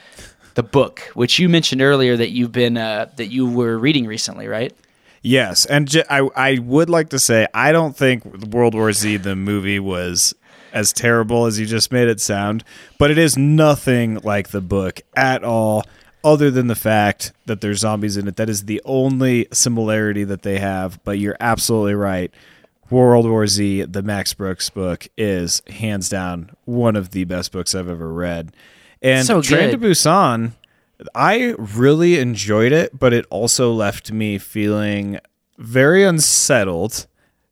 the 0.53 0.63
book, 0.63 1.01
which 1.13 1.37
you 1.37 1.49
mentioned 1.49 1.81
earlier 1.81 2.15
that 2.15 2.29
you've 2.29 2.53
been 2.53 2.77
uh, 2.77 3.11
that 3.17 3.27
you 3.27 3.45
were 3.45 3.77
reading 3.77 4.07
recently, 4.07 4.47
right? 4.47 4.73
Yes, 5.21 5.65
and 5.65 5.89
j- 5.89 6.05
I 6.09 6.29
I 6.33 6.59
would 6.59 6.89
like 6.89 7.09
to 7.09 7.19
say 7.19 7.45
I 7.53 7.73
don't 7.73 7.95
think 7.95 8.23
World 8.47 8.73
War 8.73 8.93
Z 8.93 9.17
the 9.17 9.35
movie 9.35 9.79
was 9.79 10.33
as 10.71 10.93
terrible 10.93 11.45
as 11.45 11.59
you 11.59 11.65
just 11.65 11.91
made 11.91 12.07
it 12.07 12.21
sound, 12.21 12.63
but 12.97 13.11
it 13.11 13.17
is 13.17 13.37
nothing 13.37 14.21
like 14.23 14.49
the 14.49 14.61
book 14.61 15.01
at 15.15 15.43
all. 15.43 15.83
Other 16.25 16.49
than 16.49 16.67
the 16.67 16.75
fact 16.75 17.33
that 17.47 17.59
there's 17.59 17.79
zombies 17.79 18.15
in 18.15 18.29
it, 18.29 18.37
that 18.37 18.49
is 18.49 18.63
the 18.63 18.81
only 18.85 19.45
similarity 19.51 20.23
that 20.23 20.43
they 20.43 20.57
have. 20.57 21.03
But 21.03 21.19
you're 21.19 21.35
absolutely 21.41 21.95
right. 21.95 22.33
World 22.93 23.27
War 23.27 23.47
Z, 23.47 23.83
the 23.83 24.01
Max 24.01 24.33
Brooks 24.33 24.69
book, 24.69 25.07
is 25.17 25.61
hands 25.67 26.09
down 26.09 26.51
one 26.65 26.95
of 26.95 27.11
the 27.11 27.23
best 27.25 27.51
books 27.51 27.75
I've 27.75 27.89
ever 27.89 28.13
read. 28.13 28.55
And 29.01 29.25
So 29.25 29.41
Train 29.41 29.71
to. 29.71 29.77
Busan, 29.77 30.53
I 31.13 31.55
really 31.57 32.19
enjoyed 32.19 32.71
it, 32.71 32.97
but 32.97 33.11
it 33.13 33.25
also 33.29 33.73
left 33.73 34.11
me 34.11 34.37
feeling 34.37 35.19
very 35.57 36.03
unsettled. 36.03 37.07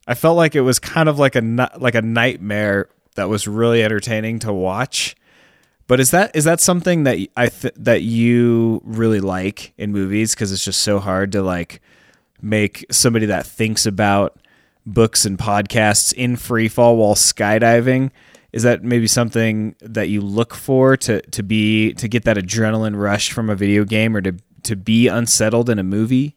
I 0.07 0.13
felt 0.13 0.37
like 0.37 0.55
it 0.55 0.61
was 0.61 0.79
kind 0.79 1.09
of 1.09 1.19
like 1.19 1.35
a 1.35 1.69
like 1.77 1.95
a 1.95 2.01
nightmare 2.01 2.89
that 3.15 3.29
was 3.29 3.47
really 3.47 3.83
entertaining 3.83 4.39
to 4.39 4.53
watch. 4.53 5.15
But 5.87 5.99
is 5.99 6.11
that 6.11 6.35
is 6.35 6.45
that 6.45 6.59
something 6.59 7.03
that 7.03 7.17
I 7.35 7.47
th- 7.49 7.73
that 7.77 8.01
you 8.01 8.81
really 8.85 9.19
like 9.19 9.73
in 9.77 9.91
movies 9.91 10.33
because 10.33 10.51
it's 10.51 10.63
just 10.63 10.81
so 10.81 10.99
hard 10.99 11.31
to 11.33 11.41
like 11.41 11.81
make 12.41 12.85
somebody 12.89 13.25
that 13.27 13.45
thinks 13.45 13.85
about 13.85 14.37
books 14.85 15.25
and 15.25 15.37
podcasts 15.37 16.13
in 16.13 16.35
free 16.35 16.67
fall 16.67 16.97
while 16.97 17.15
skydiving? 17.15 18.11
Is 18.51 18.63
that 18.63 18.83
maybe 18.83 19.07
something 19.07 19.75
that 19.79 20.09
you 20.09 20.21
look 20.21 20.53
for 20.53 20.97
to 20.97 21.21
to 21.21 21.43
be 21.43 21.93
to 21.93 22.07
get 22.07 22.25
that 22.25 22.37
adrenaline 22.37 22.99
rush 22.99 23.31
from 23.31 23.49
a 23.49 23.55
video 23.55 23.85
game 23.85 24.15
or 24.15 24.21
to 24.21 24.35
to 24.63 24.75
be 24.75 25.07
unsettled 25.07 25.69
in 25.69 25.79
a 25.79 25.83
movie? 25.83 26.35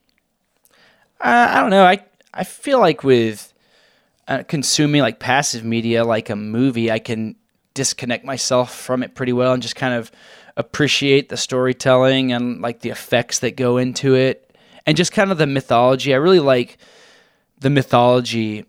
Uh, 1.20 1.48
I 1.50 1.60
don't 1.60 1.70
know. 1.70 1.84
I 1.84 2.04
I 2.32 2.44
feel 2.44 2.78
like 2.78 3.02
with 3.02 3.52
uh, 4.28 4.44
consuming 4.46 5.00
like 5.00 5.18
passive 5.18 5.64
media, 5.64 6.04
like 6.04 6.30
a 6.30 6.36
movie, 6.36 6.90
I 6.90 6.98
can 6.98 7.36
disconnect 7.74 8.24
myself 8.24 8.72
from 8.72 9.02
it 9.02 9.14
pretty 9.16 9.32
well 9.32 9.52
and 9.52 9.62
just 9.62 9.74
kind 9.74 9.94
of 9.94 10.12
appreciate 10.56 11.28
the 11.28 11.36
storytelling 11.36 12.32
and 12.32 12.60
like 12.62 12.80
the 12.80 12.90
effects 12.90 13.40
that 13.40 13.56
go 13.56 13.76
into 13.76 14.14
it, 14.14 14.56
and 14.86 14.96
just 14.96 15.10
kind 15.10 15.32
of 15.32 15.38
the 15.38 15.46
mythology. 15.46 16.14
I 16.14 16.18
really 16.18 16.38
like 16.38 16.78
the 17.58 17.70
mythology 17.70 18.66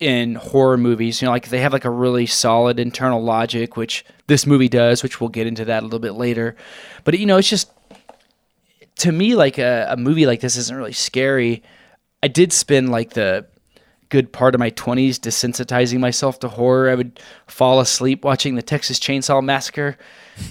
in 0.00 0.34
horror 0.34 0.76
movies. 0.76 1.22
You 1.22 1.26
know, 1.26 1.32
like 1.32 1.48
they 1.48 1.60
have 1.60 1.72
like 1.72 1.84
a 1.84 1.90
really 1.90 2.26
solid 2.26 2.80
internal 2.80 3.22
logic, 3.22 3.76
which 3.76 4.04
this 4.26 4.46
movie 4.46 4.68
does, 4.68 5.02
which 5.02 5.20
we'll 5.20 5.30
get 5.30 5.46
into 5.46 5.64
that 5.66 5.82
a 5.82 5.84
little 5.84 6.00
bit 6.00 6.14
later. 6.14 6.56
But 7.04 7.18
you 7.18 7.26
know, 7.26 7.38
it's 7.38 7.48
just 7.48 7.70
to 8.96 9.12
me 9.12 9.34
like 9.34 9.58
a, 9.58 9.86
a 9.90 9.96
movie 9.96 10.26
like 10.26 10.40
this 10.40 10.56
isn't 10.56 10.76
really 10.76 10.92
scary. 10.92 11.62
I 12.22 12.28
did 12.28 12.52
spend 12.52 12.90
like 12.90 13.10
the 13.10 13.46
good 14.08 14.32
part 14.32 14.54
of 14.54 14.58
my 14.58 14.70
20s 14.72 15.14
desensitizing 15.14 15.98
myself 15.98 16.38
to 16.40 16.48
horror. 16.48 16.90
I 16.90 16.94
would 16.94 17.18
fall 17.46 17.80
asleep 17.80 18.24
watching 18.24 18.56
the 18.56 18.62
Texas 18.62 18.98
Chainsaw 18.98 19.42
Massacre 19.42 19.96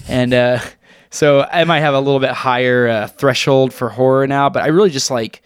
and 0.08 0.34
uh, 0.34 0.58
so 1.10 1.46
I 1.50 1.64
might 1.64 1.80
have 1.80 1.94
a 1.94 2.00
little 2.00 2.20
bit 2.20 2.30
higher 2.30 2.88
uh, 2.88 3.06
threshold 3.06 3.72
for 3.72 3.88
horror 3.90 4.26
now, 4.26 4.48
but 4.48 4.62
I 4.62 4.68
really 4.68 4.90
just 4.90 5.10
like, 5.10 5.42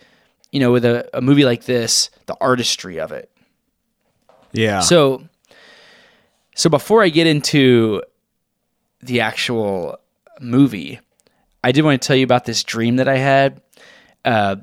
you 0.52 0.60
know, 0.60 0.72
with 0.72 0.84
a, 0.84 1.08
a 1.16 1.20
movie 1.20 1.44
like 1.44 1.64
this, 1.64 2.10
the 2.26 2.36
artistry 2.40 2.98
of 2.98 3.12
it. 3.12 3.30
Yeah. 4.52 4.80
So, 4.80 5.28
so 6.54 6.70
before 6.70 7.02
I 7.02 7.08
get 7.08 7.26
into 7.26 8.02
the 9.02 9.20
actual 9.20 9.98
movie, 10.40 11.00
I 11.62 11.72
did 11.72 11.84
want 11.84 12.00
to 12.00 12.06
tell 12.06 12.16
you 12.16 12.24
about 12.24 12.44
this 12.44 12.62
dream 12.62 12.96
that 12.96 13.08
I 13.08 13.18
had. 13.18 13.60
Uh, 14.24 14.56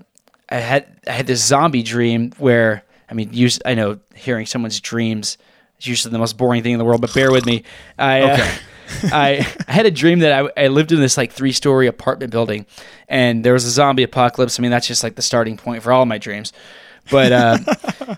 I 0.49 0.57
had 0.57 0.99
I 1.07 1.11
had 1.11 1.27
this 1.27 1.43
zombie 1.43 1.83
dream 1.83 2.31
where 2.37 2.83
I 3.09 3.13
mean, 3.13 3.29
us 3.33 3.59
I 3.65 3.75
know 3.75 3.99
hearing 4.15 4.45
someone's 4.45 4.79
dreams 4.79 5.37
is 5.79 5.87
usually 5.87 6.11
the 6.11 6.19
most 6.19 6.37
boring 6.37 6.63
thing 6.63 6.73
in 6.73 6.79
the 6.79 6.85
world, 6.85 7.01
but 7.01 7.13
bear 7.13 7.31
with 7.31 7.45
me. 7.45 7.63
I 7.97 8.21
uh, 8.21 8.51
I, 9.03 9.47
I 9.67 9.71
had 9.71 9.85
a 9.85 9.91
dream 9.91 10.19
that 10.19 10.45
I, 10.57 10.65
I 10.65 10.67
lived 10.67 10.91
in 10.91 10.99
this 10.99 11.17
like 11.17 11.31
three 11.31 11.51
story 11.51 11.87
apartment 11.87 12.31
building, 12.31 12.65
and 13.07 13.43
there 13.43 13.53
was 13.53 13.65
a 13.65 13.69
zombie 13.69 14.03
apocalypse. 14.03 14.59
I 14.59 14.61
mean, 14.61 14.71
that's 14.71 14.87
just 14.87 15.03
like 15.03 15.15
the 15.15 15.21
starting 15.21 15.57
point 15.57 15.83
for 15.83 15.91
all 15.91 16.05
my 16.05 16.17
dreams. 16.17 16.53
But 17.11 17.31
uh, 17.31 17.57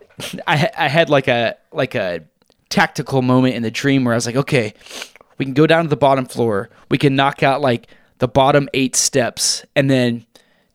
I 0.47 0.69
I 0.77 0.87
had 0.87 1.09
like 1.09 1.27
a 1.27 1.55
like 1.71 1.95
a 1.95 2.23
tactical 2.69 3.21
moment 3.21 3.55
in 3.55 3.63
the 3.63 3.71
dream 3.71 4.03
where 4.03 4.13
I 4.13 4.17
was 4.17 4.25
like, 4.25 4.35
okay, 4.35 4.73
we 5.37 5.45
can 5.45 5.53
go 5.53 5.67
down 5.67 5.83
to 5.83 5.89
the 5.89 5.97
bottom 5.97 6.25
floor. 6.25 6.69
We 6.89 6.97
can 6.97 7.15
knock 7.15 7.43
out 7.43 7.61
like 7.61 7.87
the 8.19 8.27
bottom 8.27 8.69
eight 8.73 8.95
steps, 8.95 9.65
and 9.75 9.89
then 9.89 10.25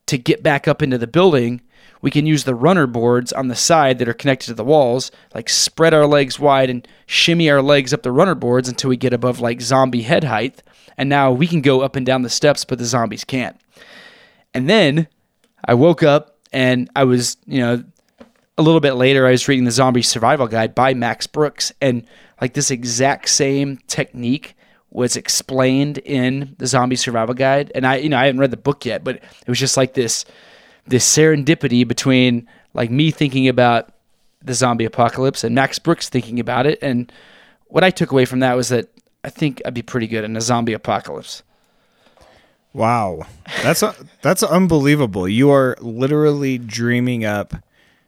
to 0.07 0.19
get 0.19 0.43
back 0.43 0.67
up 0.67 0.83
into 0.83 0.99
the 0.99 1.07
building, 1.07 1.61
we 2.03 2.11
can 2.11 2.27
use 2.27 2.45
the 2.45 2.55
runner 2.55 2.87
boards 2.87 3.33
on 3.33 3.49
the 3.49 3.55
side 3.55 3.99
that 3.99 4.09
are 4.09 4.15
connected 4.15 4.47
to 4.47 4.55
the 4.55 4.65
walls, 4.65 5.11
like 5.35 5.49
spread 5.49 5.95
our 5.95 6.07
legs 6.07 6.39
wide 6.39 6.71
and 6.71 6.87
shimmy 7.07 7.51
our 7.51 7.63
legs 7.63 7.93
up 7.93 8.03
the 8.03 8.13
runner 8.13 8.35
boards 8.35 8.69
until 8.69 8.91
we 8.91 8.97
get 8.97 9.13
above 9.13 9.41
like 9.41 9.61
zombie 9.61 10.03
head 10.03 10.25
height. 10.25 10.63
And 10.97 11.09
now 11.09 11.31
we 11.33 11.47
can 11.47 11.61
go 11.61 11.81
up 11.81 11.97
and 11.97 12.05
down 12.05 12.23
the 12.23 12.31
steps, 12.31 12.65
but 12.65 12.79
the 12.79 12.85
zombies 12.85 13.25
can't. 13.25 13.57
And 14.53 14.69
then 14.69 15.09
I 15.65 15.75
woke 15.75 16.03
up 16.03 16.39
and 16.53 16.91
I 16.97 17.05
was, 17.05 17.37
you 17.47 17.61
know, 17.61 17.85
a 18.59 18.63
little 18.63 18.81
bit 18.81 18.95
later, 18.95 19.27
I 19.27 19.31
was 19.31 19.49
reading 19.49 19.65
the 19.65 19.71
Zombie 19.71 20.03
Survival 20.03 20.47
Guide 20.47 20.75
by 20.75 20.93
Max 20.93 21.27
Brooks, 21.27 21.73
and 21.81 22.05
like 22.43 22.53
this 22.53 22.71
exact 22.71 23.31
same 23.31 23.79
technique 23.87 24.55
was 24.91 25.17
explained 25.17 25.99
in 25.99 26.57
the 26.59 26.67
Zombie 26.67 26.97
Survival 26.97 27.35
Guide. 27.35 27.73
And 27.75 27.87
I, 27.87 27.97
you 27.97 28.11
know, 28.11 28.19
I 28.19 28.27
haven't 28.27 28.41
read 28.41 28.51
the 28.51 28.59
book 28.59 28.85
yet, 28.85 29.03
but 29.03 29.17
it 29.17 29.49
was 29.49 29.59
just 29.59 29.79
like 29.79 29.95
this, 29.95 30.27
this 30.91 31.17
serendipity 31.17 31.87
between 31.87 32.47
like 32.75 32.91
me 32.91 33.11
thinking 33.11 33.49
about 33.49 33.91
the 34.43 34.55
zombie 34.55 34.85
apocalypse 34.85 35.45
and 35.45 35.55
Max 35.55 35.79
Brooks 35.79 36.09
thinking 36.09 36.41
about 36.41 36.67
it. 36.67 36.79
And 36.83 37.11
what 37.69 37.85
I 37.85 37.91
took 37.91 38.11
away 38.11 38.25
from 38.25 38.41
that 38.41 38.57
was 38.57 38.69
that 38.69 38.89
I 39.25 39.31
think 39.31 39.63
I'd 39.65 39.75
be 39.75 39.83
pretty 39.83 40.07
good 40.07 40.25
in 40.25 40.37
a 40.37 40.41
zombie 40.41 40.73
apocalypse. 40.73 41.43
Wow, 42.73 43.27
that's 43.63 43.83
a, 43.83 43.95
that's 44.23 44.43
unbelievable. 44.45 45.29
You 45.29 45.51
are 45.51 45.77
literally 45.81 46.57
dreaming 46.57 47.25
up 47.25 47.55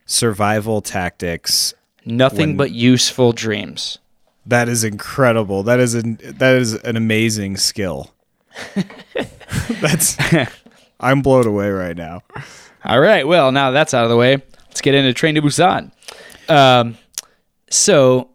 survival 0.07 0.80
tactics. 0.80 1.74
Nothing 2.05 2.51
When- 2.51 2.57
but 2.57 2.70
useful 2.70 3.33
dreams. 3.33 3.99
That 4.45 4.68
is 4.68 4.83
incredible. 4.83 5.62
That 5.62 5.78
is 5.78 5.95
an 5.95 6.18
that 6.20 6.57
is 6.57 6.74
an 6.74 6.97
amazing 6.97 7.59
skill. 7.59 8.12
that's 9.80 10.16
I'm 10.99 11.22
blown 11.22 11.47
away 11.47 11.70
right 11.70 11.97
now. 11.97 12.22
All 12.85 13.01
right. 13.01 13.26
Well, 13.26 13.53
now 13.53 13.70
that's 13.70 13.95
out 13.95 14.05
of 14.05 14.11
the 14.11 14.16
way. 14.16 14.43
Let's 14.68 14.80
get 14.80 14.95
into 14.95 15.12
Train 15.12 15.35
to 15.37 15.43
Busan. 15.43 15.93
Um, 16.49 16.97
so 17.70 18.30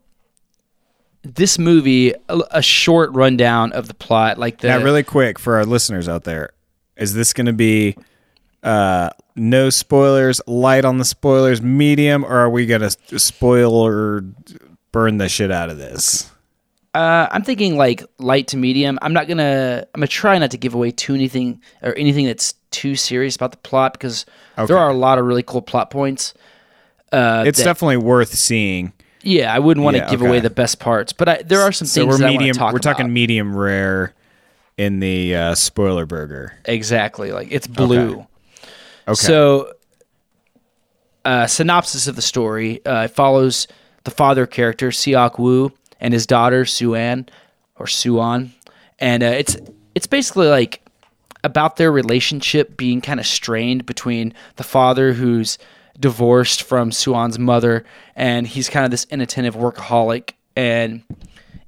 this 1.23 1.59
movie, 1.59 2.13
a, 2.29 2.39
a 2.51 2.61
short 2.61 3.11
rundown 3.11 3.73
of 3.73 3.87
the 3.87 3.93
plot, 3.93 4.37
like 4.37 4.59
the 4.59 4.67
Now, 4.69 4.83
really 4.83 5.03
quick 5.03 5.39
for 5.39 5.55
our 5.55 5.65
listeners 5.65 6.07
out 6.07 6.23
there, 6.23 6.51
is 6.95 7.13
this 7.13 7.33
going 7.33 7.47
to 7.47 7.53
be 7.53 7.95
uh, 8.63 9.09
no 9.35 9.69
spoilers, 9.69 10.41
light 10.47 10.85
on 10.85 10.97
the 10.97 11.05
spoilers, 11.05 11.61
medium, 11.61 12.23
or 12.23 12.37
are 12.37 12.49
we 12.49 12.65
going 12.65 12.81
to 12.81 13.19
spoil 13.19 13.73
or 13.75 14.23
burn 14.91 15.17
the 15.17 15.29
shit 15.29 15.51
out 15.51 15.69
of 15.69 15.77
this? 15.77 16.31
Uh, 16.97 17.27
I'm 17.31 17.43
thinking 17.43 17.77
like 17.77 18.03
light 18.17 18.47
to 18.49 18.57
medium. 18.57 18.97
I'm 19.03 19.13
not 19.13 19.27
gonna. 19.27 19.85
I'm 19.93 19.99
gonna 19.99 20.07
try 20.07 20.37
not 20.39 20.49
to 20.51 20.57
give 20.57 20.73
away 20.73 20.89
too 20.91 21.13
anything 21.13 21.61
or 21.83 21.93
anything 21.93 22.25
that's 22.25 22.55
too 22.71 22.95
serious 22.95 23.35
about 23.35 23.51
the 23.51 23.57
plot 23.57 23.93
because 23.93 24.25
Okay. 24.57 24.65
there 24.65 24.77
are 24.77 24.89
a 24.89 24.93
lot 24.95 25.19
of 25.19 25.25
really 25.25 25.43
cool 25.43 25.61
plot 25.61 25.91
points. 25.91 26.33
Uh, 27.11 27.43
It's 27.45 27.59
that- 27.59 27.65
definitely 27.65 27.97
worth 27.97 28.33
seeing. 28.33 28.93
yeah. 29.21 29.53
I 29.53 29.59
wouldn't 29.59 29.83
want 29.83 29.95
to 29.95 30.03
Yeah, 30.03 30.09
give 30.09 30.21
okay. 30.21 30.27
away 30.29 30.39
the 30.39 30.49
best 30.49 30.79
parts, 30.79 31.13
but 31.13 31.29
I, 31.29 31.41
there 31.43 31.61
are 31.61 31.71
some 31.71 31.87
So 31.87 32.01
things 32.01 32.13
we're 32.13 32.17
that 32.25 32.31
medium. 32.31 32.55
talk 32.57 32.73
we're 32.73 32.79
talking 32.79 33.05
about. 33.05 33.13
medium 33.13 33.55
rare 33.55 34.13
in 34.77 34.99
the 34.99 35.35
uh, 35.35 35.55
spoiler 35.55 36.05
burger. 36.07 36.53
exactly. 36.65 37.31
Like 37.31 37.49
it's 37.51 37.67
blue. 37.67 38.25
Okay. 39.07 39.13
So, 39.15 39.71
uh, 41.25 41.45
synopsis 41.47 42.07
of 42.07 42.15
the 42.15 42.21
story: 42.21 42.83
uh, 42.85 43.03
it 43.03 43.11
follows 43.11 43.67
the 44.03 44.11
father 44.11 44.45
character 44.47 44.89
Seok 44.89 45.37
Woo 45.39 45.71
and 45.99 46.13
his 46.13 46.25
daughter 46.25 46.65
Suan 46.65 47.27
or 47.77 47.87
Suan, 47.87 48.53
and 48.99 49.23
uh, 49.23 49.27
it's 49.27 49.57
it's 49.95 50.07
basically 50.07 50.47
like 50.47 50.81
about 51.43 51.77
their 51.77 51.91
relationship 51.91 52.77
being 52.77 53.01
kind 53.01 53.19
of 53.19 53.25
strained 53.25 53.85
between 53.85 54.33
the 54.57 54.63
father 54.63 55.13
who's 55.13 55.57
divorced 55.99 56.63
from 56.63 56.91
Suan's 56.91 57.39
mother, 57.39 57.83
and 58.15 58.47
he's 58.47 58.69
kind 58.69 58.85
of 58.85 58.91
this 58.91 59.05
inattentive 59.09 59.55
workaholic, 59.55 60.33
and 60.55 61.03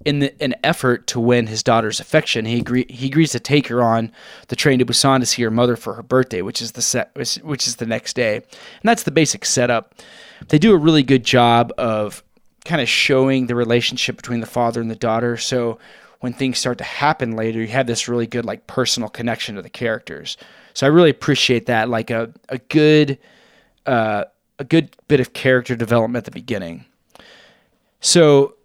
in 0.06 0.20
the, 0.20 0.44
an 0.44 0.56
effort 0.64 1.08
to 1.08 1.20
win 1.20 1.48
his 1.48 1.62
daughter's 1.62 2.00
affection, 2.00 2.46
he 2.46 2.60
agree, 2.60 2.86
he 2.90 3.08
agrees 3.08 3.32
to 3.34 3.40
take 3.40 3.68
her 3.68 3.84
on 3.84 4.12
the 4.48 4.56
train 4.56 4.80
to 4.80 4.86
Busan 4.86 5.20
to 5.20 5.26
see 5.26 5.42
her 5.44 5.52
mother 5.52 5.76
for 5.76 5.94
her 5.96 6.04
birthday, 6.04 6.42
which 6.42 6.62
is 6.62 6.72
the 6.74 6.82
set, 6.82 7.12
which, 7.16 7.36
which 7.36 7.68
is 7.68 7.78
the 7.78 7.86
next 7.86 8.16
day, 8.16 8.36
and 8.36 8.84
that's 8.84 9.04
the 9.04 9.12
basic 9.12 9.46
setup. 9.46 9.96
They 10.48 10.58
do 10.58 10.74
a 10.74 10.78
really 10.78 11.04
good 11.04 11.24
job 11.24 11.74
of 11.78 12.24
kind 12.66 12.82
of 12.82 12.90
showing 12.90 13.48
the 13.48 13.56
relationship 13.56 14.16
between 14.16 14.40
the 14.40 14.46
father 14.46 14.82
and 14.82 14.90
the 14.90 14.96
daughter. 14.96 15.38
So 15.38 15.80
when 16.20 16.34
things 16.34 16.58
start 16.58 16.78
to 16.80 16.84
happen 16.84 17.36
later, 17.36 17.60
you 17.60 17.68
have 17.68 17.88
this 17.88 18.08
really 18.08 18.28
good 18.28 18.46
like 18.46 18.68
personal 18.68 19.10
connection 19.10 19.56
to 19.56 19.62
the 19.62 19.70
characters. 19.70 20.38
So 20.74 20.86
I 20.86 20.90
really 20.90 21.10
appreciate 21.10 21.66
that, 21.68 21.90
like 21.90 22.10
a 22.10 22.34
a 22.50 22.58
good 22.58 23.18
uh, 23.86 24.26
a 24.60 24.64
good 24.64 24.96
bit 25.08 25.20
of 25.20 25.34
character 25.34 25.76
development 25.76 26.22
at 26.22 26.26
the 26.26 26.40
beginning. 26.40 26.86
So 28.02 28.56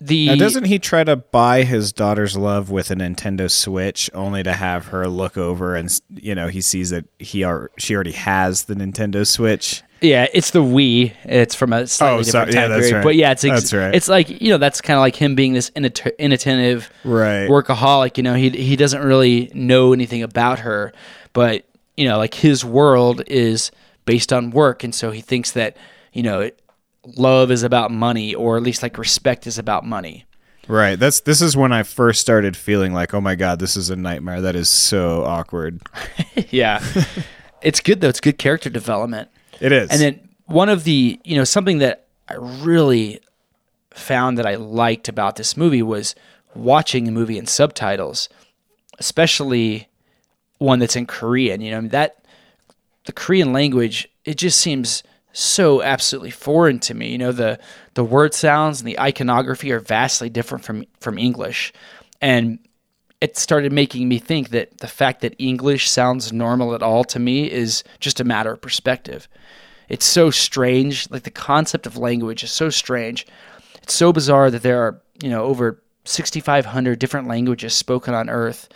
the 0.00 0.26
Now, 0.26 0.34
doesn't 0.36 0.64
he 0.64 0.78
try 0.78 1.04
to 1.04 1.16
buy 1.16 1.62
his 1.62 1.92
daughter's 1.92 2.36
love 2.36 2.70
with 2.70 2.90
a 2.90 2.94
Nintendo 2.94 3.50
Switch, 3.50 4.10
only 4.12 4.42
to 4.42 4.52
have 4.52 4.86
her 4.86 5.06
look 5.08 5.36
over 5.36 5.76
and 5.76 5.88
you 6.10 6.34
know 6.34 6.48
he 6.48 6.60
sees 6.60 6.90
that 6.90 7.04
he 7.18 7.44
are 7.44 7.70
she 7.78 7.94
already 7.94 8.12
has 8.12 8.64
the 8.64 8.74
Nintendo 8.74 9.26
Switch. 9.26 9.82
Yeah, 10.02 10.26
it's 10.34 10.50
the 10.50 10.62
Wii. 10.62 11.12
It's 11.24 11.54
from 11.54 11.72
a 11.72 11.86
slightly 11.86 12.18
Oh, 12.20 12.22
different. 12.22 12.52
Yeah, 12.54 12.60
time 12.62 12.70
that's 12.70 12.80
period. 12.82 12.94
right. 12.96 13.04
But 13.04 13.16
yeah, 13.16 13.30
it's 13.32 13.44
ex- 13.44 13.60
That's 13.60 13.72
right. 13.72 13.94
It's 13.94 14.08
like 14.08 14.42
you 14.42 14.50
know 14.50 14.58
that's 14.58 14.80
kind 14.80 14.96
of 14.96 15.00
like 15.00 15.16
him 15.16 15.34
being 15.34 15.52
this 15.54 15.70
inat- 15.70 16.16
inattentive 16.18 16.90
Right. 17.04 17.48
workaholic. 17.48 18.16
You 18.16 18.22
know, 18.24 18.34
he 18.34 18.50
he 18.50 18.76
doesn't 18.76 19.02
really 19.02 19.50
know 19.54 19.92
anything 19.92 20.22
about 20.22 20.58
her, 20.60 20.92
but 21.32 21.64
you 21.96 22.08
know, 22.08 22.18
like 22.18 22.34
his 22.34 22.64
world 22.64 23.22
is 23.26 23.70
based 24.04 24.32
on 24.32 24.50
work, 24.50 24.82
and 24.84 24.94
so 24.94 25.10
he 25.12 25.20
thinks 25.20 25.52
that 25.52 25.76
you 26.12 26.22
know, 26.22 26.50
love 27.16 27.50
is 27.50 27.62
about 27.62 27.90
money, 27.90 28.34
or 28.34 28.56
at 28.56 28.62
least 28.62 28.82
like 28.82 28.98
respect 28.98 29.46
is 29.46 29.58
about 29.58 29.84
money. 29.86 30.26
Right. 30.68 30.98
That's 30.98 31.20
this 31.20 31.42
is 31.42 31.56
when 31.56 31.72
I 31.72 31.82
first 31.82 32.20
started 32.20 32.56
feeling 32.56 32.92
like, 32.92 33.14
oh 33.14 33.20
my 33.20 33.34
god, 33.34 33.58
this 33.58 33.76
is 33.76 33.90
a 33.90 33.96
nightmare. 33.96 34.40
That 34.40 34.56
is 34.56 34.68
so 34.68 35.24
awkward. 35.24 35.80
yeah, 36.50 36.82
it's 37.62 37.80
good 37.80 38.00
though. 38.00 38.08
It's 38.08 38.20
good 38.20 38.38
character 38.38 38.70
development. 38.70 39.28
It 39.62 39.70
is. 39.70 39.90
And 39.90 40.00
then 40.00 40.28
one 40.46 40.68
of 40.68 40.84
the, 40.84 41.20
you 41.24 41.36
know, 41.36 41.44
something 41.44 41.78
that 41.78 42.06
I 42.28 42.34
really 42.34 43.20
found 43.90 44.36
that 44.38 44.46
I 44.46 44.56
liked 44.56 45.08
about 45.08 45.36
this 45.36 45.56
movie 45.56 45.82
was 45.82 46.14
watching 46.54 47.06
a 47.06 47.12
movie 47.12 47.38
in 47.38 47.46
subtitles, 47.46 48.28
especially 48.98 49.88
one 50.58 50.80
that's 50.80 50.96
in 50.96 51.06
Korean. 51.06 51.60
You 51.60 51.70
know, 51.70 51.88
that 51.88 52.24
the 53.04 53.12
Korean 53.12 53.52
language, 53.52 54.08
it 54.24 54.36
just 54.36 54.60
seems 54.60 55.04
so 55.32 55.80
absolutely 55.80 56.30
foreign 56.30 56.80
to 56.80 56.94
me. 56.94 57.10
You 57.10 57.18
know, 57.18 57.32
the 57.32 57.60
the 57.94 58.04
word 58.04 58.34
sounds 58.34 58.80
and 58.80 58.88
the 58.88 58.98
iconography 58.98 59.70
are 59.70 59.80
vastly 59.80 60.28
different 60.28 60.64
from 60.64 60.84
from 60.98 61.18
English. 61.18 61.72
And 62.20 62.58
it 63.22 63.36
started 63.36 63.72
making 63.72 64.08
me 64.08 64.18
think 64.18 64.48
that 64.48 64.78
the 64.78 64.88
fact 64.88 65.20
that 65.20 65.36
English 65.38 65.88
sounds 65.88 66.32
normal 66.32 66.74
at 66.74 66.82
all 66.82 67.04
to 67.04 67.20
me 67.20 67.48
is 67.48 67.84
just 68.00 68.18
a 68.18 68.24
matter 68.24 68.50
of 68.50 68.60
perspective. 68.60 69.28
It's 69.88 70.04
so 70.04 70.32
strange. 70.32 71.08
Like 71.08 71.22
the 71.22 71.30
concept 71.30 71.86
of 71.86 71.96
language 71.96 72.42
is 72.42 72.50
so 72.50 72.68
strange. 72.68 73.24
It's 73.80 73.94
so 73.94 74.12
bizarre 74.12 74.50
that 74.50 74.64
there 74.64 74.82
are, 74.82 75.00
you 75.22 75.30
know, 75.30 75.44
over 75.44 75.80
6,500 76.04 76.98
different 76.98 77.28
languages 77.28 77.74
spoken 77.74 78.12
on 78.12 78.28
Earth. 78.28 78.68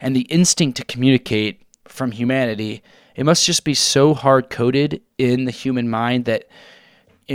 And 0.00 0.14
the 0.14 0.20
instinct 0.20 0.76
to 0.76 0.84
communicate 0.84 1.60
from 1.88 2.12
humanity, 2.12 2.84
it 3.16 3.24
must 3.24 3.44
just 3.44 3.64
be 3.64 3.74
so 3.74 4.14
hard 4.14 4.50
coded 4.50 5.02
in 5.18 5.46
the 5.46 5.50
human 5.50 5.90
mind 5.90 6.26
that 6.26 6.44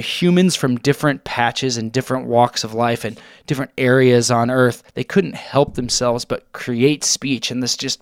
humans 0.01 0.55
from 0.55 0.77
different 0.77 1.23
patches 1.23 1.77
and 1.77 1.91
different 1.91 2.27
walks 2.27 2.63
of 2.63 2.73
life 2.73 3.05
and 3.05 3.19
different 3.47 3.71
areas 3.77 4.31
on 4.31 4.49
Earth, 4.49 4.83
they 4.93 5.03
couldn't 5.03 5.35
help 5.35 5.75
themselves 5.75 6.25
but 6.25 6.51
create 6.53 7.03
speech 7.03 7.51
and 7.51 7.61
this 7.61 7.77
just 7.77 8.01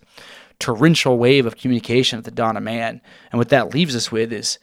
torrential 0.59 1.17
wave 1.17 1.45
of 1.45 1.57
communication 1.57 2.17
at 2.17 2.25
the 2.25 2.31
dawn 2.31 2.57
of 2.57 2.63
man. 2.63 3.01
And 3.31 3.39
what 3.39 3.49
that 3.49 3.73
leaves 3.73 3.95
us 3.95 4.11
with 4.11 4.31
is 4.31 4.59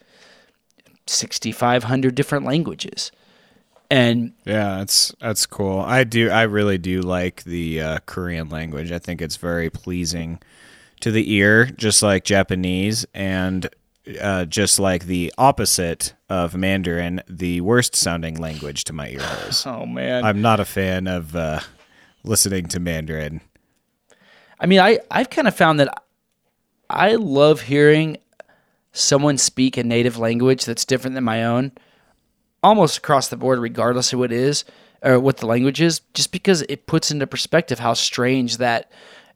6,500 1.06 2.14
different 2.14 2.44
languages. 2.44 3.12
And 3.90 4.32
Yeah, 4.44 4.78
that's 4.78 5.12
that's 5.20 5.46
cool. 5.46 5.80
I 5.80 6.04
do 6.04 6.30
I 6.30 6.42
really 6.42 6.78
do 6.78 7.00
like 7.00 7.42
the 7.42 7.80
uh, 7.80 7.98
Korean 8.06 8.48
language. 8.48 8.92
I 8.92 9.00
think 9.00 9.20
it's 9.20 9.36
very 9.36 9.68
pleasing 9.68 10.38
to 11.00 11.10
the 11.10 11.32
ear, 11.34 11.66
just 11.66 12.02
like 12.02 12.24
Japanese 12.24 13.04
and 13.14 13.68
uh, 14.20 14.44
just 14.46 14.78
like 14.78 15.04
the 15.04 15.32
opposite 15.36 16.14
of 16.28 16.56
Mandarin, 16.56 17.22
the 17.28 17.60
worst 17.60 17.94
sounding 17.94 18.36
language 18.36 18.84
to 18.84 18.92
my 18.92 19.08
ear 19.08 19.20
holes. 19.20 19.66
oh 19.66 19.86
man, 19.86 20.24
I'm 20.24 20.40
not 20.40 20.60
a 20.60 20.64
fan 20.64 21.06
of 21.06 21.36
uh, 21.36 21.60
listening 22.24 22.66
to 22.68 22.80
Mandarin. 22.80 23.40
I 24.58 24.66
mean, 24.66 24.80
I 24.80 24.98
I've 25.10 25.30
kind 25.30 25.48
of 25.48 25.54
found 25.54 25.80
that 25.80 26.04
I 26.88 27.14
love 27.14 27.62
hearing 27.62 28.16
someone 28.92 29.38
speak 29.38 29.76
a 29.76 29.84
native 29.84 30.18
language 30.18 30.64
that's 30.64 30.84
different 30.84 31.14
than 31.14 31.24
my 31.24 31.44
own, 31.44 31.72
almost 32.62 32.98
across 32.98 33.28
the 33.28 33.36
board, 33.36 33.58
regardless 33.58 34.12
of 34.12 34.18
what 34.18 34.32
it 34.32 34.38
is 34.38 34.64
or 35.02 35.18
what 35.20 35.38
the 35.38 35.46
language 35.46 35.80
is, 35.80 36.00
just 36.14 36.32
because 36.32 36.62
it 36.62 36.86
puts 36.86 37.10
into 37.10 37.26
perspective 37.26 37.78
how 37.78 37.94
strange 37.94 38.56
that 38.58 38.90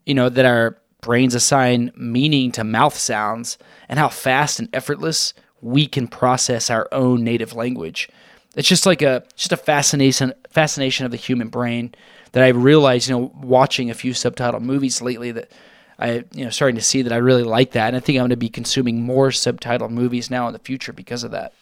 you 0.06 0.14
know 0.14 0.28
that 0.28 0.44
our 0.44 0.78
brains 1.04 1.34
assign 1.34 1.92
meaning 1.94 2.50
to 2.52 2.64
mouth 2.64 2.96
sounds 2.96 3.58
and 3.88 3.98
how 3.98 4.08
fast 4.08 4.58
and 4.58 4.68
effortless 4.72 5.34
we 5.60 5.86
can 5.86 6.08
process 6.08 6.70
our 6.70 6.88
own 6.90 7.22
native 7.22 7.54
language. 7.54 8.08
It's 8.56 8.68
just 8.68 8.86
like 8.86 9.02
a 9.02 9.22
just 9.36 9.52
a 9.52 9.56
fascination 9.56 10.32
fascination 10.50 11.04
of 11.04 11.10
the 11.10 11.16
human 11.16 11.48
brain 11.48 11.94
that 12.32 12.42
I 12.42 12.48
realized, 12.48 13.08
you 13.08 13.14
know, 13.14 13.32
watching 13.36 13.90
a 13.90 13.94
few 13.94 14.14
subtitle 14.14 14.60
movies 14.60 15.02
lately 15.02 15.30
that 15.32 15.52
I 15.98 16.24
you 16.32 16.44
know 16.44 16.50
starting 16.50 16.76
to 16.76 16.82
see 16.82 17.02
that 17.02 17.12
I 17.12 17.16
really 17.16 17.44
like 17.44 17.72
that, 17.72 17.88
and 17.88 17.96
I 17.96 18.00
think 18.00 18.16
I'm 18.16 18.22
going 18.22 18.30
to 18.30 18.36
be 18.36 18.48
consuming 18.48 19.02
more 19.02 19.28
subtitled 19.28 19.90
movies 19.90 20.30
now 20.30 20.46
in 20.46 20.52
the 20.52 20.58
future 20.58 20.92
because 20.92 21.22
of 21.22 21.30
that. 21.32 21.52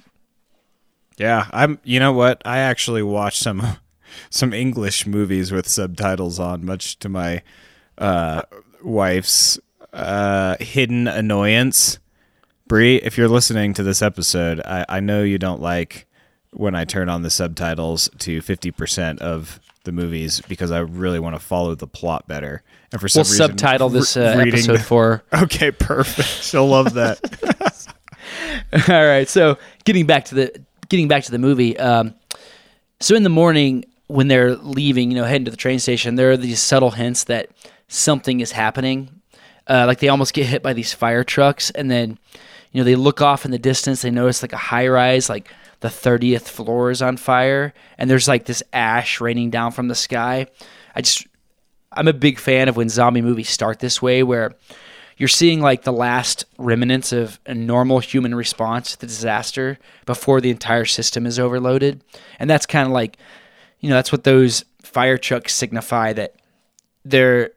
Yeah, 1.19 1.47
I'm. 1.51 1.79
You 1.85 2.01
know 2.01 2.13
what? 2.13 2.41
I 2.45 2.59
actually 2.59 3.03
watched 3.03 3.43
some 3.43 3.79
some 4.31 4.53
English 4.53 5.07
movies 5.07 5.53
with 5.53 5.69
subtitles 5.69 6.39
on, 6.39 6.65
much 6.65 6.99
to 7.01 7.09
my 7.09 7.43
uh, 7.99 8.43
wife's 8.85 9.59
uh, 9.93 10.57
hidden 10.61 11.07
annoyance. 11.09 11.99
Bree, 12.69 12.97
if 12.97 13.19
you're 13.19 13.29
listening 13.29 13.75
to 13.75 13.83
this 13.83 14.01
episode, 14.03 14.61
I, 14.65 14.85
I 14.89 15.01
know 15.01 15.23
you 15.23 15.39
don't 15.39 15.61
like 15.61 16.07
when 16.53 16.75
I 16.75 16.85
turn 16.85 17.09
on 17.09 17.23
the 17.23 17.31
subtitles 17.31 18.09
to 18.19 18.41
50% 18.41 19.19
of 19.19 19.61
the 19.85 19.93
movies 19.93 20.41
because 20.49 20.71
I 20.71 20.79
really 20.81 21.19
want 21.19 21.35
to 21.35 21.41
follow 21.41 21.75
the 21.75 21.87
plot 21.87 22.29
better. 22.29 22.63
And 22.93 23.01
for 23.01 23.09
some 23.09 23.21
We'll 23.23 23.31
reason, 23.33 23.49
subtitle 23.49 23.89
this 23.89 24.17
uh, 24.17 24.35
reading 24.39 24.55
episode 24.55 24.73
the- 24.79 24.79
for. 24.85 25.25
Okay, 25.35 25.71
perfect. 25.71 26.29
She'll 26.29 26.69
love 26.69 26.95
that. 26.95 27.19
All 28.89 29.07
right, 29.07 29.29
so 29.29 29.59
getting 29.85 30.07
back 30.07 30.27
to 30.27 30.35
the 30.35 30.63
getting 30.89 31.09
back 31.09 31.25
to 31.25 31.31
the 31.31 31.39
movie. 31.39 31.77
Um, 31.79 32.15
so 33.01 33.15
in 33.15 33.23
the 33.23 33.29
morning 33.29 33.85
when 34.07 34.29
they're 34.29 34.55
leaving, 34.57 35.11
you 35.11 35.17
know, 35.17 35.25
heading 35.25 35.45
to 35.47 35.51
the 35.51 35.57
train 35.57 35.79
station, 35.79 36.15
there 36.17 36.31
are 36.31 36.37
these 36.37 36.61
subtle 36.61 36.91
hints 36.91 37.25
that 37.25 37.49
something 37.93 38.41
is 38.41 38.53
happening. 38.53 39.21
Uh, 39.69 39.85
like 39.87 40.01
they 40.01 40.09
almost 40.09 40.35
get 40.35 40.47
hit 40.47 40.63
by 40.63 40.73
these 40.73 40.93
fire 40.93 41.23
trucks, 41.23 41.71
and 41.71 41.91
then 41.91 42.19
you 42.73 42.81
know 42.81 42.85
they 42.85 42.97
look 42.97 43.21
off 43.21 43.45
in 43.45 43.51
the 43.51 43.59
distance. 43.59 44.03
They 44.03 44.11
notice 44.11 44.43
like 44.43 44.53
a 44.53 44.57
high 44.57 44.89
rise, 44.89 45.29
like 45.29 45.49
the 45.81 45.91
thirtieth 45.91 46.49
floor 46.49 46.91
is 46.91 47.03
on 47.03 47.17
fire, 47.17 47.73
and 47.99 48.11
there's 48.11 48.27
like 48.27 48.47
this 48.47 48.63
ash 48.73 49.21
raining 49.21 49.51
down 49.51 49.71
from 49.71 49.89
the 49.89 49.95
sky. 49.95 50.47
I 50.97 51.03
just 51.03 51.27
I'm 51.93 52.09
a 52.09 52.13
big 52.13 52.39
fan 52.39 52.69
of 52.69 52.77
when 52.77 52.89
zombie 52.89 53.23
movies 53.23 53.51
start 53.51 53.79
this 53.79 54.03
way, 54.03 54.23
where 54.23 54.53
you're 55.17 55.29
seeing 55.29 55.61
like 55.61 55.83
the 55.83 55.93
last 55.93 56.45
remnants 56.59 57.13
of 57.13 57.39
a 57.47 57.55
normal 57.55 58.01
human 58.01 58.35
response 58.35 58.93
to 58.93 59.01
the 59.01 59.07
disaster 59.07 59.79
before 60.07 60.41
the 60.41 60.51
entire 60.51 60.87
system 60.87 61.27
is 61.27 61.39
overloaded. 61.39 62.03
And 62.41 62.51
that's 62.51 62.67
kind 62.67 62.87
of 62.87 62.93
like, 62.93 63.19
you 63.79 63.91
know, 63.91 63.95
that's 63.95 64.11
what 64.11 64.25
those 64.25 64.65
fire 64.83 65.19
trucks 65.19 65.55
signify 65.55 66.15
that 66.15 66.35
they're 67.05 67.53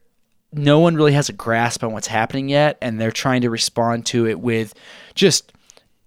no 0.55 0.79
one 0.79 0.95
really 0.95 1.13
has 1.13 1.29
a 1.29 1.33
grasp 1.33 1.83
on 1.83 1.91
what's 1.91 2.07
happening 2.07 2.49
yet, 2.49 2.77
and 2.81 2.99
they're 2.99 3.11
trying 3.11 3.41
to 3.41 3.49
respond 3.49 4.05
to 4.07 4.27
it 4.27 4.39
with 4.39 4.73
just 5.13 5.51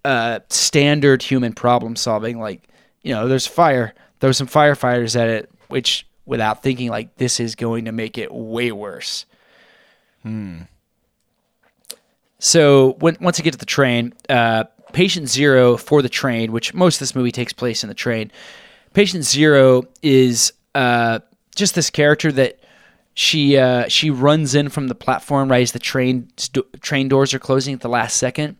uh, 0.05 0.41
standard 0.49 1.23
human 1.23 1.53
problem 1.53 1.97
solving. 1.97 2.39
Like, 2.39 2.63
you 3.03 3.15
know, 3.15 3.29
there's 3.29 3.47
fire, 3.47 3.95
there's 4.21 4.37
some 4.37 4.47
firefighters 4.47 5.19
at 5.19 5.29
it, 5.29 5.51
which 5.69 6.07
without 6.25 6.63
thinking 6.63 6.91
like 6.91 7.17
this 7.17 7.41
is 7.41 7.55
going 7.55 7.87
to 7.87 7.93
make 7.93 8.19
it 8.19 8.33
way 8.33 8.73
worse. 8.73 9.27
Hmm. 10.23 10.63
So 12.39 12.93
when 13.01 13.17
once 13.21 13.39
you 13.39 13.45
get 13.45 13.53
to 13.53 13.59
the 13.59 13.67
train, 13.67 14.15
uh, 14.29 14.65
patient 14.93 15.29
zero 15.29 15.77
for 15.77 16.03
the 16.03 16.09
train, 16.09 16.53
which 16.53 16.75
most 16.75 16.97
of 16.97 17.01
this 17.01 17.15
movie 17.15 17.33
takes 17.33 17.53
place 17.53 17.83
in 17.83 17.89
the 17.89 17.95
train. 17.95 18.31
Patient 18.95 19.25
zero 19.25 19.85
is 20.03 20.53
uh, 20.75 21.21
just 21.55 21.75
this 21.75 21.91
character 21.91 22.33
that 22.33 22.58
she 23.19 23.59
uh, 23.59 23.89
she 23.89 24.11
runs 24.11 24.55
in 24.55 24.69
from 24.69 24.87
the 24.87 24.95
platform 24.95 25.51
right 25.51 25.63
as 25.63 25.73
the 25.73 25.81
train 25.81 26.29
train 26.81 27.09
doors 27.09 27.35
are 27.35 27.41
closing 27.41 27.75
at 27.75 27.81
the 27.81 27.89
last 27.89 28.17
second, 28.17 28.57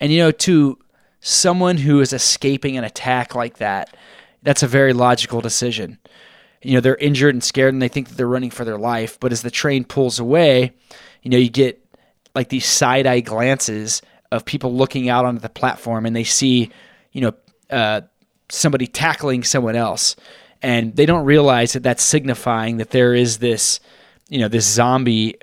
and 0.00 0.10
you 0.10 0.18
know 0.18 0.32
to 0.32 0.80
someone 1.20 1.76
who 1.76 2.00
is 2.00 2.12
escaping 2.12 2.76
an 2.76 2.82
attack 2.82 3.36
like 3.36 3.58
that, 3.58 3.96
that's 4.42 4.64
a 4.64 4.66
very 4.66 4.92
logical 4.92 5.40
decision. 5.40 5.96
You 6.60 6.74
know 6.74 6.80
they're 6.80 6.96
injured 6.96 7.36
and 7.36 7.44
scared, 7.44 7.72
and 7.72 7.80
they 7.80 7.86
think 7.86 8.08
that 8.08 8.16
they're 8.16 8.26
running 8.26 8.50
for 8.50 8.64
their 8.64 8.78
life. 8.78 9.16
But 9.20 9.30
as 9.30 9.42
the 9.42 9.50
train 9.50 9.84
pulls 9.84 10.18
away, 10.18 10.72
you 11.22 11.30
know 11.30 11.38
you 11.38 11.48
get 11.48 11.80
like 12.34 12.48
these 12.48 12.66
side 12.66 13.06
eye 13.06 13.20
glances 13.20 14.02
of 14.32 14.44
people 14.44 14.74
looking 14.74 15.08
out 15.08 15.24
onto 15.24 15.40
the 15.40 15.48
platform 15.48 16.04
and 16.04 16.16
they 16.16 16.24
see, 16.24 16.68
you 17.12 17.20
know, 17.20 17.32
uh, 17.70 18.00
somebody 18.48 18.88
tackling 18.88 19.44
someone 19.44 19.76
else. 19.76 20.16
And 20.64 20.96
they 20.96 21.04
don't 21.04 21.26
realize 21.26 21.74
that 21.74 21.82
that's 21.82 22.02
signifying 22.02 22.78
that 22.78 22.88
there 22.88 23.14
is 23.14 23.36
this, 23.36 23.80
you 24.30 24.38
know, 24.38 24.48
this 24.48 24.64
zombie 24.66 25.36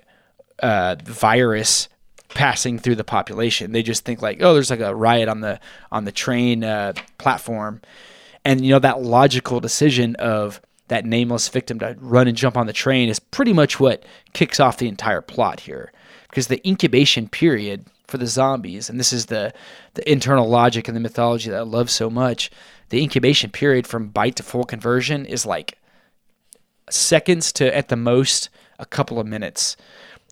uh, 0.58 0.96
virus 1.04 1.90
passing 2.30 2.80
through 2.80 2.96
the 2.96 3.04
population. 3.04 3.72
They 3.72 3.84
just 3.84 4.04
think 4.04 4.24
like, 4.24 4.42
oh, 4.42 4.56
there's 4.56 4.72
like 4.72 4.80
a 4.80 4.96
riot 4.96 5.30
on 5.30 5.42
the 5.42 5.60
on 5.92 6.06
the 6.06 6.12
train 6.12 6.64
uh, 6.64 6.94
platform, 7.20 7.82
and 8.44 8.66
you 8.66 8.72
know 8.72 8.80
that 8.80 9.04
logical 9.04 9.60
decision 9.60 10.16
of 10.16 10.60
that 10.88 11.06
nameless 11.06 11.50
victim 11.50 11.78
to 11.80 11.96
run 12.00 12.28
and 12.28 12.36
jump 12.36 12.58
on 12.58 12.66
the 12.66 12.74
train 12.74 13.08
is 13.08 13.20
pretty 13.20 13.54
much 13.54 13.80
what 13.80 14.04
kicks 14.34 14.60
off 14.60 14.78
the 14.78 14.88
entire 14.88 15.22
plot 15.22 15.60
here 15.60 15.92
because 16.30 16.48
the 16.48 16.68
incubation 16.68 17.30
period 17.30 17.86
for 18.12 18.18
the 18.18 18.28
zombies 18.28 18.90
and 18.90 19.00
this 19.00 19.12
is 19.12 19.28
the 19.28 19.54
the 19.96 20.12
internal 20.12 20.48
logic 20.48 20.88
and 20.88 20.96
the 20.96 21.02
mythology 21.02 21.50
that 21.50 21.60
I 21.60 21.64
love 21.64 21.90
so 21.90 22.10
much 22.10 22.52
the 22.92 23.02
incubation 23.02 23.50
period 23.50 23.88
from 23.88 24.10
bite 24.10 24.36
to 24.36 24.44
full 24.44 24.66
conversion 24.66 25.26
is 25.26 25.46
like 25.46 25.78
seconds 26.90 27.54
to 27.54 27.76
at 27.76 27.88
the 27.88 27.96
most 27.96 28.50
a 28.78 28.86
couple 28.86 29.18
of 29.18 29.26
minutes. 29.26 29.78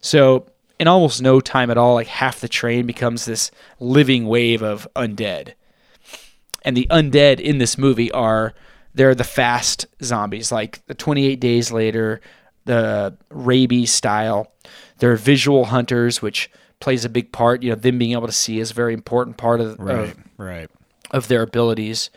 So 0.01 0.47
in 0.77 0.87
almost 0.87 1.21
no 1.21 1.39
time 1.39 1.71
at 1.71 1.77
all 1.77 1.93
like 1.93 2.07
half 2.07 2.41
the 2.41 2.49
train 2.49 2.85
becomes 2.85 3.23
this 3.25 3.49
living 3.79 4.27
wave 4.27 4.61
of 4.61 4.87
undead. 4.95 5.53
And 6.63 6.75
the 6.75 6.87
undead 6.91 7.39
in 7.39 7.59
this 7.59 7.77
movie 7.77 8.11
are 8.11 8.53
they're 8.93 9.15
the 9.15 9.23
fast 9.23 9.85
zombies 10.03 10.51
like 10.51 10.85
the 10.87 10.93
28 10.93 11.39
days 11.39 11.71
later 11.71 12.19
the 12.65 13.15
rabies 13.29 13.93
style. 13.93 14.51
They're 14.97 15.15
visual 15.15 15.65
hunters 15.65 16.21
which 16.21 16.51
plays 16.79 17.05
a 17.05 17.09
big 17.09 17.31
part 17.31 17.63
you 17.63 17.69
know 17.69 17.75
them 17.75 17.97
being 17.97 18.13
able 18.13 18.27
to 18.27 18.33
see 18.33 18.59
is 18.59 18.71
a 18.71 18.73
very 18.73 18.93
important 18.93 19.37
part 19.37 19.59
of, 19.59 19.79
of, 19.79 20.15
right. 20.37 20.69
of 21.11 21.27
their 21.27 21.41
abilities 21.41 22.09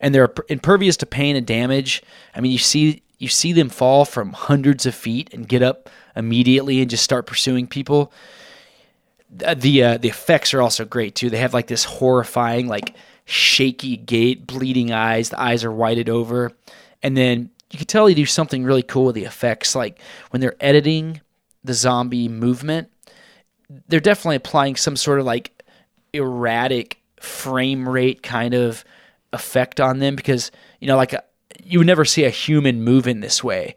and 0.00 0.14
they're 0.14 0.32
impervious 0.48 0.96
to 0.96 1.06
pain 1.06 1.36
and 1.36 1.46
damage 1.46 2.02
i 2.34 2.40
mean 2.40 2.52
you 2.52 2.58
see 2.58 3.02
you 3.18 3.28
see 3.28 3.52
them 3.52 3.68
fall 3.68 4.04
from 4.04 4.32
hundreds 4.32 4.86
of 4.86 4.94
feet 4.94 5.32
and 5.32 5.48
get 5.48 5.62
up 5.62 5.90
immediately 6.16 6.80
and 6.80 6.90
just 6.90 7.04
start 7.04 7.26
pursuing 7.26 7.66
people 7.66 8.12
uh, 9.44 9.54
the 9.54 9.82
uh, 9.82 9.98
the 9.98 10.08
effects 10.08 10.54
are 10.54 10.62
also 10.62 10.84
great 10.84 11.14
too. 11.14 11.30
They 11.30 11.38
have 11.38 11.54
like 11.54 11.66
this 11.66 11.84
horrifying, 11.84 12.66
like 12.66 12.94
shaky 13.24 13.96
gait, 13.96 14.46
bleeding 14.46 14.90
eyes. 14.92 15.30
The 15.30 15.40
eyes 15.40 15.64
are 15.64 15.72
whited 15.72 16.08
over, 16.08 16.52
and 17.02 17.16
then 17.16 17.50
you 17.70 17.78
can 17.78 17.86
tell 17.86 18.06
they 18.06 18.14
do 18.14 18.26
something 18.26 18.64
really 18.64 18.82
cool 18.82 19.06
with 19.06 19.14
the 19.14 19.24
effects. 19.24 19.74
Like 19.74 20.00
when 20.30 20.40
they're 20.40 20.56
editing 20.60 21.20
the 21.62 21.74
zombie 21.74 22.28
movement, 22.28 22.90
they're 23.88 24.00
definitely 24.00 24.36
applying 24.36 24.76
some 24.76 24.96
sort 24.96 25.20
of 25.20 25.26
like 25.26 25.62
erratic 26.12 27.00
frame 27.20 27.88
rate 27.88 28.22
kind 28.22 28.54
of 28.54 28.84
effect 29.32 29.80
on 29.80 29.98
them 29.98 30.16
because 30.16 30.50
you 30.80 30.86
know 30.86 30.96
like 30.96 31.12
a, 31.12 31.22
you 31.62 31.78
would 31.78 31.86
never 31.86 32.04
see 32.04 32.24
a 32.24 32.30
human 32.30 32.82
move 32.82 33.06
in 33.06 33.20
this 33.20 33.42
way. 33.44 33.74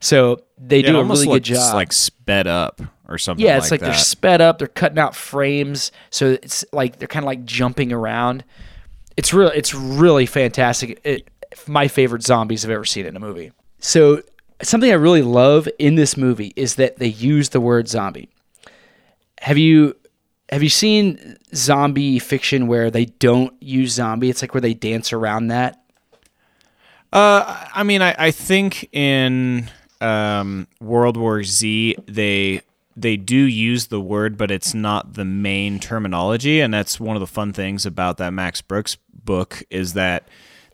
So 0.00 0.40
they 0.58 0.80
Yeah, 0.80 0.92
do 0.92 1.00
a 1.00 1.04
really 1.04 1.26
good 1.26 1.44
job. 1.44 1.74
like 1.74 1.92
sped 1.92 2.46
up 2.46 2.80
or 3.08 3.18
something. 3.18 3.44
Yeah, 3.44 3.56
it's 3.58 3.70
like, 3.70 3.80
that. 3.80 3.86
they're 3.86 3.94
sped 3.94 4.40
up. 4.40 4.58
They're 4.58 4.68
cutting 4.68 4.98
out 4.98 5.14
frames, 5.14 5.92
so 6.10 6.30
it's 6.42 6.64
like 6.72 6.98
they're 6.98 7.08
kind 7.08 7.24
of 7.24 7.26
like 7.26 7.44
jumping 7.44 7.92
around. 7.92 8.44
it's 9.16 9.32
real. 9.32 9.48
It's 9.48 9.74
really 9.74 10.26
fantastic. 10.26 11.00
It, 11.04 11.28
my 11.66 11.88
favorite 11.88 12.22
zombies 12.22 12.64
I've 12.64 12.70
ever 12.70 12.84
seen 12.84 13.06
in 13.06 13.16
a 13.16 13.20
movie. 13.20 13.52
So 13.78 14.22
something 14.62 14.90
I 14.90 14.94
really 14.94 15.22
love 15.22 15.68
in 15.78 15.94
this 15.94 16.16
movie 16.16 16.52
is 16.56 16.74
that 16.76 16.98
they 16.98 17.06
use 17.08 17.50
the 17.50 17.60
word 17.60 17.88
zombie. 17.88 18.28
Have 19.40 19.58
you 19.58 19.96
have 20.48 20.62
you 20.62 20.68
seen 20.68 21.36
zombie 21.54 22.18
fiction 22.18 22.66
where 22.66 22.90
they 22.90 23.06
don't 23.06 23.54
use 23.60 23.92
zombie? 23.92 24.30
It's 24.30 24.42
like 24.42 24.54
where 24.54 24.60
they 24.60 24.74
dance 24.74 25.12
around 25.12 25.48
that. 25.48 25.82
Uh, 27.12 27.66
I 27.74 27.82
mean, 27.82 28.02
I, 28.02 28.14
I 28.18 28.30
think 28.30 28.88
in 28.92 29.70
um, 30.00 30.66
World 30.80 31.16
War 31.16 31.42
Z 31.42 31.96
they 32.06 32.62
they 32.96 33.16
do 33.16 33.36
use 33.36 33.88
the 33.88 34.00
word, 34.00 34.38
but 34.38 34.50
it's 34.50 34.72
not 34.72 35.14
the 35.14 35.24
main 35.24 35.78
terminology, 35.78 36.60
and 36.60 36.72
that's 36.72 36.98
one 36.98 37.14
of 37.16 37.20
the 37.20 37.26
fun 37.26 37.52
things 37.52 37.84
about 37.84 38.16
that 38.18 38.32
Max 38.32 38.62
Brooks 38.62 38.96
book 39.12 39.62
is 39.70 39.92
that 39.92 40.26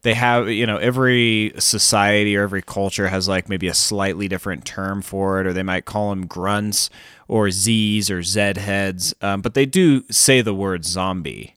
they 0.02 0.14
have 0.14 0.50
you 0.50 0.66
know 0.66 0.76
every 0.76 1.52
society 1.58 2.36
or 2.36 2.42
every 2.42 2.62
culture 2.62 3.08
has 3.08 3.28
like 3.28 3.48
maybe 3.48 3.68
a 3.68 3.74
slightly 3.74 4.28
different 4.28 4.64
term 4.64 5.00
for 5.00 5.40
it 5.40 5.46
or 5.46 5.52
they 5.52 5.62
might 5.62 5.84
call 5.84 6.10
them 6.10 6.26
grunts 6.26 6.90
or 7.28 7.50
z's 7.50 8.10
or 8.10 8.22
z 8.22 8.40
heads 8.56 9.14
um, 9.22 9.40
but 9.40 9.54
they 9.54 9.66
do 9.66 10.04
say 10.10 10.40
the 10.40 10.54
word 10.54 10.84
zombie. 10.84 11.56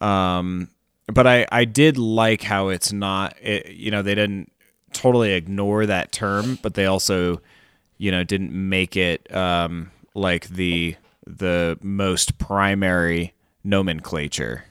Um, 0.00 0.70
but 1.06 1.26
I, 1.26 1.46
I 1.50 1.64
did 1.64 1.98
like 1.98 2.42
how 2.42 2.68
it's 2.68 2.92
not 2.92 3.34
it, 3.40 3.70
you 3.70 3.90
know 3.90 4.02
they 4.02 4.14
didn't 4.14 4.52
totally 4.92 5.32
ignore 5.32 5.86
that 5.86 6.12
term 6.12 6.58
but 6.62 6.74
they 6.74 6.86
also 6.86 7.40
you 7.96 8.10
know 8.10 8.24
didn't 8.24 8.52
make 8.52 8.96
it 8.96 9.34
um, 9.34 9.90
like 10.14 10.48
the 10.48 10.96
the 11.26 11.78
most 11.82 12.38
primary 12.38 13.34
nomenclature 13.64 14.64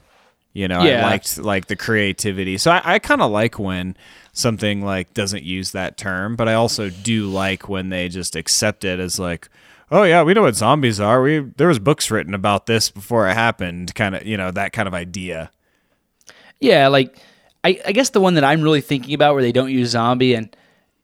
you 0.58 0.66
know, 0.66 0.82
Yeah. 0.82 1.06
I 1.06 1.10
liked 1.10 1.38
like 1.38 1.66
the 1.66 1.76
creativity. 1.76 2.58
So 2.58 2.72
I, 2.72 2.94
I 2.94 2.98
kind 2.98 3.22
of 3.22 3.30
like 3.30 3.60
when 3.60 3.96
something 4.32 4.84
like 4.84 5.14
doesn't 5.14 5.44
use 5.44 5.70
that 5.70 5.96
term, 5.96 6.34
but 6.34 6.48
I 6.48 6.54
also 6.54 6.90
do 6.90 7.28
like 7.28 7.68
when 7.68 7.90
they 7.90 8.08
just 8.08 8.34
accept 8.34 8.84
it 8.84 8.98
as 8.98 9.20
like, 9.20 9.48
oh 9.92 10.02
yeah, 10.02 10.24
we 10.24 10.34
know 10.34 10.42
what 10.42 10.56
zombies 10.56 10.98
are. 10.98 11.22
We 11.22 11.38
there 11.38 11.68
was 11.68 11.78
books 11.78 12.10
written 12.10 12.34
about 12.34 12.66
this 12.66 12.90
before 12.90 13.28
it 13.28 13.34
happened. 13.34 13.94
Kind 13.94 14.16
of, 14.16 14.26
you 14.26 14.36
know, 14.36 14.50
that 14.50 14.72
kind 14.72 14.88
of 14.88 14.94
idea. 14.94 15.52
Yeah, 16.58 16.88
like 16.88 17.16
I, 17.62 17.80
I 17.86 17.92
guess 17.92 18.10
the 18.10 18.20
one 18.20 18.34
that 18.34 18.42
I'm 18.42 18.60
really 18.60 18.80
thinking 18.80 19.14
about 19.14 19.34
where 19.34 19.42
they 19.44 19.52
don't 19.52 19.70
use 19.70 19.90
zombie, 19.90 20.34
and 20.34 20.54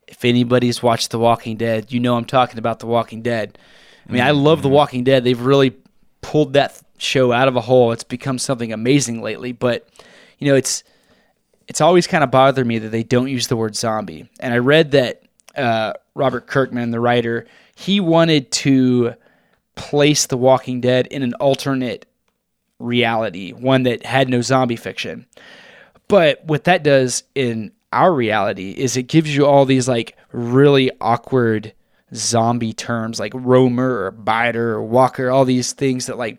if 0.09 0.25
anybody's 0.25 0.83
watched 0.83 1.13
The 1.13 1.19
Walking 1.21 1.57
Dead, 1.57 1.93
you 1.93 2.01
know 2.01 2.17
I'm 2.17 2.25
talking 2.25 2.59
about 2.59 2.81
The 2.81 2.87
Walking 2.87 3.23
Dead. 3.23 3.57
I 4.09 4.13
mean, 4.13 4.21
I 4.21 4.33
love 4.33 4.63
The 4.63 4.69
mm-hmm. 4.69 4.75
Walking 4.75 5.05
Dead. 5.05 5.23
They've 5.23 5.41
really 5.41 5.77
pulled 6.23 6.55
that 6.55 6.81
show 7.05 7.33
out 7.33 7.49
of 7.49 7.57
a 7.57 7.61
hole. 7.61 7.93
It's 7.93 8.05
become 8.05 8.39
something 8.39 8.73
amazing 8.73 9.23
lately, 9.23 9.53
but 9.53 9.89
you 10.39 10.49
know, 10.49 10.57
it's 10.57 10.83
it's 11.69 11.81
always 11.81 12.07
kind 12.07 12.23
of 12.25 12.31
bothered 12.31 12.67
me 12.67 12.79
that 12.79 12.91
they 12.91 13.03
don't 13.03 13.29
use 13.29 13.47
the 13.47 13.57
word 13.57 13.77
zombie. 13.77 14.29
And 14.41 14.53
I 14.53 14.59
read 14.59 14.91
that 14.91 15.23
uh, 15.57 15.95
Robert 16.15 16.47
Kirkman, 16.47 16.91
the 16.91 17.01
writer, 17.01 17.47
he 17.75 18.01
wanted 18.01 18.51
to 18.53 19.15
place 19.75 20.27
The 20.27 20.37
Walking 20.37 20.81
Dead 20.81 21.07
in 21.07 21.23
an 21.23 21.35
alternate 21.35 22.07
reality, 22.79 23.53
one 23.53 23.85
that 23.85 24.05
had 24.05 24.29
no 24.29 24.41
zombie 24.43 24.77
fiction. 24.77 25.27
But 26.09 26.45
what 26.45 26.65
that 26.65 26.83
does 26.83 27.23
in 27.35 27.73
our 27.93 28.13
reality 28.13 28.73
is 28.73 28.97
it 28.97 29.05
gives 29.05 29.35
you 29.35 29.47
all 29.47 29.65
these 29.65 29.89
like 29.89 30.17
really 30.33 30.91
awkward 31.01 31.73
zombie 32.15 32.73
terms 32.73 33.19
like 33.19 33.33
roamer 33.35 34.05
or 34.05 34.11
biter 34.11 34.73
or 34.73 34.83
walker, 34.83 35.31
all 35.31 35.45
these 35.45 35.73
things 35.73 36.07
that 36.07 36.19
like 36.19 36.39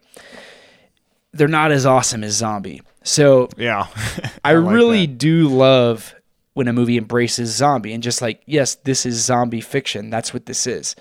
they're 1.36 1.48
not 1.48 1.72
as 1.72 1.86
awesome 1.86 2.24
as 2.24 2.34
zombie. 2.34 2.82
So 3.04 3.50
Yeah, 3.58 3.88
I, 4.44 4.54
like 4.54 4.74
really 4.74 5.06
that. 5.06 5.18
do 5.18 5.48
love 5.50 6.16
when 6.54 6.68
a 6.68 6.74
movie 6.74 6.98
embraces 6.98 7.54
zombie 7.54 7.94
and 7.94 8.02
just 8.02 8.22
like, 8.22 8.42
yes, 8.46 8.76
this 8.76 9.06
is 9.06 9.16
zombie 9.24 9.62
fiction. 9.62 10.10
That's 10.10 10.34
what 10.34 10.46
this 10.46 10.66
is. 10.66 10.96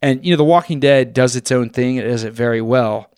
And 0.00 0.24
you 0.24 0.32
know, 0.32 0.36
The 0.36 0.44
Walking 0.44 0.80
Dead 0.80 1.12
does 1.12 1.34
its 1.34 1.50
own 1.50 1.70
thing. 1.70 1.96
It 1.96 2.04
does 2.04 2.22
it 2.24 2.32
very 2.32 2.62
well. 2.62 3.10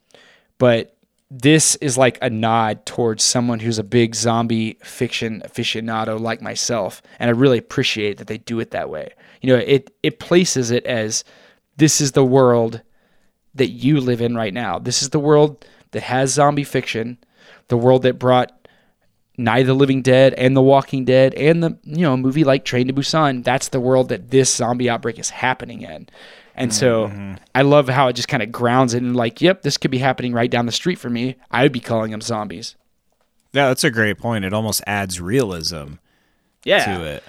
But 0.58 0.96
this 1.30 1.74
is 1.76 1.98
like 1.98 2.18
a 2.22 2.30
nod 2.30 2.86
towards 2.86 3.22
someone 3.22 3.60
who's 3.60 3.78
a 3.78 3.84
big 3.84 4.14
zombie 4.14 4.78
fiction 4.82 5.42
aficionado 5.44 6.18
like 6.18 6.40
myself. 6.40 7.02
And 7.18 7.28
I 7.28 7.32
really 7.32 7.58
appreciate 7.58 8.16
that 8.18 8.28
they 8.28 8.38
do 8.38 8.60
it 8.60 8.70
that 8.70 8.88
way. 8.88 9.12
You 9.42 9.52
know, 9.52 9.62
it 9.62 9.90
it 10.02 10.18
places 10.18 10.70
it 10.70 10.86
as 10.86 11.22
this 11.76 12.00
is 12.00 12.12
the 12.12 12.24
world 12.24 12.80
that 13.54 13.68
you 13.68 14.00
live 14.00 14.20
in 14.22 14.34
right 14.34 14.54
now. 14.54 14.78
This 14.78 15.02
is 15.02 15.10
the 15.10 15.20
world 15.20 15.64
that 15.92 16.02
has 16.04 16.32
zombie 16.32 16.64
fiction, 16.64 17.18
the 17.68 17.76
world 17.76 18.02
that 18.02 18.18
brought 18.18 18.52
Night 19.38 19.60
of 19.60 19.66
the 19.66 19.74
Living 19.74 20.00
Dead 20.02 20.32
and 20.34 20.56
The 20.56 20.62
Walking 20.62 21.04
Dead 21.04 21.34
and 21.34 21.62
the 21.62 21.76
you 21.84 22.02
know 22.02 22.16
movie 22.16 22.44
like 22.44 22.64
Train 22.64 22.86
to 22.86 22.92
Busan. 22.92 23.44
That's 23.44 23.68
the 23.68 23.80
world 23.80 24.08
that 24.08 24.30
this 24.30 24.54
zombie 24.54 24.88
outbreak 24.88 25.18
is 25.18 25.30
happening 25.30 25.82
in. 25.82 26.08
And 26.54 26.72
so 26.72 27.08
mm-hmm. 27.08 27.34
I 27.54 27.60
love 27.62 27.86
how 27.90 28.08
it 28.08 28.14
just 28.14 28.28
kind 28.28 28.42
of 28.42 28.50
grounds 28.50 28.94
it 28.94 29.02
and 29.02 29.14
like, 29.14 29.42
yep, 29.42 29.60
this 29.60 29.76
could 29.76 29.90
be 29.90 29.98
happening 29.98 30.32
right 30.32 30.50
down 30.50 30.64
the 30.64 30.72
street 30.72 30.98
for 30.98 31.10
me. 31.10 31.36
I 31.50 31.62
would 31.62 31.72
be 31.72 31.80
calling 31.80 32.12
them 32.12 32.22
zombies. 32.22 32.76
yeah, 33.52 33.68
that's 33.68 33.84
a 33.84 33.90
great 33.90 34.16
point. 34.16 34.42
It 34.44 34.54
almost 34.54 34.82
adds 34.86 35.20
realism 35.20 35.94
Yeah. 36.64 36.96
to 36.96 37.04
it. 37.04 37.22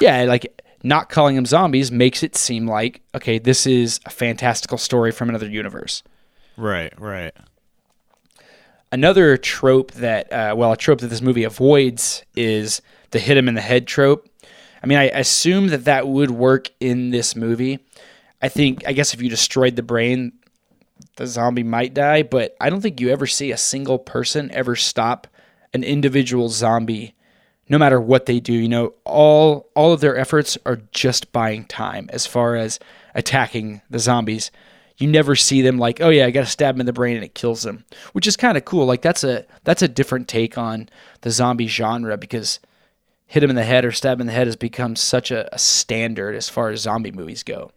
Yeah, 0.00 0.22
like 0.24 0.62
not 0.84 1.08
calling 1.08 1.34
them 1.34 1.46
zombies 1.46 1.90
makes 1.90 2.22
it 2.22 2.36
seem 2.36 2.68
like, 2.68 3.00
okay, 3.16 3.40
this 3.40 3.66
is 3.66 3.98
a 4.06 4.10
fantastical 4.10 4.78
story 4.78 5.10
from 5.10 5.28
another 5.28 5.48
universe. 5.48 6.04
Right, 6.56 6.92
right. 7.00 7.34
Another 8.92 9.36
trope 9.36 9.92
that 9.92 10.32
uh, 10.32 10.54
well 10.56 10.72
a 10.72 10.76
trope 10.76 11.00
that 11.00 11.08
this 11.08 11.22
movie 11.22 11.44
avoids 11.44 12.24
is 12.34 12.82
the 13.10 13.18
hit 13.18 13.36
him 13.36 13.48
in 13.48 13.54
the 13.54 13.60
head 13.60 13.86
trope. 13.86 14.28
I 14.82 14.86
mean 14.86 14.98
i 14.98 15.04
assume 15.04 15.68
that 15.68 15.84
that 15.84 16.06
would 16.06 16.30
work 16.30 16.70
in 16.80 17.10
this 17.10 17.34
movie. 17.36 17.78
I 18.40 18.48
think 18.48 18.86
i 18.86 18.92
guess 18.92 19.14
if 19.14 19.22
you 19.22 19.28
destroyed 19.28 19.76
the 19.76 19.82
brain 19.82 20.32
the 21.16 21.26
zombie 21.26 21.62
might 21.62 21.92
die 21.92 22.22
but 22.22 22.56
i 22.60 22.70
don't 22.70 22.80
think 22.80 23.00
you 23.00 23.10
ever 23.10 23.26
see 23.26 23.50
a 23.50 23.56
single 23.56 23.98
person 23.98 24.50
ever 24.52 24.76
stop 24.76 25.26
an 25.74 25.84
individual 25.84 26.48
zombie 26.48 27.14
no 27.68 27.78
matter 27.78 28.00
what 28.00 28.26
they 28.26 28.40
do. 28.40 28.52
You 28.52 28.68
know 28.68 28.94
all 29.04 29.68
all 29.74 29.92
of 29.92 30.00
their 30.00 30.16
efforts 30.16 30.58
are 30.66 30.80
just 30.92 31.32
buying 31.32 31.64
time 31.64 32.08
as 32.12 32.26
far 32.26 32.56
as 32.56 32.78
attacking 33.14 33.82
the 33.90 33.98
zombies 33.98 34.50
you 34.98 35.06
never 35.06 35.36
see 35.36 35.62
them 35.62 35.78
like 35.78 36.00
oh 36.00 36.08
yeah 36.08 36.26
i 36.26 36.30
gotta 36.30 36.46
stab 36.46 36.74
him 36.74 36.80
in 36.80 36.86
the 36.86 36.92
brain 36.92 37.16
and 37.16 37.24
it 37.24 37.34
kills 37.34 37.62
them 37.62 37.84
which 38.12 38.26
is 38.26 38.36
kind 38.36 38.56
of 38.56 38.64
cool 38.64 38.86
like 38.86 39.02
that's 39.02 39.24
a 39.24 39.44
that's 39.64 39.82
a 39.82 39.88
different 39.88 40.28
take 40.28 40.56
on 40.56 40.88
the 41.22 41.30
zombie 41.30 41.66
genre 41.66 42.16
because 42.16 42.60
hit 43.26 43.42
him 43.42 43.50
in 43.50 43.56
the 43.56 43.64
head 43.64 43.84
or 43.84 43.92
stab 43.92 44.16
him 44.16 44.22
in 44.22 44.26
the 44.28 44.32
head 44.32 44.46
has 44.46 44.56
become 44.56 44.96
such 44.96 45.30
a, 45.30 45.52
a 45.54 45.58
standard 45.58 46.34
as 46.34 46.48
far 46.48 46.70
as 46.70 46.80
zombie 46.80 47.12
movies 47.12 47.42
go 47.42 47.70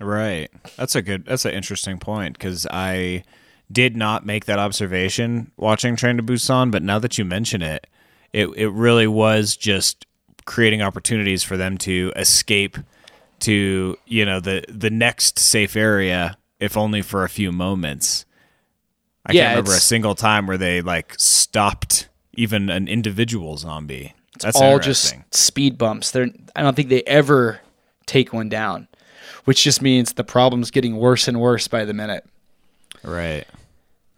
Right. 0.00 0.50
That's 0.76 0.96
a 0.96 1.02
good. 1.02 1.26
That's 1.26 1.44
an 1.44 1.52
interesting 1.52 1.98
point 1.98 2.32
because 2.32 2.66
I 2.70 3.22
did 3.70 3.96
not 3.96 4.24
make 4.24 4.46
that 4.46 4.58
observation 4.58 5.52
watching 5.56 5.94
Train 5.94 6.16
to 6.16 6.22
Busan, 6.22 6.70
but 6.70 6.82
now 6.82 6.98
that 6.98 7.18
you 7.18 7.24
mention 7.24 7.62
it, 7.62 7.86
it 8.32 8.48
it 8.56 8.70
really 8.70 9.06
was 9.06 9.56
just 9.56 10.06
creating 10.46 10.80
opportunities 10.80 11.42
for 11.42 11.56
them 11.56 11.76
to 11.78 12.12
escape 12.16 12.78
to 13.40 13.96
you 14.06 14.24
know 14.24 14.40
the 14.40 14.64
the 14.68 14.90
next 14.90 15.38
safe 15.38 15.76
area, 15.76 16.36
if 16.58 16.76
only 16.76 17.02
for 17.02 17.24
a 17.24 17.28
few 17.28 17.52
moments. 17.52 18.24
I 19.26 19.32
Yeah, 19.32 19.42
can't 19.42 19.50
remember 19.56 19.72
a 19.72 19.80
single 19.80 20.14
time 20.14 20.46
where 20.46 20.58
they 20.58 20.80
like 20.80 21.14
stopped 21.18 22.08
even 22.34 22.70
an 22.70 22.88
individual 22.88 23.56
zombie. 23.56 24.14
That's 24.40 24.56
all 24.56 24.78
just 24.78 25.14
speed 25.32 25.76
bumps 25.76 26.12
they're 26.12 26.28
i 26.56 26.62
don't 26.62 26.74
think 26.74 26.88
they 26.88 27.02
ever 27.02 27.60
take 28.06 28.32
one 28.32 28.48
down 28.48 28.88
which 29.44 29.62
just 29.62 29.82
means 29.82 30.14
the 30.14 30.24
problem's 30.24 30.70
getting 30.70 30.96
worse 30.96 31.28
and 31.28 31.38
worse 31.38 31.68
by 31.68 31.84
the 31.84 31.92
minute 31.92 32.24
right. 33.02 33.44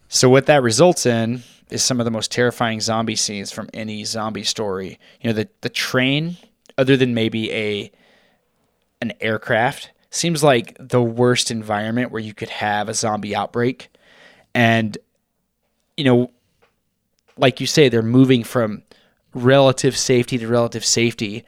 So 0.09 0.29
what 0.29 0.47
that 0.47 0.63
results 0.63 1.07
in 1.07 1.43
is 1.71 1.83
some 1.83 1.99
of 1.99 2.05
the 2.05 2.11
most 2.11 2.31
terrifying 2.31 2.81
zombie 2.81 3.17
scenes 3.17 3.51
from 3.51 3.69
any 3.73 4.05
zombie 4.05 4.45
story. 4.45 4.99
You 5.23 5.31
know, 5.31 5.33
the 5.35 5.49
the 5.63 5.71
train, 5.71 6.37
other 6.77 6.97
than 6.99 7.15
maybe 7.15 7.51
a 7.51 7.91
an 9.03 9.13
aircraft, 9.21 9.91
seems 10.11 10.43
like 10.43 10.77
the 10.79 11.03
worst 11.03 11.51
environment 11.51 12.11
where 12.11 12.23
you 12.23 12.33
could 12.33 12.49
have 12.49 12.89
a 12.89 12.95
zombie 12.95 13.37
outbreak. 13.37 13.91
And 14.55 14.97
you 15.97 16.05
know, 16.05 16.31
like 17.37 17.61
you 17.61 17.67
say, 17.67 17.89
they're 17.89 18.03
moving 18.03 18.45
from 18.45 18.83
relative 19.35 19.97
safety 19.97 20.39
to 20.39 20.49
relative 20.49 20.85
safety, 20.85 21.45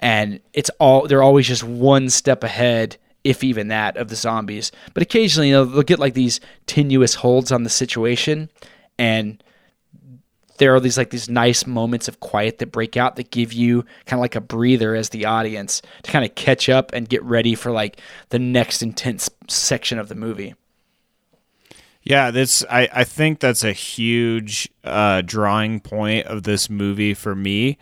and 0.00 0.40
it's 0.52 0.70
all 0.80 1.06
they're 1.06 1.22
always 1.22 1.46
just 1.46 1.64
one 1.64 2.10
step 2.10 2.42
ahead, 2.42 2.96
if 3.22 3.44
even 3.44 3.68
that, 3.68 3.96
of 3.96 4.08
the 4.08 4.16
zombies. 4.16 4.72
But 4.94 5.02
occasionally, 5.02 5.48
you 5.48 5.54
know, 5.54 5.64
they'll 5.64 5.82
get 5.82 5.98
like 5.98 6.14
these 6.14 6.40
tenuous 6.66 7.14
holds 7.14 7.52
on 7.52 7.62
the 7.62 7.70
situation, 7.70 8.50
and 8.98 9.42
there 10.58 10.74
are 10.74 10.80
these 10.80 10.96
like 10.96 11.10
these 11.10 11.28
nice 11.28 11.66
moments 11.66 12.08
of 12.08 12.20
quiet 12.20 12.58
that 12.58 12.72
break 12.72 12.96
out 12.96 13.16
that 13.16 13.30
give 13.30 13.52
you 13.52 13.82
kind 14.06 14.18
of 14.18 14.20
like 14.20 14.36
a 14.36 14.40
breather 14.40 14.94
as 14.94 15.08
the 15.10 15.24
audience 15.24 15.82
to 16.02 16.10
kind 16.10 16.24
of 16.24 16.34
catch 16.34 16.68
up 16.68 16.92
and 16.92 17.08
get 17.08 17.22
ready 17.22 17.54
for 17.54 17.70
like 17.70 18.00
the 18.28 18.38
next 18.38 18.82
intense 18.82 19.28
section 19.48 19.98
of 19.98 20.08
the 20.08 20.14
movie. 20.14 20.54
Yeah, 22.02 22.30
this 22.30 22.64
I, 22.70 22.88
I 22.92 23.04
think 23.04 23.40
that's 23.40 23.64
a 23.64 23.72
huge 23.72 24.68
uh, 24.84 25.22
drawing 25.22 25.80
point 25.80 26.26
of 26.26 26.42
this 26.42 26.68
movie 26.68 27.14
for 27.14 27.34
me 27.34 27.78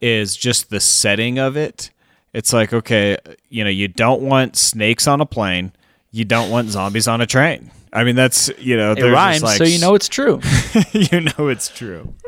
is 0.00 0.36
just 0.36 0.70
the 0.70 0.80
setting 0.80 1.38
of 1.38 1.56
it. 1.56 1.90
It's 2.32 2.52
like 2.52 2.72
okay, 2.72 3.18
you 3.48 3.64
know, 3.64 3.70
you 3.70 3.88
don't 3.88 4.22
want 4.22 4.56
snakes 4.56 5.06
on 5.06 5.20
a 5.20 5.26
plane, 5.26 5.72
you 6.12 6.24
don't 6.24 6.50
want 6.50 6.68
zombies 6.68 7.08
on 7.08 7.20
a 7.20 7.26
train. 7.26 7.70
I 7.94 8.04
mean, 8.04 8.16
that's 8.16 8.50
you 8.58 8.76
know, 8.76 8.92
It 8.92 8.96
there's 8.96 9.12
rhymes, 9.12 9.42
like, 9.42 9.58
so 9.58 9.64
you 9.64 9.78
know 9.78 9.94
it's 9.94 10.08
true. 10.08 10.40
you 10.92 11.20
know 11.20 11.48
it's 11.48 11.68
true. 11.68 12.14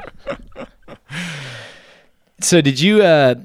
So 2.41 2.61
did 2.61 2.79
you? 2.79 3.03
Uh, 3.03 3.37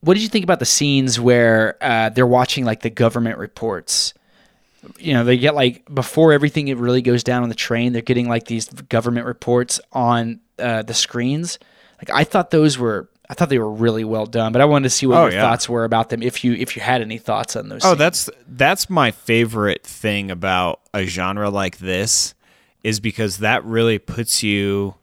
what 0.00 0.14
did 0.14 0.22
you 0.22 0.28
think 0.28 0.44
about 0.44 0.58
the 0.58 0.64
scenes 0.66 1.18
where 1.18 1.76
uh, 1.80 2.10
they're 2.10 2.26
watching 2.26 2.64
like 2.64 2.82
the 2.82 2.90
government 2.90 3.38
reports? 3.38 4.14
You 4.98 5.14
know, 5.14 5.24
they 5.24 5.38
get 5.38 5.54
like 5.54 5.92
before 5.92 6.32
everything 6.32 6.68
it 6.68 6.76
really 6.76 7.02
goes 7.02 7.24
down 7.24 7.42
on 7.42 7.48
the 7.48 7.54
train. 7.54 7.92
They're 7.92 8.02
getting 8.02 8.28
like 8.28 8.46
these 8.46 8.68
government 8.68 9.26
reports 9.26 9.80
on 9.92 10.40
uh, 10.58 10.82
the 10.82 10.94
screens. 10.94 11.58
Like 11.98 12.10
I 12.10 12.24
thought 12.24 12.50
those 12.50 12.78
were, 12.78 13.08
I 13.34 13.36
thought 13.36 13.48
they 13.48 13.58
were 13.58 13.68
really 13.68 14.04
well 14.04 14.26
done. 14.26 14.52
But 14.52 14.62
I 14.62 14.64
wanted 14.64 14.84
to 14.84 14.90
see 14.90 15.06
what 15.06 15.18
Oh, 15.18 15.24
your 15.24 15.32
yeah. 15.32 15.40
thoughts 15.42 15.68
were 15.68 15.82
about 15.84 16.08
them. 16.10 16.22
If 16.22 16.44
you 16.44 16.52
if 16.52 16.76
you 16.76 16.82
had 16.82 17.02
any 17.02 17.18
thoughts 17.18 17.56
on 17.56 17.68
those. 17.68 17.84
Oh, 17.84 17.88
scenes. 17.88 17.98
that's 17.98 18.30
that's 18.46 18.88
my 18.88 19.10
favorite 19.10 19.82
thing 19.82 20.30
about 20.30 20.80
a 20.94 21.04
genre 21.04 21.50
like 21.50 21.78
this 21.78 22.34
is 22.84 23.00
because 23.00 23.38
that 23.38 23.64
really 23.64 23.98
puts 23.98 24.44
you 24.44 24.94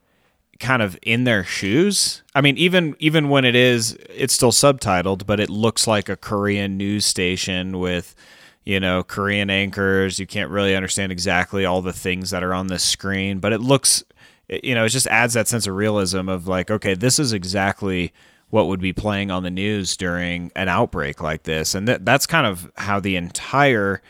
kind 0.62 0.82
of 0.82 0.98
in 1.02 1.26
their 1.26 1.44
shoes. 1.44 2.24
I 2.34 2.40
mean, 2.40 2.56
even 2.58 2.96
even 3.00 3.28
when 3.28 3.44
it 3.44 3.56
is 3.56 3.98
it's 4.10 4.34
still 4.34 4.54
subtitled, 4.54 5.26
but 5.26 5.42
it 5.42 5.50
looks 5.50 5.86
like 5.88 6.08
a 6.08 6.16
Korean 6.16 6.78
news 6.78 7.06
station 7.06 7.80
with 7.80 8.16
you 8.64 8.80
know, 8.80 9.04
Korean 9.04 9.50
anchors. 9.50 10.20
You 10.20 10.28
can't 10.28 10.50
really 10.52 10.74
understand 10.76 11.12
exactly 11.12 11.66
all 11.66 11.82
the 11.82 11.92
things 11.92 12.30
that 12.30 12.44
are 12.44 12.54
on 12.54 12.68
the 12.68 12.80
screen, 12.80 13.40
but 13.40 13.52
it 13.52 13.60
looks 13.60 14.04
you 14.52 14.76
know, 14.76 14.86
it 14.86 14.90
just 14.90 15.08
adds 15.08 15.34
that 15.34 15.48
sense 15.48 15.68
of 15.68 15.76
realism 15.76 16.30
of 16.30 16.48
like, 16.48 16.70
okay, 16.70 16.94
this 16.94 17.20
is 17.20 17.34
exactly 17.34 18.14
what 18.50 18.68
would 18.68 18.82
be 18.82 18.94
playing 18.94 19.32
on 19.32 19.44
the 19.44 19.50
news 19.50 19.96
during 19.96 20.52
an 20.56 20.68
outbreak 20.68 21.22
like 21.22 21.44
this, 21.44 21.74
and 21.74 21.88
that 21.88 22.06
that's 22.06 22.28
kind 22.28 22.46
of 22.46 22.70
how 22.76 23.00
the 23.00 23.16
entire 23.16 24.02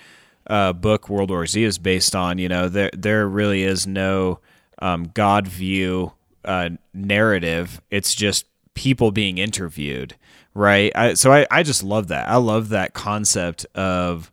uh, 0.48 0.74
book 0.74 1.10
World 1.10 1.30
War 1.30 1.46
Z 1.46 1.64
is 1.64 1.78
based 1.78 2.16
on. 2.16 2.40
You 2.40 2.50
know, 2.50 2.68
there 2.68 2.90
there 2.94 3.28
really 3.28 3.64
is 3.64 3.86
no 3.86 4.40
um, 4.80 5.12
God 5.14 5.48
view 5.48 6.14
uh, 6.44 6.72
narrative. 6.94 7.82
It's 7.92 8.16
just 8.16 8.48
people 8.74 9.12
being 9.12 9.38
interviewed, 9.38 10.16
right? 10.56 10.92
I, 10.96 11.14
so 11.14 11.32
I, 11.32 11.46
I 11.52 11.62
just 11.62 11.84
love 11.84 12.08
that. 12.08 12.28
I 12.28 12.38
love 12.38 12.70
that 12.70 12.94
concept 12.94 13.68
of 13.76 14.32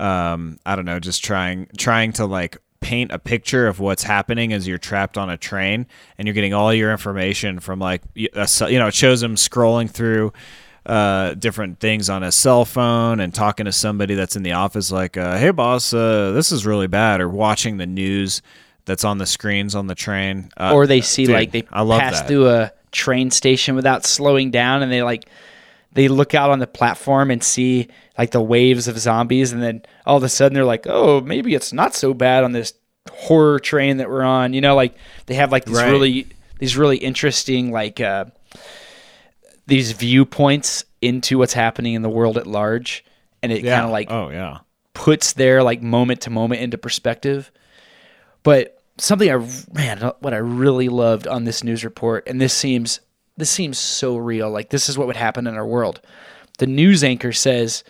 um, 0.00 0.58
I 0.64 0.74
don't 0.74 0.86
know, 0.86 0.98
just 0.98 1.22
trying 1.22 1.68
trying 1.76 2.12
to 2.14 2.24
like 2.24 2.56
paint 2.80 3.12
a 3.12 3.18
picture 3.18 3.66
of 3.66 3.78
what's 3.78 4.02
happening 4.02 4.52
as 4.52 4.66
you're 4.66 4.78
trapped 4.78 5.18
on 5.18 5.28
a 5.30 5.36
train 5.36 5.86
and 6.16 6.26
you're 6.26 6.34
getting 6.34 6.54
all 6.54 6.72
your 6.72 6.90
information 6.90 7.60
from 7.60 7.78
like 7.78 8.02
a 8.16 8.48
you 8.68 8.78
know 8.78 8.88
it 8.88 8.94
shows 8.94 9.22
him 9.22 9.34
scrolling 9.34 9.88
through 9.88 10.32
uh, 10.86 11.34
different 11.34 11.78
things 11.78 12.08
on 12.08 12.22
his 12.22 12.34
cell 12.34 12.64
phone 12.64 13.20
and 13.20 13.34
talking 13.34 13.66
to 13.66 13.72
somebody 13.72 14.14
that's 14.14 14.34
in 14.34 14.42
the 14.42 14.52
office 14.52 14.90
like 14.90 15.16
uh, 15.18 15.36
hey 15.36 15.50
boss 15.50 15.92
uh, 15.92 16.32
this 16.32 16.50
is 16.50 16.64
really 16.64 16.86
bad 16.86 17.20
or 17.20 17.28
watching 17.28 17.76
the 17.76 17.86
news 17.86 18.40
that's 18.86 19.04
on 19.04 19.18
the 19.18 19.26
screens 19.26 19.74
on 19.74 19.86
the 19.86 19.94
train 19.94 20.50
uh, 20.56 20.72
or 20.74 20.86
they 20.86 21.02
see 21.02 21.26
dude, 21.26 21.34
like 21.34 21.52
they 21.52 21.64
I 21.70 21.82
love 21.82 22.00
pass 22.00 22.20
that. 22.20 22.28
through 22.28 22.48
a 22.48 22.72
train 22.92 23.30
station 23.30 23.76
without 23.76 24.06
slowing 24.06 24.50
down 24.50 24.82
and 24.82 24.90
they 24.90 25.02
like 25.02 25.28
they 25.92 26.08
look 26.08 26.34
out 26.34 26.50
on 26.50 26.58
the 26.58 26.66
platform 26.66 27.30
and 27.30 27.42
see 27.42 27.88
like 28.16 28.30
the 28.30 28.40
waves 28.40 28.88
of 28.88 28.98
zombies 28.98 29.52
and 29.52 29.62
then 29.62 29.82
all 30.06 30.16
of 30.16 30.22
a 30.22 30.28
sudden 30.28 30.54
they're 30.54 30.64
like 30.64 30.86
oh 30.86 31.20
maybe 31.20 31.54
it's 31.54 31.72
not 31.72 31.94
so 31.94 32.14
bad 32.14 32.44
on 32.44 32.52
this 32.52 32.74
horror 33.10 33.58
train 33.58 33.96
that 33.96 34.08
we're 34.08 34.22
on 34.22 34.52
you 34.52 34.60
know 34.60 34.74
like 34.76 34.94
they 35.26 35.34
have 35.34 35.50
like 35.50 35.64
these 35.64 35.76
Right. 35.76 35.90
really 35.90 36.26
these 36.58 36.76
really 36.76 36.98
interesting 36.98 37.72
like 37.72 38.00
uh 38.00 38.26
these 39.66 39.92
viewpoints 39.92 40.84
into 41.00 41.38
what's 41.38 41.52
happening 41.54 41.94
in 41.94 42.02
the 42.02 42.08
world 42.10 42.36
at 42.36 42.46
large 42.46 43.04
and 43.42 43.52
it 43.52 43.62
yeah 43.64 43.76
kind 43.76 43.86
of 43.86 43.90
like 43.90 44.10
oh 44.10 44.30
yeah 44.30 44.58
puts 44.92 45.32
their 45.32 45.62
like 45.62 45.82
moment 45.82 46.22
to 46.22 46.30
moment 46.30 46.60
into 46.60 46.76
perspective. 46.76 47.50
But 48.42 48.82
something 48.98 49.30
I 49.30 49.36
man, 49.72 50.12
what 50.20 50.34
I 50.34 50.38
really 50.38 50.88
loved 50.90 51.26
on 51.26 51.44
this 51.44 51.64
news 51.64 51.84
report, 51.84 52.26
and 52.26 52.38
this 52.40 52.52
seems 52.52 53.00
this 53.40 53.50
seems 53.50 53.78
so 53.78 54.16
real. 54.16 54.50
Like 54.50 54.70
this 54.70 54.88
is 54.88 54.96
what 54.96 55.06
would 55.06 55.16
happen 55.16 55.46
in 55.46 55.54
our 55.54 55.66
world. 55.66 56.00
The 56.58 56.66
news 56.66 57.02
anchor 57.02 57.32
says, 57.32 57.84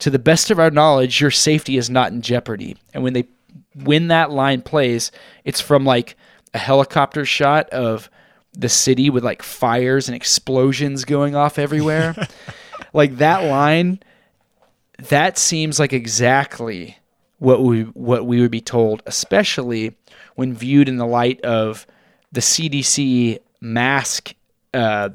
"To 0.00 0.10
the 0.10 0.18
best 0.18 0.50
of 0.50 0.58
our 0.58 0.70
knowledge, 0.70 1.20
your 1.20 1.30
safety 1.30 1.76
is 1.76 1.90
not 1.90 2.12
in 2.12 2.22
jeopardy." 2.22 2.76
And 2.94 3.02
when 3.02 3.12
they 3.12 3.26
when 3.74 4.08
that 4.08 4.30
line 4.30 4.62
plays, 4.62 5.10
it's 5.44 5.60
from 5.60 5.84
like 5.84 6.16
a 6.54 6.58
helicopter 6.58 7.24
shot 7.24 7.68
of 7.70 8.10
the 8.52 8.68
city 8.68 9.10
with 9.10 9.24
like 9.24 9.42
fires 9.42 10.08
and 10.08 10.14
explosions 10.14 11.04
going 11.04 11.34
off 11.34 11.58
everywhere. 11.58 12.14
like 12.92 13.16
that 13.16 13.44
line 13.44 14.00
that 15.08 15.38
seems 15.38 15.78
like 15.78 15.92
exactly 15.92 16.98
what 17.38 17.62
we 17.62 17.82
what 17.82 18.26
we 18.26 18.40
would 18.40 18.50
be 18.50 18.60
told, 18.60 19.02
especially 19.06 19.96
when 20.36 20.54
viewed 20.54 20.88
in 20.88 20.96
the 20.96 21.06
light 21.06 21.40
of 21.42 21.86
the 22.30 22.40
CDC 22.40 23.38
mask 23.60 24.34
uh, 24.74 25.10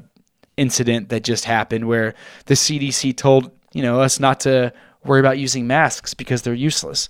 incident 0.56 1.08
that 1.10 1.24
just 1.24 1.44
happened, 1.44 1.86
where 1.88 2.14
the 2.46 2.54
CDC 2.54 3.16
told 3.16 3.50
you 3.72 3.82
know 3.82 4.00
us 4.00 4.20
not 4.20 4.40
to 4.40 4.72
worry 5.04 5.20
about 5.20 5.38
using 5.38 5.66
masks 5.66 6.14
because 6.14 6.42
they're 6.42 6.54
useless. 6.54 7.08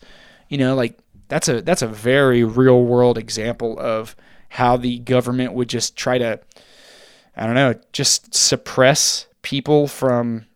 You 0.48 0.58
know, 0.58 0.74
like 0.74 0.98
that's 1.28 1.48
a 1.48 1.62
that's 1.62 1.82
a 1.82 1.88
very 1.88 2.44
real 2.44 2.82
world 2.82 3.18
example 3.18 3.78
of 3.78 4.16
how 4.50 4.76
the 4.76 4.98
government 5.00 5.52
would 5.52 5.68
just 5.68 5.96
try 5.96 6.18
to 6.18 6.40
I 7.36 7.46
don't 7.46 7.54
know, 7.54 7.74
just 7.92 8.34
suppress 8.34 9.26
people 9.42 9.86
from 9.86 10.46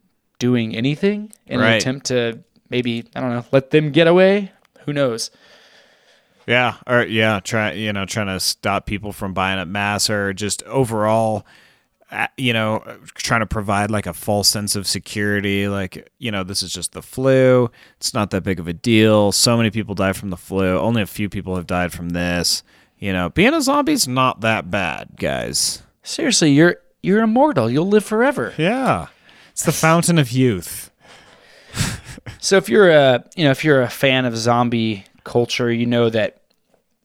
doing 0.41 0.75
anything 0.75 1.33
in 1.47 1.61
an 1.61 1.73
attempt 1.75 2.07
to 2.07 2.43
maybe, 2.69 3.05
I 3.15 3.21
don't 3.21 3.31
know, 3.31 3.45
let 3.53 3.71
them 3.71 3.93
get 3.93 4.09
away. 4.09 4.51
Who 4.87 4.93
knows? 4.93 5.31
Yeah, 6.45 6.79
or 6.89 7.05
yeah, 7.05 7.39
try 7.39 7.73
you 7.73 7.93
know 7.93 8.05
trying 8.05 8.27
to 8.27 8.41
stop 8.41 8.85
people 8.85 9.13
from 9.13 9.33
buying 9.33 9.61
up 9.61 9.69
masks 9.69 10.11
or 10.11 10.33
just 10.33 10.65
overall, 10.65 11.47
you 12.37 12.53
know, 12.53 12.83
trying 13.15 13.41
to 13.41 13.47
provide 13.47 13.91
like 13.91 14.07
a 14.07 14.13
false 14.13 14.49
sense 14.49 14.77
of 14.77 14.87
security. 14.87 15.69
Like 15.69 16.11
you 16.19 16.31
know, 16.31 16.43
this 16.45 16.63
is 16.63 16.73
just 16.73 16.93
the 16.93 17.03
flu. 17.03 17.71
It's 17.97 18.15
not 18.15 18.31
that 18.31 18.43
big 18.43 18.61
of 18.61 18.69
a 18.69 18.73
deal. 18.73 19.33
So 19.33 19.57
many 19.57 19.71
people 19.71 19.95
die 19.95 20.13
from 20.13 20.31
the 20.31 20.37
flu. 20.37 20.79
Only 20.79 21.03
a 21.03 21.07
few 21.07 21.29
people 21.29 21.57
have 21.57 21.67
died 21.67 21.93
from 21.93 22.11
this. 22.11 22.63
You 22.99 23.13
know, 23.13 23.31
being 23.31 23.55
a 23.55 23.61
zombie's 23.61 24.07
not 24.07 24.41
that 24.43 24.71
bad, 24.71 25.11
guys. 25.17 25.83
Seriously, 26.03 26.51
you're 26.53 26.77
you're 27.03 27.23
immortal. 27.23 27.71
You'll 27.71 27.89
live 27.89 28.05
forever. 28.05 28.55
Yeah, 28.57 29.09
it's 29.51 29.65
the 29.65 29.73
fountain 29.73 30.19
of 30.19 30.31
youth. 30.31 30.91
So 32.39 32.57
if 32.57 32.69
you're 32.69 32.91
a 32.91 33.25
you 33.37 33.45
know 33.45 33.51
if 33.51 33.65
you're 33.65 33.83
a 33.83 33.89
fan 33.89 34.25
of 34.25 34.37
zombie 34.37 35.05
culture, 35.25 35.73
you 35.73 35.87
know 35.87 36.11
that 36.11 36.43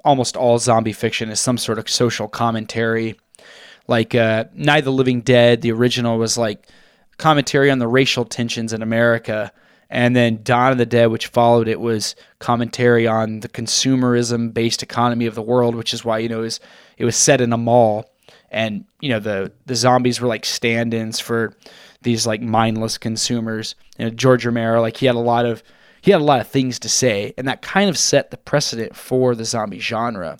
almost 0.03 0.35
all 0.37 0.57
zombie 0.57 0.93
fiction 0.93 1.29
is 1.29 1.39
some 1.39 1.57
sort 1.57 1.79
of 1.79 1.89
social 1.89 2.27
commentary. 2.27 3.19
Like 3.87 4.15
uh, 4.15 4.45
Night 4.53 4.79
of 4.79 4.85
the 4.85 4.91
Living 4.91 5.21
Dead, 5.21 5.61
the 5.61 5.71
original 5.71 6.17
was 6.17 6.37
like 6.37 6.67
commentary 7.17 7.71
on 7.71 7.79
the 7.79 7.87
racial 7.87 8.25
tensions 8.25 8.73
in 8.73 8.81
America, 8.81 9.51
and 9.89 10.15
then 10.15 10.41
Dawn 10.43 10.73
of 10.73 10.77
the 10.77 10.85
Dead, 10.85 11.07
which 11.07 11.27
followed 11.27 11.67
it, 11.67 11.79
was 11.79 12.15
commentary 12.39 13.07
on 13.07 13.39
the 13.39 13.49
consumerism-based 13.49 14.83
economy 14.83 15.25
of 15.25 15.35
the 15.35 15.41
world, 15.41 15.75
which 15.75 15.93
is 15.93 16.03
why 16.03 16.17
you 16.17 16.29
know 16.29 16.39
it 16.39 16.43
was 16.43 16.59
it 16.97 17.05
was 17.05 17.15
set 17.15 17.41
in 17.41 17.53
a 17.53 17.57
mall, 17.57 18.09
and 18.51 18.85
you 18.99 19.09
know 19.09 19.19
the 19.19 19.51
the 19.65 19.75
zombies 19.75 20.19
were 20.19 20.27
like 20.27 20.45
stand-ins 20.45 21.19
for 21.19 21.53
these 22.01 22.27
like 22.27 22.41
mindless 22.41 22.97
consumers. 22.97 23.75
You 23.97 24.05
know, 24.05 24.11
George 24.11 24.45
Romero, 24.45 24.81
like 24.81 24.97
he 24.97 25.05
had 25.05 25.15
a 25.15 25.19
lot 25.19 25.45
of 25.45 25.63
he 26.01 26.11
had 26.11 26.21
a 26.21 26.25
lot 26.25 26.41
of 26.41 26.47
things 26.47 26.79
to 26.79 26.89
say, 26.89 27.33
and 27.37 27.47
that 27.47 27.61
kind 27.61 27.89
of 27.89 27.97
set 27.97 28.31
the 28.31 28.37
precedent 28.37 28.95
for 28.95 29.35
the 29.35 29.45
zombie 29.45 29.79
genre. 29.79 30.37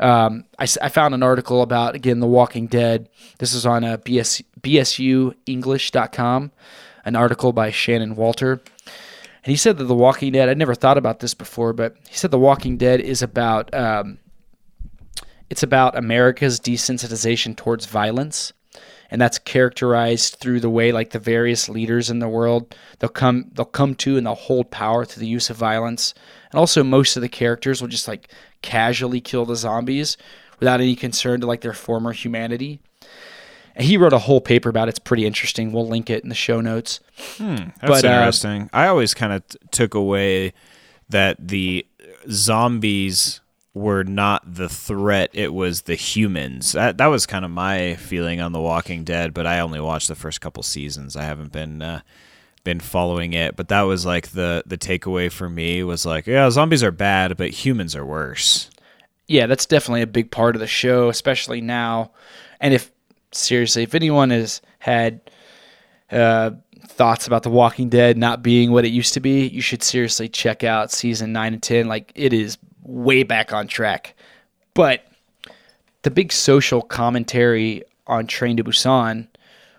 Um, 0.00 0.46
I, 0.58 0.66
I 0.80 0.88
found 0.88 1.14
an 1.14 1.22
article 1.22 1.62
about 1.62 1.94
again 1.94 2.20
The 2.20 2.26
Walking 2.26 2.66
Dead. 2.66 3.08
This 3.38 3.52
is 3.52 3.66
on 3.66 3.84
uh, 3.84 3.98
BS, 3.98 4.42
BSUEnglish.com, 4.60 6.52
an 7.04 7.16
article 7.16 7.52
by 7.52 7.70
Shannon 7.70 8.16
Walter, 8.16 8.60
and 9.44 9.50
he 9.50 9.56
said 9.56 9.76
that 9.78 9.84
The 9.84 9.94
Walking 9.94 10.32
Dead. 10.32 10.48
I 10.48 10.54
never 10.54 10.74
thought 10.74 10.98
about 10.98 11.20
this 11.20 11.34
before, 11.34 11.72
but 11.74 11.96
he 12.08 12.16
said 12.16 12.30
The 12.30 12.38
Walking 12.38 12.78
Dead 12.78 13.00
is 13.00 13.20
about 13.20 13.72
um, 13.74 14.18
it's 15.50 15.62
about 15.62 15.98
America's 15.98 16.58
desensitization 16.58 17.54
towards 17.54 17.84
violence 17.84 18.54
and 19.10 19.20
that's 19.20 19.38
characterized 19.38 20.36
through 20.36 20.60
the 20.60 20.70
way 20.70 20.92
like 20.92 21.10
the 21.10 21.18
various 21.18 21.68
leaders 21.68 22.10
in 22.10 22.20
the 22.20 22.28
world 22.28 22.74
they'll 22.98 23.10
come 23.10 23.50
they'll 23.52 23.64
come 23.64 23.94
to 23.94 24.16
and 24.16 24.26
they'll 24.26 24.34
hold 24.34 24.70
power 24.70 25.04
through 25.04 25.20
the 25.20 25.26
use 25.26 25.50
of 25.50 25.56
violence 25.56 26.14
and 26.50 26.58
also 26.58 26.82
most 26.84 27.16
of 27.16 27.22
the 27.22 27.28
characters 27.28 27.80
will 27.80 27.88
just 27.88 28.08
like 28.08 28.28
casually 28.62 29.20
kill 29.20 29.44
the 29.44 29.56
zombies 29.56 30.16
without 30.58 30.80
any 30.80 30.94
concern 30.96 31.40
to 31.40 31.46
like 31.46 31.60
their 31.62 31.72
former 31.72 32.12
humanity 32.12 32.80
and 33.76 33.86
he 33.86 33.96
wrote 33.96 34.12
a 34.12 34.18
whole 34.18 34.40
paper 34.40 34.68
about 34.68 34.88
it 34.88 34.90
it's 34.90 34.98
pretty 34.98 35.26
interesting 35.26 35.72
we'll 35.72 35.88
link 35.88 36.10
it 36.10 36.22
in 36.22 36.28
the 36.28 36.34
show 36.34 36.60
notes 36.60 37.00
That's 37.38 37.72
But, 37.80 38.04
uh, 38.04 38.08
interesting. 38.08 38.68
I 38.72 38.86
always 38.88 39.14
kind 39.14 39.32
of 39.32 39.46
t- 39.48 39.58
took 39.70 39.94
away 39.94 40.52
that 41.08 41.36
the 41.48 41.86
zombies 42.30 43.40
were 43.72 44.02
not 44.02 44.54
the 44.54 44.68
threat; 44.68 45.30
it 45.32 45.54
was 45.54 45.82
the 45.82 45.94
humans. 45.94 46.72
That 46.72 46.98
that 46.98 47.06
was 47.06 47.26
kind 47.26 47.44
of 47.44 47.50
my 47.50 47.94
feeling 47.96 48.40
on 48.40 48.52
The 48.52 48.60
Walking 48.60 49.04
Dead, 49.04 49.32
but 49.32 49.46
I 49.46 49.60
only 49.60 49.80
watched 49.80 50.08
the 50.08 50.14
first 50.14 50.40
couple 50.40 50.62
seasons. 50.62 51.16
I 51.16 51.22
haven't 51.24 51.52
been. 51.52 51.80
Uh, 51.82 52.00
been 52.64 52.80
following 52.80 53.32
it, 53.32 53.56
but 53.56 53.68
that 53.68 53.82
was 53.82 54.04
like 54.04 54.28
the 54.28 54.62
the 54.66 54.76
takeaway 54.78 55.30
for 55.32 55.48
me 55.48 55.82
was 55.82 56.04
like, 56.04 56.26
yeah, 56.26 56.50
zombies 56.50 56.82
are 56.82 56.90
bad, 56.90 57.36
but 57.36 57.50
humans 57.50 57.96
are 57.96 58.04
worse. 58.04 58.70
yeah, 59.26 59.46
that's 59.46 59.64
definitely 59.66 60.02
a 60.02 60.06
big 60.08 60.30
part 60.30 60.56
of 60.56 60.60
the 60.60 60.66
show, 60.66 61.08
especially 61.08 61.60
now. 61.60 62.10
And 62.60 62.74
if 62.74 62.90
seriously, 63.32 63.84
if 63.84 63.94
anyone 63.94 64.30
has 64.30 64.60
had 64.80 65.20
uh, 66.10 66.50
thoughts 66.88 67.28
about 67.28 67.44
The 67.44 67.50
Walking 67.50 67.88
Dead 67.88 68.18
not 68.18 68.42
being 68.42 68.72
what 68.72 68.84
it 68.84 68.88
used 68.88 69.14
to 69.14 69.20
be, 69.20 69.46
you 69.46 69.62
should 69.62 69.84
seriously 69.84 70.28
check 70.28 70.64
out 70.64 70.90
season 70.90 71.32
nine 71.32 71.52
and 71.54 71.62
ten. 71.62 71.86
Like 71.86 72.10
it 72.16 72.32
is 72.32 72.58
way 72.82 73.22
back 73.22 73.52
on 73.52 73.68
track. 73.68 74.14
But 74.74 75.04
the 76.02 76.10
big 76.10 76.32
social 76.32 76.82
commentary 76.82 77.84
on 78.08 78.26
Train 78.26 78.56
to 78.56 78.64
Busan 78.64 79.28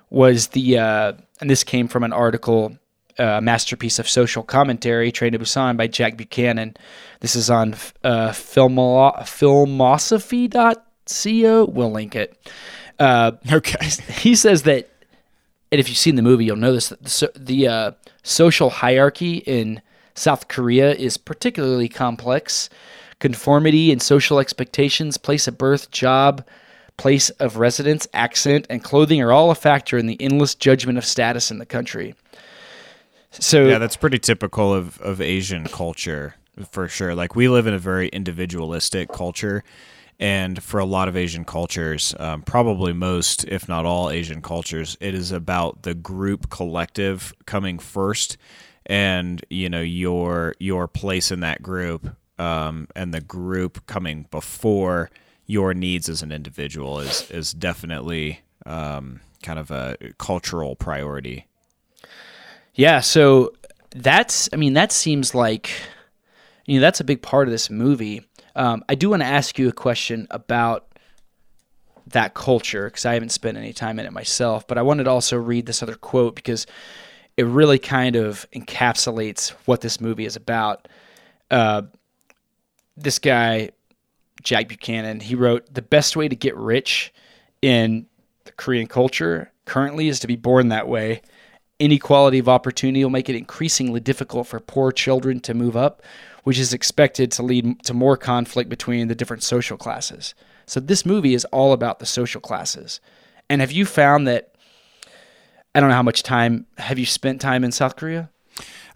was 0.09 0.47
the, 0.47 0.77
uh, 0.77 1.13
and 1.41 1.49
this 1.49 1.63
came 1.63 1.87
from 1.87 2.03
an 2.03 2.13
article, 2.13 2.77
uh, 3.17 3.41
masterpiece 3.41 3.99
of 3.99 4.07
social 4.07 4.43
commentary, 4.43 5.11
Train 5.11 5.33
to 5.33 5.39
Busan 5.39 5.75
by 5.75 5.87
Jack 5.87 6.15
Buchanan. 6.15 6.77
This 7.19 7.35
is 7.35 7.49
on 7.49 7.73
uh, 8.03 8.29
filmo- 8.29 9.17
filmosophy.co. 9.23 11.65
We'll 11.65 11.91
link 11.91 12.15
it. 12.15 12.37
Uh, 12.99 13.31
Okay. 13.51 13.85
he 14.19 14.35
says 14.35 14.63
that, 14.63 14.89
and 15.71 15.79
if 15.79 15.89
you've 15.89 15.97
seen 15.97 16.15
the 16.15 16.21
movie, 16.21 16.45
you'll 16.45 16.55
notice 16.55 16.89
that 16.89 17.03
the, 17.03 17.31
the 17.35 17.67
uh, 17.67 17.91
social 18.23 18.69
hierarchy 18.69 19.37
in 19.37 19.81
South 20.13 20.47
Korea 20.47 20.93
is 20.93 21.17
particularly 21.17 21.89
complex. 21.89 22.69
Conformity 23.19 23.91
and 23.91 24.01
social 24.01 24.39
expectations, 24.39 25.17
place 25.17 25.47
of 25.47 25.57
birth, 25.57 25.91
job, 25.91 26.45
place 26.97 27.29
of 27.31 27.57
residence, 27.57 28.07
accent, 28.13 28.67
and 28.69 28.83
clothing 28.83 29.21
are 29.21 29.31
all 29.31 29.51
a 29.51 29.55
factor 29.55 29.97
in 29.97 30.07
the 30.07 30.21
endless 30.21 30.55
judgment 30.55 30.97
of 30.97 31.05
status 31.05 31.51
in 31.51 31.57
the 31.57 31.65
country. 31.65 32.15
So, 33.31 33.67
Yeah, 33.67 33.77
that's 33.77 33.95
pretty 33.95 34.19
typical 34.19 34.73
of, 34.73 34.99
of 35.01 35.21
Asian 35.21 35.65
culture 35.65 36.35
for 36.69 36.87
sure. 36.87 37.15
Like 37.15 37.35
we 37.35 37.47
live 37.47 37.67
in 37.67 37.73
a 37.73 37.79
very 37.79 38.07
individualistic 38.09 39.11
culture, 39.11 39.63
and 40.19 40.61
for 40.61 40.79
a 40.79 40.85
lot 40.85 41.07
of 41.07 41.17
Asian 41.17 41.45
cultures, 41.45 42.13
um, 42.19 42.43
probably 42.43 42.93
most, 42.93 43.45
if 43.45 43.67
not 43.67 43.85
all, 43.85 44.11
Asian 44.11 44.41
cultures, 44.41 44.97
it 44.99 45.15
is 45.15 45.31
about 45.31 45.83
the 45.83 45.95
group 45.95 46.49
collective 46.49 47.33
coming 47.45 47.79
first, 47.79 48.37
and 48.85 49.43
you 49.49 49.69
know 49.69 49.81
your 49.81 50.55
your 50.59 50.87
place 50.87 51.31
in 51.31 51.39
that 51.39 51.61
group, 51.61 52.15
um, 52.37 52.87
and 52.95 53.13
the 53.13 53.21
group 53.21 53.85
coming 53.87 54.27
before 54.29 55.09
your 55.51 55.73
needs 55.73 56.07
as 56.07 56.23
an 56.23 56.31
individual 56.31 56.99
is 57.01 57.29
is 57.29 57.51
definitely 57.51 58.39
um, 58.65 59.19
kind 59.43 59.59
of 59.59 59.69
a 59.69 59.97
cultural 60.17 60.77
priority. 60.77 61.45
Yeah, 62.73 63.01
so 63.01 63.51
that's 63.93 64.47
I 64.53 64.55
mean 64.55 64.73
that 64.73 64.93
seems 64.93 65.35
like 65.35 65.69
you 66.65 66.75
know 66.75 66.81
that's 66.81 67.01
a 67.01 67.03
big 67.03 67.21
part 67.21 67.49
of 67.49 67.51
this 67.51 67.69
movie. 67.69 68.25
Um, 68.55 68.83
I 68.87 68.95
do 68.95 69.09
want 69.09 69.23
to 69.23 69.27
ask 69.27 69.59
you 69.59 69.67
a 69.67 69.73
question 69.73 70.25
about 70.31 70.87
that 72.07 72.33
culture 72.33 72.85
because 72.85 73.05
I 73.05 73.13
haven't 73.13 73.31
spent 73.31 73.57
any 73.57 73.73
time 73.73 73.99
in 73.99 74.05
it 74.05 74.13
myself, 74.13 74.65
but 74.67 74.77
I 74.77 74.81
wanted 74.81 75.03
to 75.03 75.09
also 75.09 75.35
read 75.37 75.65
this 75.65 75.83
other 75.83 75.95
quote 75.95 76.35
because 76.35 76.65
it 77.35 77.45
really 77.45 77.79
kind 77.79 78.15
of 78.15 78.45
encapsulates 78.53 79.49
what 79.65 79.81
this 79.81 79.99
movie 79.99 80.25
is 80.25 80.35
about. 80.37 80.87
Uh, 81.49 81.83
this 82.97 83.19
guy, 83.19 83.71
Jack 84.41 84.67
Buchanan, 84.67 85.19
he 85.19 85.35
wrote 85.35 85.73
the 85.73 85.81
best 85.81 86.15
way 86.15 86.27
to 86.27 86.35
get 86.35 86.55
rich 86.55 87.13
in 87.61 88.07
the 88.45 88.51
Korean 88.53 88.87
culture 88.87 89.51
currently 89.65 90.07
is 90.07 90.19
to 90.19 90.27
be 90.27 90.35
born 90.35 90.69
that 90.69 90.87
way 90.87 91.21
inequality 91.81 92.37
of 92.37 92.47
opportunity 92.47 93.03
will 93.03 93.09
make 93.09 93.27
it 93.27 93.35
increasingly 93.35 93.99
difficult 93.99 94.45
for 94.45 94.59
poor 94.59 94.91
children 94.91 95.39
to 95.39 95.55
move 95.55 95.75
up, 95.75 96.03
which 96.43 96.59
is 96.59 96.73
expected 96.73 97.31
to 97.31 97.41
lead 97.41 97.83
to 97.83 97.93
more 97.93 98.15
conflict 98.15 98.69
between 98.69 99.07
the 99.07 99.15
different 99.15 99.41
social 99.41 99.77
classes. 99.77 100.35
So 100.67 100.79
this 100.79 101.07
movie 101.07 101.33
is 101.33 101.43
all 101.45 101.73
about 101.73 101.97
the 101.97 102.05
social 102.05 102.39
classes. 102.39 103.01
And 103.49 103.61
have 103.61 103.71
you 103.71 103.87
found 103.87 104.27
that 104.27 104.53
I 105.73 105.79
don't 105.79 105.89
know 105.89 105.95
how 105.95 106.03
much 106.03 106.21
time 106.21 106.67
have 106.77 106.99
you 106.99 107.05
spent 107.05 107.41
time 107.41 107.63
in 107.63 107.71
South 107.71 107.95
Korea? 107.95 108.29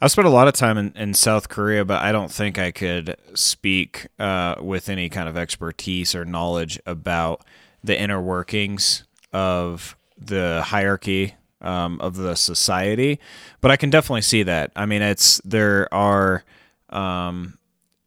I've 0.06 0.12
spent 0.12 0.28
a 0.28 0.32
lot 0.32 0.48
of 0.48 0.54
time 0.54 0.78
in, 0.78 0.94
in 0.96 1.16
South 1.16 1.50
Korea, 1.50 1.84
but 1.84 2.00
I 2.04 2.12
don't 2.12 2.32
think 2.32 2.60
I 2.60 2.70
could 2.70 3.18
speak 3.34 4.06
uh, 4.20 4.54
with 4.62 4.88
any 4.88 5.10
kind 5.10 5.28
of 5.28 5.36
expertise 5.36 6.14
or 6.14 6.24
knowledge 6.24 6.80
about 6.86 7.44
the 7.84 8.00
inner 8.00 8.22
workings 8.22 9.04
of 9.34 9.98
the 10.16 10.62
hierarchy 10.64 11.34
um, 11.60 12.00
of 12.02 12.18
the 12.18 12.36
society. 12.36 13.20
But 13.62 13.72
I 13.72 13.78
can 13.78 13.90
definitely 13.90 14.22
see 14.22 14.44
that. 14.44 14.72
I 14.76 14.86
mean, 14.86 15.02
it's 15.02 15.42
there 15.44 15.92
are 15.92 16.44
um, 16.92 17.58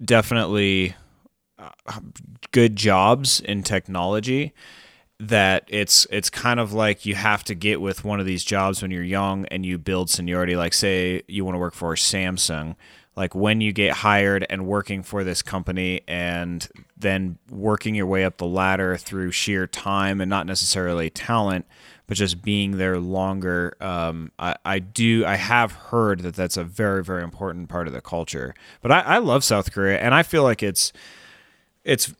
definitely 0.01 0.95
uh, 1.59 1.99
good 2.53 2.77
jobs 2.77 3.41
in 3.41 3.65
technology 3.65 4.55
that 5.21 5.65
it's 5.69 6.07
it's 6.11 6.31
kind 6.31 6.61
of 6.61 6.73
like 6.73 7.05
you 7.05 7.15
have 7.15 7.43
to 7.45 7.55
get 7.55 7.81
with 7.81 8.05
one 8.05 8.21
of 8.21 8.27
these 8.27 8.45
jobs 8.45 8.83
when 8.83 8.91
you're 8.91 9.03
young 9.03 9.47
and 9.47 9.67
you 9.67 9.79
build 9.79 10.11
seniority. 10.11 10.57
Like 10.57 10.75
say 10.75 11.23
you 11.27 11.45
want 11.45 11.55
to 11.55 11.59
work 11.59 11.75
for 11.75 11.95
Samsung 11.95 12.77
like 13.19 13.35
when 13.35 13.61
you 13.61 13.73
get 13.73 13.95
hired 13.95 14.47
and 14.49 14.65
working 14.65 15.03
for 15.03 15.25
this 15.25 15.43
company 15.43 16.03
and 16.07 16.69
then 16.97 17.37
working 17.51 17.97
your 17.97 18.07
way 18.07 18.25
up 18.25 18.37
the 18.37 18.47
ladder 18.47 18.97
through 18.97 19.33
sheer 19.33 19.67
time 19.67 20.21
and 20.21 20.31
not 20.31 20.47
necessarily 20.47 21.11
talent 21.11 21.67
but 22.07 22.17
just 22.17 22.41
being 22.43 22.79
there 22.79 23.01
longer 23.01 23.77
um, 23.81 24.31
I, 24.39 24.55
I 24.65 24.79
do 24.79 25.27
i 25.27 25.35
have 25.35 25.73
heard 25.73 26.21
that 26.21 26.37
that's 26.37 26.57
a 26.57 26.63
very 26.63 27.03
very 27.03 27.25
important 27.25 27.69
part 27.69 27.89
of 27.89 27.93
the 27.93 28.01
culture. 28.01 28.55
But 28.81 28.93
I, 28.93 29.01
I 29.01 29.19
love 29.19 29.43
south 29.43 29.73
korea 29.73 29.99
and 29.99 30.15
i 30.15 30.23
feel 30.23 30.45
like 30.45 30.63
it's 30.63 30.93
it's 31.83 32.15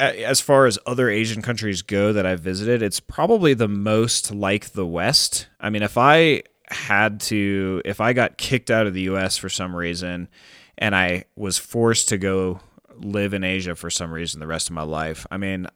as 0.00 0.40
far 0.40 0.66
as 0.66 0.78
other 0.86 1.10
Asian 1.10 1.42
countries 1.42 1.82
go 1.82 2.12
that 2.12 2.26
I've 2.26 2.40
visited, 2.40 2.82
it's 2.82 3.00
probably 3.00 3.54
the 3.54 3.68
most 3.68 4.32
like 4.32 4.70
the 4.70 4.86
West. 4.86 5.48
I 5.60 5.70
mean, 5.70 5.82
if 5.82 5.98
I 5.98 6.44
had 6.70 7.20
to, 7.20 7.82
if 7.84 8.00
I 8.00 8.12
got 8.12 8.38
kicked 8.38 8.70
out 8.70 8.86
of 8.86 8.94
the 8.94 9.02
US 9.02 9.36
for 9.36 9.48
some 9.48 9.74
reason 9.74 10.28
and 10.76 10.94
I 10.94 11.24
was 11.34 11.58
forced 11.58 12.08
to 12.10 12.18
go 12.18 12.60
live 12.94 13.34
in 13.34 13.44
Asia 13.44 13.74
for 13.74 13.90
some 13.90 14.12
reason 14.12 14.40
the 14.40 14.46
rest 14.46 14.68
of 14.68 14.74
my 14.74 14.82
life, 14.82 15.26
I 15.30 15.36
mean, 15.36 15.66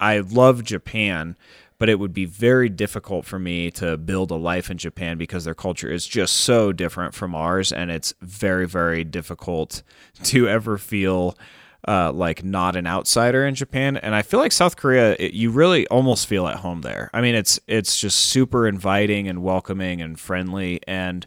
I 0.00 0.20
love 0.20 0.64
Japan, 0.64 1.36
but 1.78 1.88
it 1.88 1.98
would 1.98 2.12
be 2.14 2.24
very 2.24 2.68
difficult 2.68 3.24
for 3.24 3.38
me 3.38 3.70
to 3.72 3.96
build 3.96 4.30
a 4.30 4.36
life 4.36 4.70
in 4.70 4.78
Japan 4.78 5.18
because 5.18 5.44
their 5.44 5.54
culture 5.54 5.90
is 5.90 6.06
just 6.06 6.36
so 6.36 6.72
different 6.72 7.14
from 7.14 7.34
ours, 7.34 7.72
and 7.72 7.90
it's 7.90 8.14
very, 8.20 8.66
very 8.66 9.02
difficult 9.04 9.82
to 10.24 10.48
ever 10.48 10.78
feel 10.78 11.36
uh, 11.86 12.12
like 12.12 12.44
not 12.44 12.76
an 12.76 12.86
outsider 12.86 13.46
in 13.46 13.54
Japan. 13.54 13.96
And 13.96 14.14
I 14.14 14.22
feel 14.22 14.40
like 14.40 14.52
South 14.52 14.76
Korea, 14.76 15.14
it, 15.18 15.32
you 15.32 15.50
really 15.50 15.86
almost 15.88 16.26
feel 16.26 16.46
at 16.46 16.56
home 16.56 16.80
there. 16.80 17.10
I 17.12 17.20
mean, 17.20 17.34
it's 17.34 17.60
it's 17.66 17.98
just 17.98 18.18
super 18.18 18.66
inviting 18.66 19.28
and 19.28 19.42
welcoming 19.42 20.02
and 20.02 20.18
friendly 20.18 20.80
and 20.86 21.26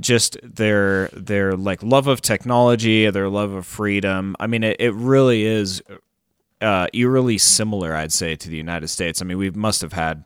just 0.00 0.36
their 0.42 1.08
their 1.08 1.52
like 1.52 1.82
love 1.82 2.06
of 2.06 2.20
technology, 2.20 3.08
their 3.10 3.28
love 3.28 3.52
of 3.52 3.66
freedom. 3.66 4.34
I 4.40 4.46
mean, 4.46 4.64
it, 4.64 4.76
it 4.80 4.94
really 4.94 5.44
is 5.44 5.82
uh, 6.60 6.88
eerily 6.92 7.38
similar, 7.38 7.94
I'd 7.94 8.12
say, 8.12 8.36
to 8.36 8.48
the 8.48 8.56
United 8.56 8.88
States. 8.88 9.20
I 9.20 9.24
mean, 9.24 9.38
we 9.38 9.50
must 9.50 9.82
have 9.82 9.92
had 9.92 10.24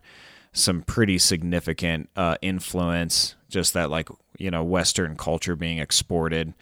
some 0.52 0.82
pretty 0.82 1.18
significant 1.18 2.09
uh, 2.16 2.36
influence, 2.40 3.35
just 3.48 3.74
that 3.74 3.90
like 3.90 4.09
you 4.39 4.51
know 4.51 4.62
Western 4.62 5.16
culture 5.16 5.56
being 5.56 5.78
exported 5.78 6.55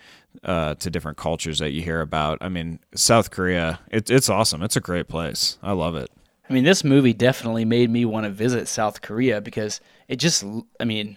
uh, 0.44 0.74
to 0.74 0.90
different 0.90 1.16
cultures 1.18 1.58
that 1.58 1.70
you 1.70 1.82
hear 1.82 2.00
about. 2.00 2.38
I 2.40 2.48
mean, 2.48 2.80
South 2.94 3.30
Korea, 3.30 3.80
it, 3.90 4.10
it's 4.10 4.28
awesome. 4.28 4.62
It's 4.62 4.76
a 4.76 4.80
great 4.80 5.08
place. 5.08 5.58
I 5.62 5.72
love 5.72 5.94
it. 5.96 6.10
I 6.48 6.52
mean, 6.52 6.64
this 6.64 6.84
movie 6.84 7.12
definitely 7.12 7.64
made 7.64 7.90
me 7.90 8.04
want 8.04 8.24
to 8.24 8.30
visit 8.30 8.68
South 8.68 9.02
Korea 9.02 9.40
because 9.40 9.80
it 10.08 10.16
just, 10.16 10.44
I 10.78 10.84
mean, 10.84 11.16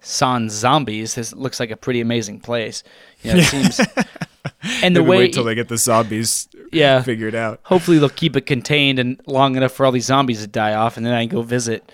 Sans 0.00 0.52
Zombies 0.52 1.14
this 1.14 1.32
looks 1.34 1.58
like 1.58 1.70
a 1.70 1.76
pretty 1.76 2.00
amazing 2.00 2.40
place. 2.40 2.82
You 3.22 3.32
know, 3.32 3.38
it 3.38 3.44
seems, 3.44 3.80
and 4.82 4.94
the 4.94 5.00
Maybe 5.00 5.10
way, 5.10 5.18
wait 5.18 5.32
till 5.32 5.44
they 5.44 5.54
get 5.54 5.68
the 5.68 5.78
zombies 5.78 6.48
yeah, 6.70 7.02
figured 7.02 7.34
out. 7.34 7.60
hopefully 7.64 7.98
they'll 7.98 8.10
keep 8.10 8.36
it 8.36 8.42
contained 8.42 8.98
and 8.98 9.20
long 9.26 9.56
enough 9.56 9.72
for 9.72 9.86
all 9.86 9.92
these 9.92 10.04
zombies 10.04 10.42
to 10.42 10.46
die 10.46 10.74
off, 10.74 10.96
and 10.96 11.06
then 11.06 11.14
I 11.14 11.22
can 11.26 11.34
go 11.34 11.42
visit. 11.42 11.90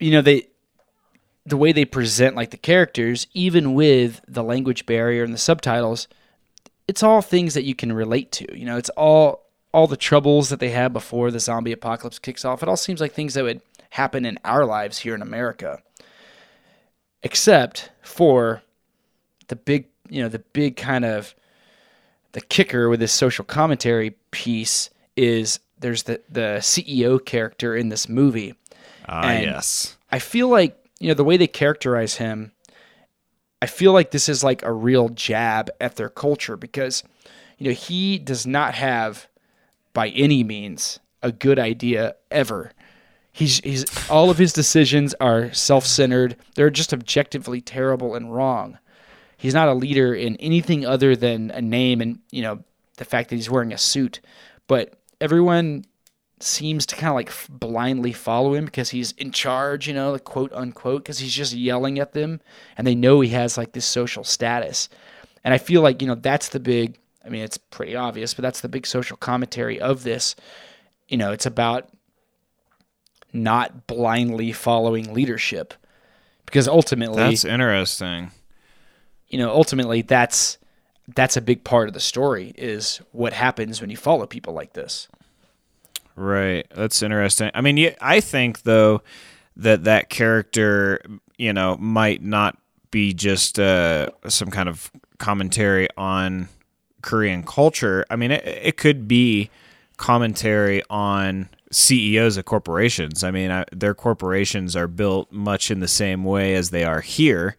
You 0.00 0.12
know, 0.12 0.22
they, 0.22 0.48
the 1.48 1.56
way 1.56 1.72
they 1.72 1.84
present 1.84 2.36
like 2.36 2.50
the 2.50 2.56
characters, 2.56 3.26
even 3.32 3.74
with 3.74 4.20
the 4.28 4.42
language 4.44 4.86
barrier 4.86 5.24
and 5.24 5.32
the 5.32 5.38
subtitles, 5.38 6.08
it's 6.86 7.02
all 7.02 7.22
things 7.22 7.54
that 7.54 7.64
you 7.64 7.74
can 7.74 7.92
relate 7.92 8.30
to. 8.32 8.58
You 8.58 8.66
know, 8.66 8.76
it's 8.76 8.90
all 8.90 9.46
all 9.72 9.86
the 9.86 9.96
troubles 9.96 10.48
that 10.48 10.60
they 10.60 10.70
had 10.70 10.92
before 10.92 11.30
the 11.30 11.40
zombie 11.40 11.72
apocalypse 11.72 12.18
kicks 12.18 12.44
off. 12.44 12.62
It 12.62 12.68
all 12.68 12.76
seems 12.76 13.00
like 13.00 13.12
things 13.12 13.34
that 13.34 13.44
would 13.44 13.60
happen 13.90 14.24
in 14.24 14.38
our 14.44 14.64
lives 14.64 14.98
here 14.98 15.14
in 15.14 15.22
America. 15.22 15.82
Except 17.22 17.90
for 18.00 18.62
the 19.48 19.56
big, 19.56 19.86
you 20.08 20.22
know, 20.22 20.28
the 20.28 20.38
big 20.38 20.76
kind 20.76 21.04
of 21.04 21.34
the 22.32 22.40
kicker 22.40 22.88
with 22.88 23.00
this 23.00 23.12
social 23.12 23.44
commentary 23.44 24.10
piece 24.30 24.90
is 25.16 25.60
there's 25.78 26.04
the 26.04 26.20
the 26.28 26.58
CEO 26.60 27.24
character 27.24 27.74
in 27.74 27.88
this 27.88 28.08
movie. 28.08 28.54
Ah, 29.08 29.28
And 29.28 29.44
yes. 29.44 29.96
I 30.10 30.18
feel 30.18 30.48
like 30.48 30.76
you 30.98 31.08
know 31.08 31.14
the 31.14 31.24
way 31.24 31.36
they 31.36 31.46
characterize 31.46 32.16
him. 32.16 32.52
I 33.60 33.66
feel 33.66 33.92
like 33.92 34.10
this 34.10 34.28
is 34.28 34.44
like 34.44 34.62
a 34.62 34.72
real 34.72 35.08
jab 35.08 35.70
at 35.80 35.96
their 35.96 36.08
culture 36.08 36.56
because 36.56 37.02
you 37.56 37.68
know 37.68 37.74
he 37.74 38.18
does 38.18 38.46
not 38.46 38.74
have 38.74 39.28
by 39.92 40.08
any 40.08 40.44
means 40.44 41.00
a 41.22 41.32
good 41.32 41.58
idea 41.58 42.16
ever. 42.30 42.72
He's 43.32 43.58
he's 43.60 43.84
all 44.10 44.30
of 44.30 44.38
his 44.38 44.52
decisions 44.52 45.14
are 45.20 45.52
self-centered. 45.52 46.36
They're 46.54 46.70
just 46.70 46.92
objectively 46.92 47.60
terrible 47.60 48.14
and 48.14 48.34
wrong. 48.34 48.78
He's 49.36 49.54
not 49.54 49.68
a 49.68 49.74
leader 49.74 50.14
in 50.14 50.36
anything 50.36 50.84
other 50.84 51.14
than 51.14 51.50
a 51.52 51.62
name 51.62 52.00
and 52.00 52.18
you 52.30 52.42
know 52.42 52.64
the 52.96 53.04
fact 53.04 53.30
that 53.30 53.36
he's 53.36 53.50
wearing 53.50 53.72
a 53.72 53.78
suit. 53.78 54.20
But 54.66 54.94
everyone 55.20 55.84
seems 56.42 56.86
to 56.86 56.96
kind 56.96 57.08
of 57.08 57.14
like 57.14 57.28
f- 57.28 57.48
blindly 57.50 58.12
follow 58.12 58.54
him 58.54 58.64
because 58.66 58.90
he's 58.90 59.12
in 59.12 59.32
charge, 59.32 59.86
you 59.88 59.94
know, 59.94 60.12
like 60.12 60.24
quote 60.24 60.52
unquote, 60.52 61.02
because 61.04 61.18
he's 61.18 61.32
just 61.34 61.52
yelling 61.52 61.98
at 61.98 62.12
them 62.12 62.40
and 62.76 62.86
they 62.86 62.94
know 62.94 63.20
he 63.20 63.30
has 63.30 63.56
like 63.58 63.72
this 63.72 63.86
social 63.86 64.24
status. 64.24 64.88
And 65.44 65.54
I 65.54 65.58
feel 65.58 65.82
like, 65.82 66.02
you 66.02 66.08
know, 66.08 66.14
that's 66.14 66.48
the 66.48 66.60
big, 66.60 66.98
I 67.24 67.28
mean, 67.28 67.42
it's 67.42 67.58
pretty 67.58 67.96
obvious, 67.96 68.34
but 68.34 68.42
that's 68.42 68.60
the 68.60 68.68
big 68.68 68.86
social 68.86 69.16
commentary 69.16 69.80
of 69.80 70.02
this. 70.02 70.36
You 71.08 71.16
know, 71.16 71.32
it's 71.32 71.46
about 71.46 71.88
not 73.32 73.86
blindly 73.86 74.52
following 74.52 75.12
leadership 75.12 75.74
because 76.46 76.66
ultimately, 76.66 77.16
That's 77.22 77.44
interesting. 77.44 78.30
you 79.28 79.38
know, 79.38 79.50
ultimately 79.50 80.02
that's 80.02 80.58
that's 81.14 81.36
a 81.36 81.40
big 81.40 81.64
part 81.64 81.88
of 81.88 81.94
the 81.94 82.00
story 82.00 82.52
is 82.56 83.00
what 83.12 83.32
happens 83.32 83.80
when 83.80 83.88
you 83.90 83.96
follow 83.96 84.26
people 84.26 84.52
like 84.52 84.74
this. 84.74 85.08
Right. 86.18 86.66
That's 86.74 87.00
interesting. 87.00 87.52
I 87.54 87.60
mean, 87.60 87.94
I 88.00 88.18
think 88.18 88.62
though 88.62 89.02
that 89.56 89.84
that 89.84 90.10
character, 90.10 91.00
you 91.36 91.52
know, 91.52 91.76
might 91.76 92.22
not 92.22 92.58
be 92.90 93.14
just 93.14 93.60
uh, 93.60 94.08
some 94.26 94.50
kind 94.50 94.68
of 94.68 94.90
commentary 95.18 95.88
on 95.96 96.48
Korean 97.02 97.44
culture. 97.44 98.04
I 98.10 98.16
mean, 98.16 98.32
it, 98.32 98.44
it 98.44 98.76
could 98.76 99.06
be 99.06 99.50
commentary 99.96 100.82
on 100.90 101.50
CEOs 101.70 102.36
of 102.36 102.44
corporations. 102.46 103.22
I 103.22 103.30
mean, 103.30 103.52
I, 103.52 103.64
their 103.70 103.94
corporations 103.94 104.74
are 104.74 104.88
built 104.88 105.30
much 105.30 105.70
in 105.70 105.78
the 105.78 105.86
same 105.88 106.24
way 106.24 106.54
as 106.54 106.70
they 106.70 106.82
are 106.82 107.00
here. 107.00 107.56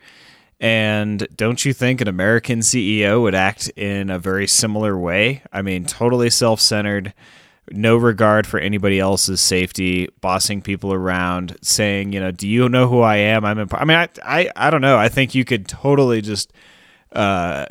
And 0.60 1.26
don't 1.38 1.64
you 1.64 1.72
think 1.72 2.02
an 2.02 2.10
American 2.10 2.60
CEO 2.60 3.22
would 3.22 3.36
act 3.36 3.70
in 3.78 4.10
a 4.10 4.20
very 4.20 4.48
similar 4.48 4.98
way? 4.98 5.44
I 5.54 5.62
mean, 5.62 5.86
totally 5.86 6.30
self 6.30 6.60
centered, 6.60 7.14
no 7.72 7.96
regard 7.98 8.48
for 8.48 8.60
anybody 8.60 9.00
else's 9.00 9.42
safety, 9.42 10.10
bossing 10.22 10.62
people 10.62 10.94
around, 10.94 11.58
saying, 11.62 12.14
you 12.14 12.20
know, 12.20 12.32
do 12.32 12.48
you 12.48 12.70
know 12.70 12.88
who 12.88 13.02
I 13.02 13.18
am? 13.18 13.46
I'm. 13.46 13.60
Imp-. 13.60 13.74
I 13.74 13.86
mean, 13.86 13.98
I, 13.98 14.10
I, 14.24 14.52
I 14.56 14.70
don't 14.70 14.82
know. 14.82 14.98
I 14.98 15.10
think 15.10 15.36
you 15.36 15.46
could 15.46 15.68
totally 15.68 16.22
just 16.22 16.52
uh, 17.12 17.66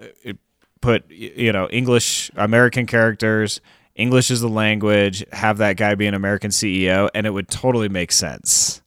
put, 0.80 1.10
you 1.10 1.52
know, 1.52 1.68
English 1.68 2.30
American 2.36 2.86
characters. 2.86 3.60
English 3.94 4.30
is 4.30 4.40
the 4.40 4.48
language. 4.48 5.24
Have 5.32 5.58
that 5.58 5.76
guy 5.76 5.94
be 5.94 6.06
an 6.06 6.14
American 6.14 6.50
CEO, 6.50 7.10
and 7.14 7.26
it 7.26 7.30
would 7.30 7.48
totally 7.48 7.88
make 7.88 8.12
sense. 8.12 8.80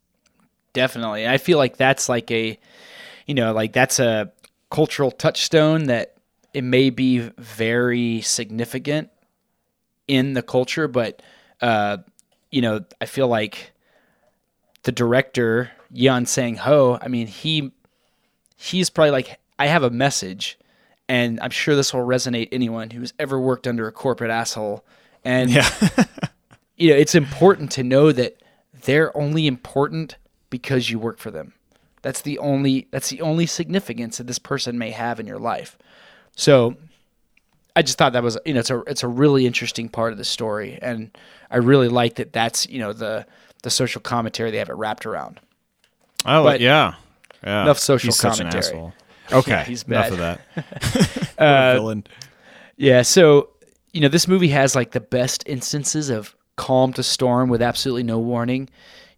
Definitely. 0.74 1.28
I 1.28 1.38
feel 1.38 1.58
like 1.58 1.78
that's 1.78 2.08
like 2.08 2.32
a, 2.32 2.58
you 3.26 3.36
know, 3.36 3.54
like 3.54 3.74
that's 3.74 4.00
a 4.00 4.32
cultural 4.70 5.12
touchstone 5.12 5.86
that 5.86 6.16
it 6.54 6.64
may 6.64 6.90
be 6.90 7.20
very 7.38 8.22
significant 8.22 9.10
in 10.08 10.34
the 10.34 10.42
culture, 10.42 10.88
but, 10.88 11.22
uh, 11.62 11.98
you 12.50 12.62
know, 12.62 12.84
I 13.00 13.06
feel 13.06 13.28
like 13.28 13.72
the 14.84 14.92
director, 14.92 15.72
Yeon 15.94 16.28
Sang 16.28 16.56
Ho, 16.56 16.98
I 17.02 17.08
mean, 17.08 17.28
he, 17.28 17.72
he's 18.56 18.90
probably 18.90 19.12
like, 19.12 19.40
I 19.60 19.68
have 19.68 19.84
a 19.84 19.90
message 19.90 20.58
and 21.08 21.40
I'm 21.42 21.50
sure 21.50 21.76
this 21.76 21.94
will 21.94 22.06
resonate 22.06 22.50
anyone 22.52 22.90
who's 22.90 23.14
ever 23.20 23.40
worked 23.40 23.68
under 23.68 23.88
a 23.88 23.92
corporate 23.92 24.32
asshole. 24.32 24.86
And, 25.24 25.52
yeah. 25.52 25.70
you 26.78 26.90
know, 26.90 26.96
it's 26.96 27.16
important 27.16 27.72
to 27.74 27.84
know 27.84 28.12
that 28.12 28.42
they're 28.84 29.16
only 29.16 29.46
important 29.46 30.16
because 30.50 30.90
you 30.90 31.00
work 31.00 31.20
for 31.20 31.30
them. 31.30 31.54
That's 32.02 32.22
the 32.22 32.40
only 32.40 32.88
that's 32.92 33.10
the 33.10 33.22
only 33.22 33.46
significance 33.46 34.18
that 34.18 34.28
this 34.28 34.40
person 34.40 34.78
may 34.78 34.92
have 34.92 35.20
in 35.20 35.28
your 35.28 35.38
life. 35.38 35.78
So 36.36 36.76
I 37.76 37.82
just 37.82 37.98
thought 37.98 38.14
that 38.14 38.24
was 38.24 38.38
you 38.46 38.54
know 38.54 38.60
it's 38.60 38.70
a 38.70 38.80
it's 38.82 39.04
a 39.04 39.08
really 39.08 39.46
interesting 39.46 39.88
part 39.90 40.12
of 40.12 40.18
the 40.18 40.26
story 40.26 40.78
and 40.82 41.16
I 41.50 41.58
really 41.58 41.88
like 41.88 42.16
that 42.16 42.34
that's 42.34 42.68
you 42.68 42.80
know 42.80 42.94
the 42.94 43.26
the 43.64 43.70
social 43.70 44.02
commentary 44.02 44.52
they 44.52 44.58
have 44.58 44.70
it 44.70 44.76
wrapped 44.76 45.06
around. 45.06 45.40
Oh 46.26 46.44
But- 46.44 46.60
yeah, 46.62 46.96
yeah. 47.44 47.64
Enough 47.64 47.80
social 47.80 48.08
He's 48.08 48.20
commentary. 48.22 48.50
an 48.52 48.58
asshole. 48.58 48.94
Okay, 49.34 49.64
he's 49.66 49.84
enough 49.84 50.12
of 50.12 50.18
that. 50.18 50.42
A 51.38 51.42
uh, 51.44 51.74
villain. 51.76 52.04
Yeah, 52.76 53.02
so 53.04 53.50
you 53.94 54.02
know 54.02 54.10
this 54.10 54.28
movie 54.28 54.50
has 54.50 54.76
like 54.76 54.92
the 54.92 55.00
best 55.00 55.44
instances 55.48 56.10
of 56.10 56.36
calm 56.58 56.92
to 56.94 57.04
storm 57.04 57.48
with 57.48 57.62
absolutely 57.62 58.04
no 58.04 58.20
warning. 58.20 58.70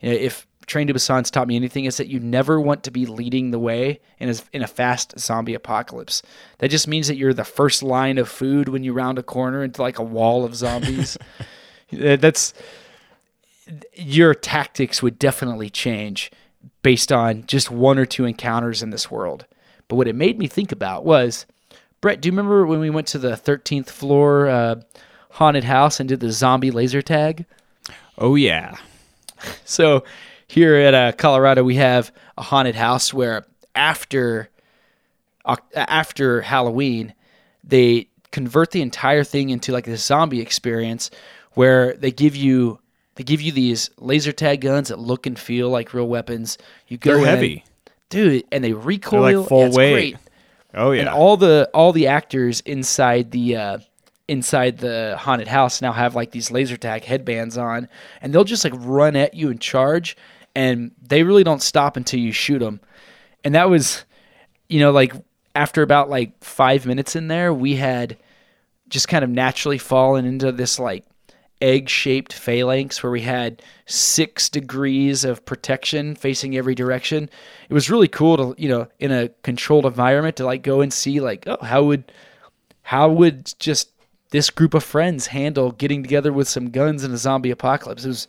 You 0.02 0.10
know, 0.12 0.16
if 0.16 0.46
Train 0.66 0.88
to 0.88 0.94
Busan's 0.94 1.30
taught 1.30 1.48
me 1.48 1.56
anything, 1.56 1.86
is 1.86 1.98
that 1.98 2.08
you 2.08 2.20
never 2.20 2.60
want 2.60 2.84
to 2.84 2.92
be 2.92 3.06
leading 3.06 3.52
the 3.52 3.60
way 3.60 4.00
in 4.20 4.30
a, 4.30 4.36
in 4.54 4.62
a 4.62 4.68
fast 4.68 5.20
zombie 5.20 5.54
apocalypse. 5.54 6.22
That 6.60 6.72
just 6.72 6.88
means 6.88 7.08
that 7.08 7.18
you're 7.18 7.34
the 7.34 7.44
first 7.44 7.84
line 7.84 8.18
of 8.18 8.30
food 8.30 8.70
when 8.70 8.84
you 8.84 8.94
round 8.94 9.20
a 9.20 9.24
corner 9.24 9.64
into 9.64 9.82
like 9.82 10.00
a 10.00 10.04
wall 10.04 10.46
of 10.46 10.56
zombies. 10.56 11.18
Uh, 11.94 12.16
That's 12.16 12.56
your 13.94 14.34
tactics 14.34 15.04
would 15.04 15.20
definitely 15.20 15.70
change 15.70 16.32
based 16.82 17.12
on 17.12 17.46
just 17.46 17.70
one 17.70 18.00
or 18.00 18.06
two 18.06 18.26
encounters 18.26 18.82
in 18.82 18.90
this 18.90 19.12
world. 19.12 19.46
But 19.88 19.98
what 19.98 20.08
it 20.08 20.16
made 20.16 20.40
me 20.40 20.48
think 20.48 20.72
about 20.72 21.06
was 21.06 21.46
Brett, 22.02 22.20
do 22.20 22.28
you 22.28 22.32
remember 22.32 22.66
when 22.66 22.80
we 22.80 22.90
went 22.90 23.08
to 23.08 23.20
the 23.20 23.32
13th 23.34 23.90
floor 23.90 24.48
uh, 24.48 24.82
haunted 25.32 25.64
house 25.64 26.00
and 26.00 26.10
did 26.10 26.20
the 26.20 26.32
zombie 26.32 26.72
laser 26.72 27.02
tag? 27.02 27.46
Oh 28.18 28.36
yeah. 28.36 28.76
So 29.66 30.06
here 30.54 30.76
at 30.76 30.94
uh, 30.94 31.12
Colorado, 31.14 31.64
we 31.64 31.76
have 31.76 32.12
a 32.38 32.42
haunted 32.44 32.76
house 32.76 33.14
where 33.14 33.46
after 33.76 34.50
Oc- 35.46 35.66
after 35.76 36.42
Halloween, 36.42 37.14
they 37.64 38.08
convert 38.32 38.72
the 38.72 38.82
entire 38.82 39.24
thing 39.24 39.50
into 39.50 39.72
like 39.72 39.86
this 39.86 40.04
zombie 40.06 40.40
experience 40.42 41.12
where 41.54 41.94
they 41.96 42.12
give 42.12 42.36
you 42.36 42.80
they 43.16 43.24
give 43.24 43.42
you 43.42 43.52
these 43.52 43.90
laser 43.98 44.32
tag 44.32 44.62
guns 44.62 44.88
that 44.90 45.00
look 45.00 45.26
and 45.28 45.38
feel 45.38 45.70
like 45.70 45.94
real 45.94 46.08
weapons. 46.08 46.58
You 46.88 46.98
go 46.98 47.18
They're 47.18 47.26
heavy. 47.26 47.64
dude, 48.10 48.44
and 48.52 48.64
they 48.64 48.74
recoil. 48.74 49.24
They're 49.24 49.40
like 49.40 49.48
full 49.50 49.66
it's 49.66 49.76
weight. 49.78 49.94
great 49.94 50.18
Oh 50.76 50.92
yeah. 50.92 51.02
and 51.02 51.10
all 51.10 51.36
the 51.38 51.70
all 51.74 51.92
the 51.92 52.08
actors 52.08 52.62
inside 52.62 53.30
the 53.32 53.56
uh, 53.58 53.78
inside 54.28 54.78
the 54.80 55.16
haunted 55.20 55.48
house 55.48 55.82
now 55.82 55.92
have 55.92 56.16
like 56.16 56.32
these 56.32 56.50
laser 56.52 56.78
tag 56.78 57.04
headbands 57.04 57.58
on, 57.58 57.90
and 58.22 58.34
they'll 58.34 58.44
just 58.46 58.64
like 58.64 58.74
run 58.78 59.16
at 59.16 59.34
you 59.34 59.50
and 59.52 59.60
charge, 59.62 60.16
and 60.56 60.92
they 61.02 61.24
really 61.24 61.44
don't 61.44 61.62
stop 61.62 61.98
until 61.98 62.20
you 62.20 62.32
shoot 62.32 62.60
them. 62.60 62.80
And 63.44 63.56
that 63.56 63.70
was, 63.70 64.06
you 64.70 64.80
know, 64.80 64.92
like 64.92 65.14
after 65.56 65.82
about 65.82 66.10
like 66.10 66.44
five 66.44 66.86
minutes 66.86 67.16
in 67.16 67.28
there, 67.28 67.54
we 67.54 67.76
had 67.76 68.18
just 68.90 69.08
kind 69.08 69.24
of 69.24 69.30
naturally 69.30 69.78
fallen 69.78 70.26
into 70.26 70.52
this 70.52 70.80
like 70.80 71.06
egg 71.62 71.88
shaped 71.88 72.34
phalanx 72.34 73.02
where 73.02 73.12
we 73.12 73.22
had 73.22 73.62
six 73.86 74.50
degrees 74.50 75.24
of 75.24 75.46
protection 75.46 76.16
facing 76.16 76.58
every 76.58 76.76
direction. 76.76 77.30
It 77.70 77.74
was 77.74 77.90
really 77.90 78.10
cool 78.10 78.38
to, 78.38 78.62
you 78.62 78.70
know, 78.70 78.88
in 79.00 79.12
a 79.12 79.30
controlled 79.44 79.86
environment 79.86 80.36
to 80.38 80.46
like 80.46 80.62
go 80.62 80.82
and 80.82 80.92
see 80.92 81.20
like, 81.22 81.48
oh, 81.48 81.64
how 81.64 81.84
would 81.84 82.12
how 82.82 83.10
would 83.10 83.54
just 83.60 83.92
this 84.32 84.50
group 84.50 84.74
of 84.74 84.84
friends 84.84 85.28
handle 85.28 85.72
getting 85.72 86.04
together 86.04 86.34
with 86.34 86.50
some 86.50 86.70
guns 86.70 87.04
in 87.04 87.12
a 87.12 87.18
zombie 87.18 87.52
apocalypse? 87.52 88.04
It 88.04 88.10
was 88.10 88.28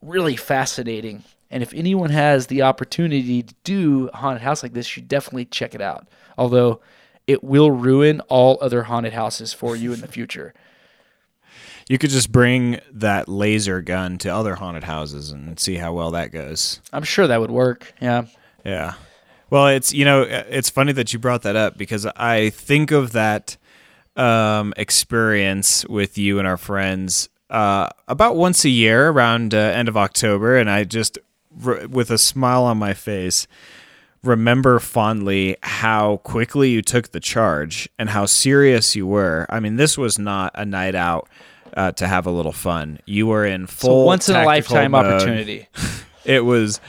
really 0.00 0.36
fascinating. 0.36 1.24
And 1.52 1.62
if 1.62 1.72
anyone 1.74 2.10
has 2.10 2.48
the 2.48 2.62
opportunity 2.62 3.42
to 3.42 3.54
do 3.62 4.08
a 4.12 4.16
haunted 4.16 4.42
house 4.42 4.62
like 4.62 4.72
this, 4.72 4.86
you 4.86 5.02
should 5.02 5.08
definitely 5.08 5.44
check 5.44 5.74
it 5.74 5.80
out. 5.80 6.08
Although 6.38 6.80
it 7.26 7.44
will 7.44 7.70
ruin 7.70 8.20
all 8.22 8.58
other 8.60 8.84
haunted 8.84 9.12
houses 9.12 9.52
for 9.52 9.76
you 9.76 9.92
in 9.92 10.00
the 10.00 10.08
future. 10.08 10.54
you 11.88 11.98
could 11.98 12.10
just 12.10 12.32
bring 12.32 12.80
that 12.90 13.28
laser 13.28 13.82
gun 13.82 14.16
to 14.18 14.28
other 14.28 14.54
haunted 14.56 14.84
houses 14.84 15.30
and 15.30 15.58
see 15.60 15.76
how 15.76 15.92
well 15.92 16.10
that 16.12 16.32
goes. 16.32 16.80
I'm 16.92 17.04
sure 17.04 17.26
that 17.26 17.40
would 17.40 17.50
work. 17.50 17.92
Yeah. 18.00 18.26
Yeah. 18.64 18.94
Well, 19.50 19.68
it's 19.68 19.92
you 19.92 20.06
know 20.06 20.22
it's 20.22 20.70
funny 20.70 20.92
that 20.92 21.12
you 21.12 21.18
brought 21.18 21.42
that 21.42 21.56
up 21.56 21.76
because 21.76 22.06
I 22.06 22.48
think 22.50 22.90
of 22.90 23.12
that 23.12 23.58
um, 24.16 24.72
experience 24.78 25.84
with 25.86 26.16
you 26.16 26.38
and 26.38 26.48
our 26.48 26.56
friends 26.56 27.28
uh, 27.50 27.90
about 28.08 28.36
once 28.36 28.64
a 28.64 28.70
year 28.70 29.10
around 29.10 29.52
uh, 29.52 29.58
end 29.58 29.88
of 29.88 29.96
October, 29.96 30.56
and 30.56 30.70
I 30.70 30.84
just 30.84 31.18
r- 31.64 31.86
with 31.88 32.10
a 32.10 32.18
smile 32.18 32.64
on 32.64 32.78
my 32.78 32.94
face 32.94 33.46
remember 34.24 34.78
fondly 34.78 35.56
how 35.62 36.18
quickly 36.18 36.70
you 36.70 36.82
took 36.82 37.10
the 37.10 37.20
charge 37.20 37.88
and 37.98 38.10
how 38.10 38.26
serious 38.26 38.94
you 38.94 39.06
were. 39.06 39.46
I 39.50 39.60
mean, 39.60 39.76
this 39.76 39.98
was 39.98 40.18
not 40.18 40.52
a 40.54 40.64
night 40.64 40.94
out 40.94 41.28
uh, 41.76 41.92
to 41.92 42.06
have 42.06 42.26
a 42.26 42.30
little 42.30 42.52
fun. 42.52 43.00
You 43.04 43.26
were 43.26 43.44
in 43.44 43.66
full 43.66 44.06
once 44.06 44.28
in 44.28 44.36
a 44.36 44.44
lifetime 44.44 44.92
mode. 44.92 45.06
opportunity. 45.06 45.68
It 46.24 46.44
was 46.44 46.80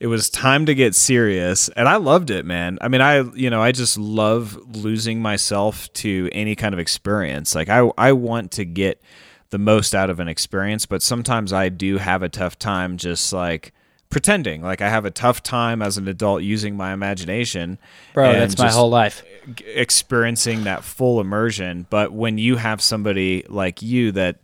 it 0.00 0.08
was 0.08 0.28
time 0.28 0.66
to 0.66 0.74
get 0.74 0.94
serious 0.94 1.70
and 1.70 1.88
I 1.88 1.96
loved 1.96 2.28
it, 2.28 2.44
man. 2.44 2.76
I 2.82 2.88
mean, 2.88 3.00
I 3.00 3.22
you 3.22 3.48
know, 3.48 3.62
I 3.62 3.72
just 3.72 3.96
love 3.96 4.76
losing 4.76 5.22
myself 5.22 5.90
to 5.94 6.28
any 6.30 6.54
kind 6.54 6.74
of 6.74 6.78
experience. 6.78 7.54
Like 7.54 7.70
I 7.70 7.90
I 7.96 8.12
want 8.12 8.50
to 8.52 8.66
get 8.66 9.00
the 9.48 9.56
most 9.56 9.94
out 9.94 10.10
of 10.10 10.20
an 10.20 10.28
experience, 10.28 10.84
but 10.84 11.00
sometimes 11.00 11.54
I 11.54 11.70
do 11.70 11.96
have 11.96 12.22
a 12.22 12.28
tough 12.28 12.58
time 12.58 12.98
just 12.98 13.32
like 13.32 13.72
pretending. 14.12 14.62
Like 14.62 14.80
I 14.80 14.90
have 14.90 15.04
a 15.04 15.10
tough 15.10 15.42
time 15.42 15.82
as 15.82 15.96
an 15.96 16.06
adult 16.06 16.42
using 16.42 16.76
my 16.76 16.92
imagination. 16.92 17.78
Bro, 18.12 18.34
that's 18.34 18.58
my 18.58 18.70
whole 18.70 18.90
life. 18.90 19.24
experiencing 19.66 20.64
that 20.64 20.84
full 20.84 21.18
immersion. 21.20 21.86
But 21.90 22.12
when 22.12 22.38
you 22.38 22.56
have 22.56 22.80
somebody 22.80 23.44
like 23.48 23.80
you 23.82 24.12
that 24.12 24.36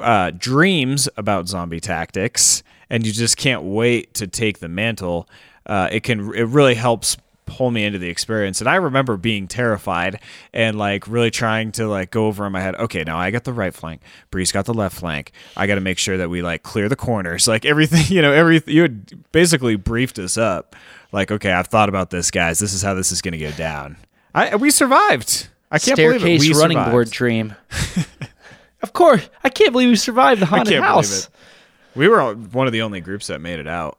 uh, 0.00 0.30
dreams 0.30 1.08
about 1.16 1.48
zombie 1.48 1.80
tactics 1.80 2.62
and 2.88 3.04
you 3.04 3.12
just 3.12 3.36
can't 3.36 3.64
wait 3.64 4.14
to 4.14 4.26
take 4.28 4.60
the 4.60 4.68
mantle, 4.68 5.28
uh, 5.66 5.88
it 5.90 6.04
can 6.04 6.32
it 6.34 6.46
really 6.46 6.76
helps 6.76 7.16
pull 7.52 7.70
me 7.70 7.84
into 7.84 7.98
the 7.98 8.08
experience. 8.08 8.60
And 8.60 8.68
I 8.68 8.76
remember 8.76 9.16
being 9.18 9.46
terrified 9.46 10.20
and 10.54 10.78
like 10.78 11.06
really 11.06 11.30
trying 11.30 11.70
to 11.72 11.86
like 11.86 12.10
go 12.10 12.26
over 12.26 12.46
in 12.46 12.52
my 12.52 12.60
head. 12.62 12.74
Okay, 12.76 13.04
now 13.04 13.18
I 13.18 13.30
got 13.30 13.44
the 13.44 13.52
right 13.52 13.74
flank. 13.74 14.00
Bree's 14.30 14.52
got 14.52 14.64
the 14.64 14.72
left 14.72 14.98
flank. 14.98 15.32
I 15.56 15.66
got 15.66 15.74
to 15.74 15.82
make 15.82 15.98
sure 15.98 16.16
that 16.16 16.30
we 16.30 16.40
like 16.40 16.62
clear 16.62 16.88
the 16.88 16.96
corners. 16.96 17.46
Like 17.52 17.66
everything, 17.66 18.06
you 18.08 18.22
know, 18.22 18.32
every 18.32 18.62
you 18.66 18.80
had 18.82 19.30
basically 19.30 19.76
briefed 19.76 20.18
us 20.18 20.38
up. 20.38 20.74
Like, 21.12 21.30
okay, 21.30 21.52
I've 21.52 21.66
thought 21.66 21.90
about 21.90 22.08
this, 22.08 22.30
guys. 22.30 22.58
This 22.58 22.72
is 22.72 22.80
how 22.80 22.94
this 22.94 23.12
is 23.12 23.20
going 23.20 23.32
to 23.32 23.38
go 23.38 23.50
down. 23.50 23.98
I 24.34 24.56
we 24.56 24.70
survived. 24.70 25.48
I 25.70 25.78
can't 25.78 25.98
believe 25.98 26.24
it. 26.24 26.24
We 26.24 26.38
survived. 26.38 26.44
Staircase 26.46 26.58
running 26.62 26.76
survived. 26.76 26.90
board 26.90 27.10
dream. 27.10 27.54
of 28.82 28.94
course, 28.94 29.28
I 29.44 29.50
can't 29.50 29.72
believe 29.72 29.90
we 29.90 29.96
survived 29.96 30.40
the 30.40 30.46
I 30.46 30.48
haunted 30.48 30.72
can't 30.72 30.84
house. 30.84 31.10
believe 31.10 31.24
it. 31.24 31.98
We 31.98 32.08
were 32.08 32.34
one 32.34 32.66
of 32.66 32.72
the 32.72 32.80
only 32.80 33.02
groups 33.02 33.26
that 33.26 33.42
made 33.42 33.58
it 33.58 33.66
out. 33.66 33.98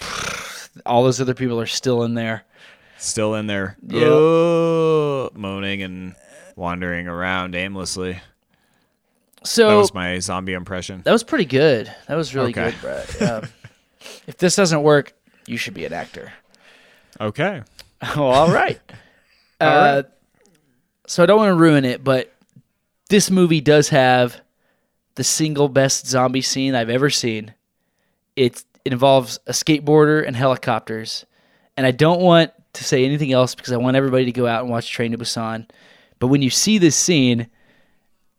All 0.86 1.04
those 1.04 1.20
other 1.20 1.34
people 1.34 1.60
are 1.60 1.66
still 1.66 2.02
in 2.02 2.14
there. 2.14 2.42
Still 3.04 3.34
in 3.34 3.46
there, 3.46 3.76
Yeah. 3.86 4.04
"Oh," 4.06 5.30
moaning 5.34 5.82
and 5.82 6.14
wandering 6.56 7.06
around 7.06 7.54
aimlessly. 7.54 8.18
So 9.44 9.68
That 9.68 9.74
was 9.76 9.92
my 9.94 10.18
zombie 10.20 10.54
impression. 10.54 11.02
That 11.04 11.12
was 11.12 11.22
pretty 11.22 11.44
good. 11.44 11.94
That 12.08 12.14
was 12.16 12.34
really 12.34 12.50
Okay. 12.52 12.70
good, 12.70 12.80
Brett. 12.80 13.22
Um, 13.22 13.48
if 14.26 14.38
this 14.38 14.56
doesn't 14.56 14.82
work, 14.82 15.12
you 15.46 15.58
should 15.58 15.74
be 15.74 15.84
an 15.84 15.92
actor. 15.92 16.32
Okay. 17.20 17.62
all 18.16 18.50
right. 18.50 18.80
uh, 19.60 20.04
So 21.06 21.22
I 21.22 21.26
don't 21.26 21.36
want 21.38 21.50
to 21.50 21.54
ruin 21.62 21.84
it, 21.84 22.02
but 22.02 22.32
this 23.10 23.30
movie 23.30 23.60
does 23.60 23.90
have 23.90 24.40
the 25.16 25.24
single 25.24 25.68
best 25.68 26.06
zombie 26.06 26.40
scene 26.40 26.74
I've 26.74 26.88
ever 26.90 27.10
seen. 27.10 27.52
It 28.34 28.64
involves 28.86 29.38
a 29.46 29.52
skateboarder 29.52 30.26
and 30.26 30.34
helicopters, 30.34 31.26
and 31.76 31.86
I 31.86 31.90
don't 31.90 32.20
want 32.22 32.50
to 32.74 32.84
say 32.84 33.04
anything 33.04 33.32
else 33.32 33.54
because 33.54 33.72
I 33.72 33.76
want 33.76 33.96
everybody 33.96 34.24
to 34.26 34.32
go 34.32 34.46
out 34.46 34.62
and 34.62 34.70
watch 34.70 34.90
Train 34.90 35.12
to 35.12 35.18
Busan. 35.18 35.68
But 36.18 36.28
when 36.28 36.42
you 36.42 36.50
see 36.50 36.78
this 36.78 36.96
scene, 36.96 37.48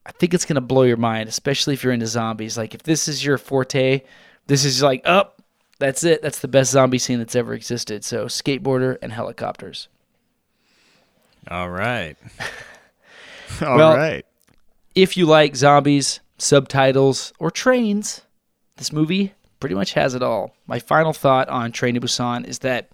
I 0.05 0.11
think 0.11 0.33
it's 0.33 0.45
gonna 0.45 0.61
blow 0.61 0.83
your 0.83 0.97
mind, 0.97 1.27
especially 1.29 1.73
if 1.73 1.83
you're 1.83 1.93
into 1.93 2.07
zombies. 2.07 2.57
Like 2.57 2.73
if 2.75 2.83
this 2.83 3.07
is 3.07 3.25
your 3.25 3.37
forte, 3.37 4.01
this 4.47 4.63
is 4.65 4.81
like 4.83 5.01
up. 5.05 5.41
that's 5.79 6.03
it. 6.03 6.21
That's 6.21 6.39
the 6.39 6.47
best 6.47 6.71
zombie 6.71 6.99
scene 6.99 7.19
that's 7.19 7.35
ever 7.35 7.53
existed. 7.53 8.03
So 8.05 8.25
skateboarder 8.27 8.97
and 9.01 9.11
helicopters. 9.11 9.87
All 11.49 11.69
right. 11.69 12.15
All 13.61 13.77
right. 13.77 13.77
Well- 13.77 14.21
If 14.95 15.17
you 15.17 15.25
like 15.25 15.55
zombies, 15.55 16.21
subtitles, 16.37 17.33
or 17.39 17.51
trains, 17.51 18.21
this 18.77 18.91
movie 18.93 19.33
pretty 19.59 19.75
much 19.75 19.93
has 19.93 20.15
it 20.15 20.21
all. 20.23 20.53
My 20.67 20.79
final 20.79 21.11
thought 21.13 21.49
on 21.49 21.71
Train 21.71 21.95
to 21.95 22.01
Busan 22.01 22.45
is 22.47 22.59
that 22.59 22.89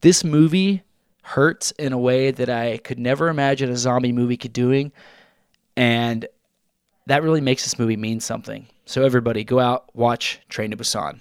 this 0.00 0.24
movie 0.24 0.82
hurts 1.22 1.70
in 1.72 1.92
a 1.92 1.98
way 1.98 2.30
that 2.30 2.48
I 2.48 2.78
could 2.78 2.98
never 2.98 3.28
imagine 3.28 3.70
a 3.70 3.76
zombie 3.76 4.12
movie 4.12 4.36
could 4.36 4.52
doing, 4.52 4.92
and 5.76 6.26
that 7.06 7.22
really 7.22 7.40
makes 7.40 7.64
this 7.64 7.78
movie 7.78 7.96
mean 7.96 8.20
something. 8.20 8.66
So 8.84 9.04
everybody, 9.04 9.44
go 9.44 9.58
out, 9.58 9.94
watch 9.94 10.40
Train 10.48 10.70
to 10.72 10.76
Busan. 10.76 11.20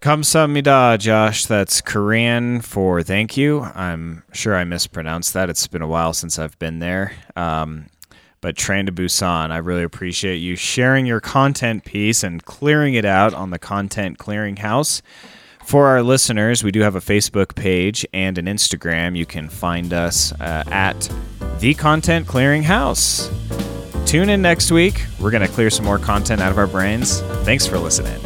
Kamsamnida, 0.00 0.98
Josh. 0.98 1.46
That's 1.46 1.80
Korean 1.80 2.60
for 2.60 3.02
thank 3.02 3.38
you. 3.38 3.62
I'm 3.62 4.22
sure 4.32 4.54
I 4.54 4.64
mispronounced 4.64 5.32
that. 5.32 5.48
It's 5.48 5.66
been 5.66 5.80
a 5.80 5.88
while 5.88 6.12
since 6.12 6.38
I've 6.38 6.58
been 6.58 6.78
there. 6.78 7.12
Um, 7.36 7.86
but 8.42 8.54
Train 8.54 8.84
to 8.84 8.92
Busan, 8.92 9.50
I 9.50 9.56
really 9.56 9.82
appreciate 9.82 10.36
you 10.36 10.56
sharing 10.56 11.06
your 11.06 11.20
content 11.20 11.86
piece 11.86 12.22
and 12.22 12.44
clearing 12.44 12.92
it 12.92 13.06
out 13.06 13.32
on 13.32 13.48
the 13.48 13.58
Content 13.58 14.18
Clearinghouse. 14.18 15.00
For 15.66 15.88
our 15.88 16.02
listeners, 16.02 16.62
we 16.62 16.70
do 16.70 16.80
have 16.80 16.94
a 16.94 17.00
Facebook 17.00 17.54
page 17.54 18.06
and 18.12 18.38
an 18.38 18.46
Instagram. 18.46 19.16
You 19.16 19.26
can 19.26 19.48
find 19.48 19.92
us 19.92 20.32
uh, 20.32 20.62
at 20.68 21.10
The 21.58 21.74
Content 21.74 22.26
Clearinghouse. 22.26 23.28
Tune 24.06 24.28
in 24.28 24.42
next 24.42 24.70
week. 24.70 25.04
We're 25.18 25.30
going 25.30 25.46
to 25.46 25.52
clear 25.52 25.70
some 25.70 25.84
more 25.84 25.98
content 25.98 26.40
out 26.42 26.52
of 26.52 26.58
our 26.58 26.66
brains. 26.66 27.20
Thanks 27.44 27.66
for 27.66 27.78
listening. 27.78 28.20